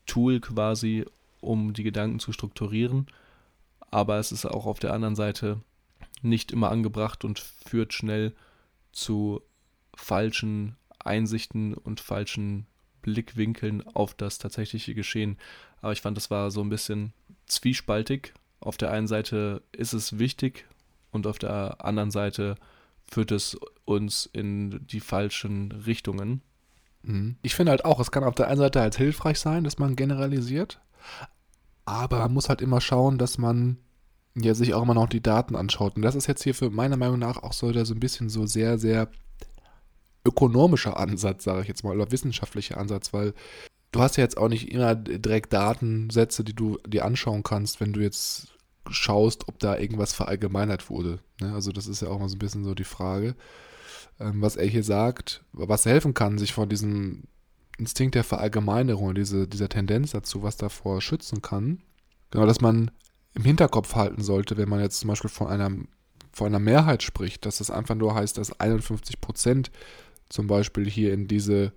Tool 0.06 0.40
quasi, 0.40 1.04
um 1.40 1.74
die 1.74 1.84
Gedanken 1.84 2.18
zu 2.18 2.32
strukturieren 2.32 3.06
aber 3.94 4.18
es 4.18 4.32
ist 4.32 4.44
auch 4.44 4.66
auf 4.66 4.80
der 4.80 4.92
anderen 4.92 5.14
Seite 5.14 5.60
nicht 6.20 6.50
immer 6.50 6.72
angebracht 6.72 7.24
und 7.24 7.38
führt 7.38 7.92
schnell 7.92 8.34
zu 8.90 9.40
falschen 9.94 10.76
Einsichten 10.98 11.74
und 11.74 12.00
falschen 12.00 12.66
Blickwinkeln 13.02 13.86
auf 13.86 14.14
das 14.14 14.38
tatsächliche 14.38 14.94
Geschehen. 14.94 15.38
Aber 15.80 15.92
ich 15.92 16.00
fand, 16.00 16.16
das 16.16 16.28
war 16.28 16.50
so 16.50 16.60
ein 16.60 16.70
bisschen 16.70 17.12
zwiespaltig. 17.46 18.34
Auf 18.58 18.76
der 18.76 18.90
einen 18.90 19.06
Seite 19.06 19.62
ist 19.70 19.92
es 19.92 20.18
wichtig 20.18 20.66
und 21.12 21.28
auf 21.28 21.38
der 21.38 21.84
anderen 21.84 22.10
Seite 22.10 22.56
führt 23.06 23.30
es 23.30 23.56
uns 23.84 24.28
in 24.32 24.84
die 24.88 25.00
falschen 25.00 25.70
Richtungen. 25.70 26.42
Mhm. 27.02 27.36
Ich 27.42 27.54
finde 27.54 27.70
halt 27.70 27.84
auch, 27.84 28.00
es 28.00 28.10
kann 28.10 28.24
auf 28.24 28.34
der 28.34 28.48
einen 28.48 28.58
Seite 28.58 28.80
halt 28.80 28.96
hilfreich 28.96 29.38
sein, 29.38 29.62
dass 29.62 29.78
man 29.78 29.94
generalisiert, 29.94 30.80
aber 31.84 32.18
man 32.18 32.32
muss 32.32 32.48
halt 32.48 32.62
immer 32.62 32.80
schauen, 32.80 33.18
dass 33.18 33.38
man 33.38 33.78
ja 34.34 34.54
sich 34.54 34.74
auch 34.74 34.82
immer 34.82 34.94
noch 34.94 35.08
die 35.08 35.22
Daten 35.22 35.56
anschaut. 35.56 35.96
Und 35.96 36.02
das 36.02 36.14
ist 36.14 36.26
jetzt 36.26 36.42
hier 36.42 36.54
für 36.54 36.70
meiner 36.70 36.96
Meinung 36.96 37.18
nach 37.18 37.42
auch 37.42 37.52
so, 37.52 37.72
so 37.84 37.94
ein 37.94 38.00
bisschen 38.00 38.28
so 38.28 38.46
sehr, 38.46 38.78
sehr 38.78 39.08
ökonomischer 40.26 40.98
Ansatz, 40.98 41.44
sage 41.44 41.62
ich 41.62 41.68
jetzt 41.68 41.84
mal, 41.84 41.94
oder 41.94 42.10
wissenschaftlicher 42.10 42.78
Ansatz, 42.78 43.12
weil 43.12 43.34
du 43.92 44.00
hast 44.00 44.16
ja 44.16 44.24
jetzt 44.24 44.38
auch 44.38 44.48
nicht 44.48 44.72
immer 44.72 44.94
direkt 44.94 45.52
Datensätze, 45.52 46.44
die 46.44 46.54
du 46.54 46.78
dir 46.86 47.04
anschauen 47.04 47.42
kannst, 47.42 47.80
wenn 47.80 47.92
du 47.92 48.00
jetzt 48.00 48.48
schaust, 48.90 49.48
ob 49.48 49.58
da 49.58 49.78
irgendwas 49.78 50.12
verallgemeinert 50.12 50.90
wurde. 50.90 51.20
Ne? 51.40 51.52
Also 51.54 51.72
das 51.72 51.86
ist 51.86 52.02
ja 52.02 52.08
auch 52.08 52.18
mal 52.18 52.28
so 52.28 52.36
ein 52.36 52.40
bisschen 52.40 52.64
so 52.64 52.74
die 52.74 52.84
Frage, 52.84 53.34
ähm, 54.20 54.42
was 54.42 54.56
er 54.56 54.66
hier 54.66 54.84
sagt, 54.84 55.44
was 55.52 55.86
helfen 55.86 56.14
kann, 56.14 56.38
sich 56.38 56.52
vor 56.52 56.66
diesem 56.66 57.24
Instinkt 57.78 58.14
der 58.14 58.24
Verallgemeinerung, 58.24 59.14
diese, 59.14 59.48
dieser 59.48 59.68
Tendenz 59.68 60.12
dazu, 60.12 60.42
was 60.42 60.56
davor 60.56 61.00
schützen 61.00 61.42
kann. 61.42 61.82
Genau, 62.30 62.46
dass 62.46 62.60
man 62.60 62.90
im 63.34 63.44
Hinterkopf 63.44 63.94
halten 63.94 64.22
sollte, 64.22 64.56
wenn 64.56 64.68
man 64.68 64.80
jetzt 64.80 65.00
zum 65.00 65.08
Beispiel 65.08 65.30
von 65.30 65.48
einer, 65.48 65.70
von 66.32 66.46
einer 66.46 66.60
Mehrheit 66.60 67.02
spricht, 67.02 67.46
dass 67.46 67.58
das 67.58 67.70
einfach 67.70 67.96
nur 67.96 68.14
heißt, 68.14 68.38
dass 68.38 68.58
51 68.60 69.20
Prozent 69.20 69.70
zum 70.28 70.46
Beispiel 70.46 70.88
hier 70.88 71.12
in 71.12 71.26
diese, 71.26 71.72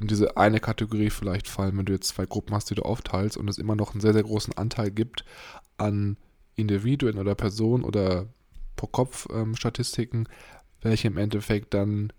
in 0.00 0.08
diese 0.08 0.36
eine 0.36 0.60
Kategorie 0.60 1.10
vielleicht 1.10 1.48
fallen, 1.48 1.78
wenn 1.78 1.86
du 1.86 1.92
jetzt 1.92 2.08
zwei 2.08 2.26
Gruppen 2.26 2.54
hast, 2.54 2.70
die 2.70 2.74
du 2.74 2.82
aufteilst 2.82 3.36
und 3.36 3.48
es 3.48 3.58
immer 3.58 3.76
noch 3.76 3.92
einen 3.92 4.00
sehr, 4.00 4.12
sehr 4.12 4.24
großen 4.24 4.56
Anteil 4.56 4.90
gibt 4.90 5.24
an 5.78 6.16
Individuen 6.56 7.18
oder 7.18 7.34
Personen 7.34 7.84
oder 7.84 8.26
Pro-Kopf-Statistiken, 8.76 10.18
ähm, 10.18 10.26
welche 10.80 11.08
im 11.08 11.16
Endeffekt 11.16 11.74
dann 11.74 12.12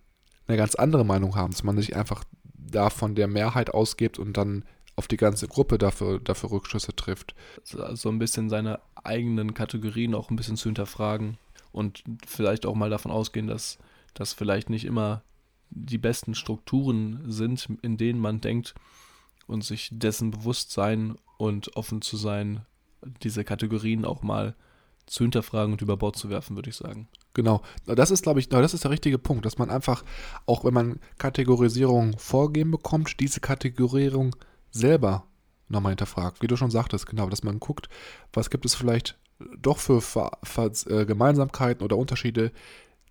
eine 0.48 0.58
ganz 0.58 0.76
andere 0.76 1.06
Meinung 1.06 1.36
haben, 1.36 1.52
dass 1.52 1.64
man 1.64 1.78
sich 1.78 1.96
einfach 1.96 2.24
da 2.72 2.90
von 2.90 3.16
der 3.16 3.28
Mehrheit 3.28 3.74
ausgibt 3.74 4.20
und 4.20 4.38
dann 4.38 4.64
auf 4.96 5.08
die 5.08 5.18
ganze 5.18 5.48
Gruppe 5.48 5.78
dafür, 5.78 6.20
dafür 6.20 6.52
Rückschlüsse 6.52 6.96
trifft. 6.96 7.34
So 7.64 8.10
ein 8.10 8.20
bisschen 8.20 8.50
seine 8.50 8.80
eigenen 9.04 9.54
Kategorien 9.54 10.16
auch 10.16 10.30
ein 10.30 10.36
bisschen 10.36 10.58
zu 10.58 10.70
hinterfragen 10.70 11.38
und 11.72 12.04
vielleicht 12.26 12.66
auch 12.66 12.76
mal 12.76 12.90
davon 12.90 13.12
ausgehen, 13.12 13.48
dass 13.48 13.80
das 14.14 14.34
vielleicht 14.34 14.70
nicht 14.70 14.86
immer 14.86 15.24
die 15.72 15.98
besten 15.98 16.36
Strukturen 16.36 17.24
sind, 17.26 17.68
in 17.82 17.98
denen 17.98 18.20
man 18.20 18.42
denkt 18.42 18.76
und 19.48 19.64
sich 19.64 19.90
dessen 19.92 20.32
bewusst 20.32 20.72
sein 20.72 21.16
und 21.38 21.76
offen 21.76 22.02
zu 22.02 22.16
sein, 22.16 22.62
diese 23.24 23.44
Kategorien 23.44 24.06
auch 24.06 24.22
mal 24.22 24.56
zu 25.08 25.24
hinterfragen 25.24 25.74
und 25.74 25.82
über 25.82 25.98
Bord 25.98 26.16
zu 26.16 26.30
werfen, 26.30 26.56
würde 26.56 26.70
ich 26.70 26.76
sagen. 26.76 27.08
Genau, 27.34 27.62
das 27.86 28.12
ist, 28.12 28.24
glaube 28.24 28.40
ich, 28.40 28.50
das 28.50 28.74
ist 28.74 28.84
der 28.84 28.92
richtige 28.92 29.18
Punkt, 29.18 29.46
dass 29.46 29.58
man 29.58 29.72
einfach, 29.72 30.04
auch 30.46 30.64
wenn 30.64 30.74
man 30.74 31.00
Kategorisierung 31.18 32.18
vorgeben 32.20 32.72
bekommt, 32.72 33.20
diese 33.20 33.40
Kategorisierung 33.40 34.36
selber 34.70 35.26
nochmal 35.68 35.92
hinterfragt. 35.92 36.42
Wie 36.42 36.48
du 36.48 36.56
schon 36.56 36.70
sagtest, 36.72 37.08
genau, 37.08 37.30
dass 37.30 37.44
man 37.44 37.60
guckt, 37.60 37.90
was 38.34 38.52
gibt 38.52 38.66
es 38.66 38.76
vielleicht 38.76 39.18
doch 39.58 39.80
für 39.80 40.02
äh, 40.58 41.06
Gemeinsamkeiten 41.06 41.84
oder 41.84 41.98
Unterschiede 41.98 42.52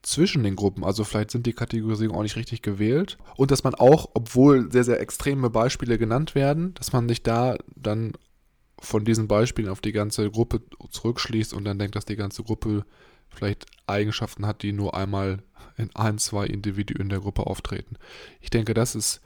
zwischen 0.02 0.42
den 0.42 0.56
Gruppen. 0.56 0.84
Also 0.84 1.04
vielleicht 1.04 1.30
sind 1.30 1.46
die 1.46 1.52
Kategorisierungen 1.52 2.18
auch 2.18 2.22
nicht 2.22 2.36
richtig 2.36 2.62
gewählt. 2.62 3.18
Und 3.36 3.50
dass 3.50 3.64
man 3.64 3.74
auch, 3.74 4.10
obwohl 4.14 4.70
sehr, 4.70 4.84
sehr 4.84 5.00
extreme 5.00 5.50
Beispiele 5.50 5.98
genannt 5.98 6.34
werden, 6.34 6.74
dass 6.74 6.92
man 6.92 7.08
sich 7.08 7.22
da 7.22 7.56
dann 7.76 8.12
von 8.78 9.04
diesen 9.04 9.28
Beispielen 9.28 9.68
auf 9.68 9.80
die 9.80 9.92
ganze 9.92 10.28
Gruppe 10.30 10.62
zurückschließt 10.90 11.54
und 11.54 11.64
dann 11.64 11.78
denkt, 11.78 11.94
dass 11.94 12.04
die 12.04 12.16
ganze 12.16 12.42
Gruppe 12.42 12.84
vielleicht 13.34 13.66
Eigenschaften 13.86 14.46
hat, 14.46 14.62
die 14.62 14.72
nur 14.72 14.94
einmal 14.94 15.42
in 15.76 15.90
ein, 15.94 16.18
zwei 16.18 16.46
Individuen 16.46 17.08
der 17.08 17.20
Gruppe 17.20 17.46
auftreten. 17.46 17.96
Ich 18.40 18.50
denke, 18.50 18.74
das 18.74 18.94
ist 18.94 19.20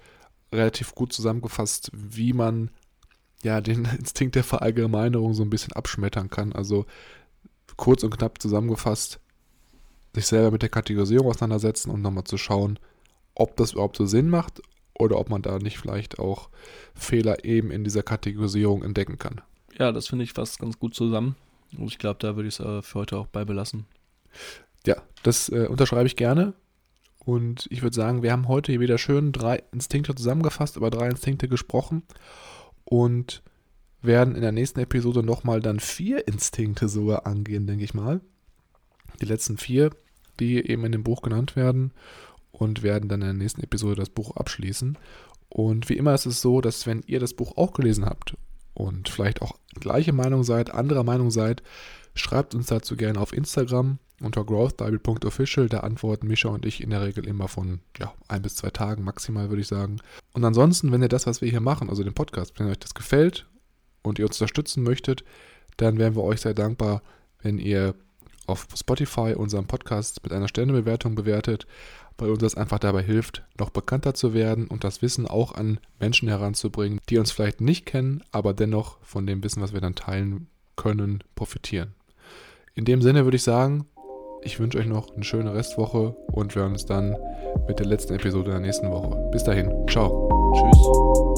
relativ 0.53 0.95
gut 0.95 1.13
zusammengefasst, 1.13 1.91
wie 1.93 2.33
man 2.33 2.71
ja 3.43 3.61
den 3.61 3.85
Instinkt 3.99 4.35
der 4.35 4.45
Verallgemeinerung 4.45 5.35
so 5.35 5.43
ein 5.43 5.51
bisschen 5.51 5.73
abschmettern 5.73 6.31
kann. 6.31 6.53
Also 6.53 6.87
kurz 7.77 8.03
und 8.03 8.17
knapp 8.17 8.41
zusammengefasst, 8.41 9.21
sich 10.15 10.27
selber 10.27 10.51
mit 10.51 10.63
der 10.63 10.71
Kategorisierung 10.71 11.29
auseinandersetzen 11.29 11.91
und 11.91 12.01
nochmal 12.01 12.25
zu 12.25 12.39
schauen, 12.39 12.79
ob 13.35 13.57
das 13.57 13.73
überhaupt 13.73 13.97
so 13.97 14.07
Sinn 14.07 14.31
macht 14.31 14.63
oder 14.95 15.19
ob 15.19 15.29
man 15.29 15.43
da 15.43 15.59
nicht 15.59 15.79
vielleicht 15.79 16.19
auch 16.19 16.49
Fehler 16.95 17.45
eben 17.45 17.71
in 17.71 17.85
dieser 17.85 18.03
Kategorisierung 18.03 18.83
entdecken 18.83 19.19
kann. 19.19 19.43
Ja, 19.79 19.93
das 19.93 20.09
finde 20.09 20.25
ich 20.25 20.33
fast 20.33 20.59
ganz 20.59 20.79
gut 20.79 20.95
zusammen. 20.95 21.37
Und 21.77 21.89
ich 21.89 21.99
glaube, 21.99 22.19
da 22.21 22.37
würde 22.37 22.49
ich 22.49 22.59
es 22.59 22.65
äh, 22.65 22.81
für 22.81 23.01
heute 23.01 23.19
auch 23.19 23.27
bei 23.27 23.45
belassen. 23.45 23.85
Ja, 24.87 24.97
das 25.23 25.49
äh, 25.49 25.67
unterschreibe 25.69 26.07
ich 26.07 26.17
gerne. 26.17 26.55
Und 27.19 27.67
ich 27.71 27.83
würde 27.83 27.97
sagen, 27.97 28.23
wir 28.23 28.31
haben 28.31 28.47
heute 28.47 28.71
hier 28.71 28.81
wieder 28.81 28.99
schön 28.99 29.33
drei 29.33 29.63
Instinkte 29.73 30.15
zusammengefasst, 30.15 30.77
über 30.77 30.91
drei 30.91 31.09
Instinkte 31.09 31.49
gesprochen 31.49 32.05
und 32.85 33.43
werden 34.01 34.37
in 34.37 34.43
der 34.43 34.53
nächsten 34.53 34.79
Episode 34.79 35.25
nochmal 35.25 35.61
dann 35.61 35.81
vier 35.81 36.29
Instinkte 36.29 36.89
sogar 36.89 37.27
angehen, 37.27 37.67
denke 37.67 37.83
ich 37.83 37.95
mal. 37.95 38.21
Die 39.21 39.25
letzten 39.25 39.57
vier, 39.57 39.91
die 40.39 40.65
eben 40.69 40.85
in 40.85 40.93
dem 40.93 41.03
Buch 41.03 41.23
genannt 41.23 41.57
werden 41.57 41.93
und 42.53 42.85
werden 42.85 43.09
dann 43.09 43.23
in 43.23 43.29
der 43.29 43.35
nächsten 43.35 43.63
Episode 43.63 43.97
das 43.97 44.11
Buch 44.11 44.37
abschließen. 44.37 44.97
Und 45.49 45.89
wie 45.89 45.97
immer 45.97 46.15
ist 46.15 46.27
es 46.27 46.41
so, 46.41 46.61
dass 46.61 46.87
wenn 46.87 47.03
ihr 47.07 47.19
das 47.19 47.35
Buch 47.35 47.57
auch 47.57 47.73
gelesen 47.73 48.05
habt 48.05 48.37
und 48.77 49.09
vielleicht 49.09 49.43
auch 49.43 49.57
gleiche 49.81 50.13
Meinung 50.13 50.45
seid, 50.45 50.71
anderer 50.71 51.03
Meinung 51.03 51.31
seid, 51.31 51.63
schreibt 52.15 52.55
uns 52.55 52.67
dazu 52.67 52.97
gerne 52.97 53.21
auf 53.21 53.33
Instagram 53.33 53.99
unter 54.21 54.45
growthbible.official. 54.45 55.69
Da 55.69 55.81
antworten 55.81 56.27
Mischa 56.27 56.49
und 56.49 56.67
ich 56.67 56.83
in 56.83 56.91
der 56.91 57.03
Regel 57.03 57.27
immer 57.27 57.49
von 57.49 57.81
ja, 57.99 58.13
ein 58.29 58.43
bis 58.43 58.57
zwei 58.57 58.71
Tagen 58.71 59.03
maximal, 59.05 59.49
würde 59.49 59.63
ich 59.63 59.69
sagen. 59.69 59.99
Und 60.33 60.45
ansonsten, 60.45 60.93
wenn 60.93 61.03
ihr 61.03 61.09
das, 61.09 61.27
was 61.27 61.41
wir 61.41 61.51
hier 61.51 61.61
machen, 61.61 61.89
also 61.89 62.03
den 62.03 62.15
Podcast, 62.15 62.59
wenn 62.59 62.69
euch 62.69 62.79
das 62.79 62.95
gefällt 62.95 63.47
und 64.03 64.19
ihr 64.19 64.27
uns 64.27 64.41
unterstützen 64.41 64.83
möchtet, 64.83 65.25
dann 65.77 65.99
wären 65.99 66.15
wir 66.17 66.23
euch 66.23 66.41
sehr 66.41 66.55
dankbar, 66.55 67.03
wenn 67.43 67.59
ihr 67.59 67.95
auf 68.47 68.69
Spotify 68.77 69.35
unseren 69.35 69.67
Podcast 69.67 70.23
mit 70.23 70.33
einer 70.33 70.49
Sternebewertung 70.49 71.15
bewertet, 71.15 71.67
weil 72.19 72.31
uns 72.31 72.41
das 72.41 72.55
einfach 72.55 72.79
dabei 72.79 73.03
hilft, 73.03 73.45
noch 73.59 73.71
bekannter 73.71 74.15
zu 74.15 74.35
werden 74.35 74.67
und 74.67 74.85
das 74.85 75.03
Wissen 75.03 75.27
auch 75.27 75.55
an 75.55 75.79
Menschen 76.01 76.29
heranzubringen, 76.29 77.01
die 77.09 77.19
uns 77.19 77.31
vielleicht 77.31 77.61
nicht 77.61 77.87
kennen, 77.87 78.23
aber 78.33 78.55
dennoch 78.55 78.99
von 79.03 79.27
dem 79.27 79.43
Wissen, 79.43 79.63
was 79.63 79.73
wir 79.73 79.81
dann 79.81 79.95
teilen 79.95 80.49
können, 80.77 81.23
profitieren. 81.35 81.95
In 82.75 82.85
dem 82.85 83.03
Sinne 83.03 83.25
würde 83.25 83.37
ich 83.37 83.43
sagen, 83.43 83.87
ich 84.43 84.61
wünsche 84.61 84.79
euch 84.79 84.87
noch 84.87 85.15
eine 85.15 85.25
schöne 85.25 85.55
Restwoche 85.55 86.15
und 86.33 86.55
wir 86.55 86.63
hören 86.63 86.73
uns 86.73 86.87
dann 86.87 87.17
mit 87.67 87.79
der 87.79 87.87
letzten 87.87 88.15
Episode 88.15 88.53
der 88.53 88.61
nächsten 88.61 88.91
Woche. 88.91 89.29
Bis 89.33 89.45
dahin. 89.45 89.73
Ciao. 89.89 90.29
Tschüss. 90.55 91.36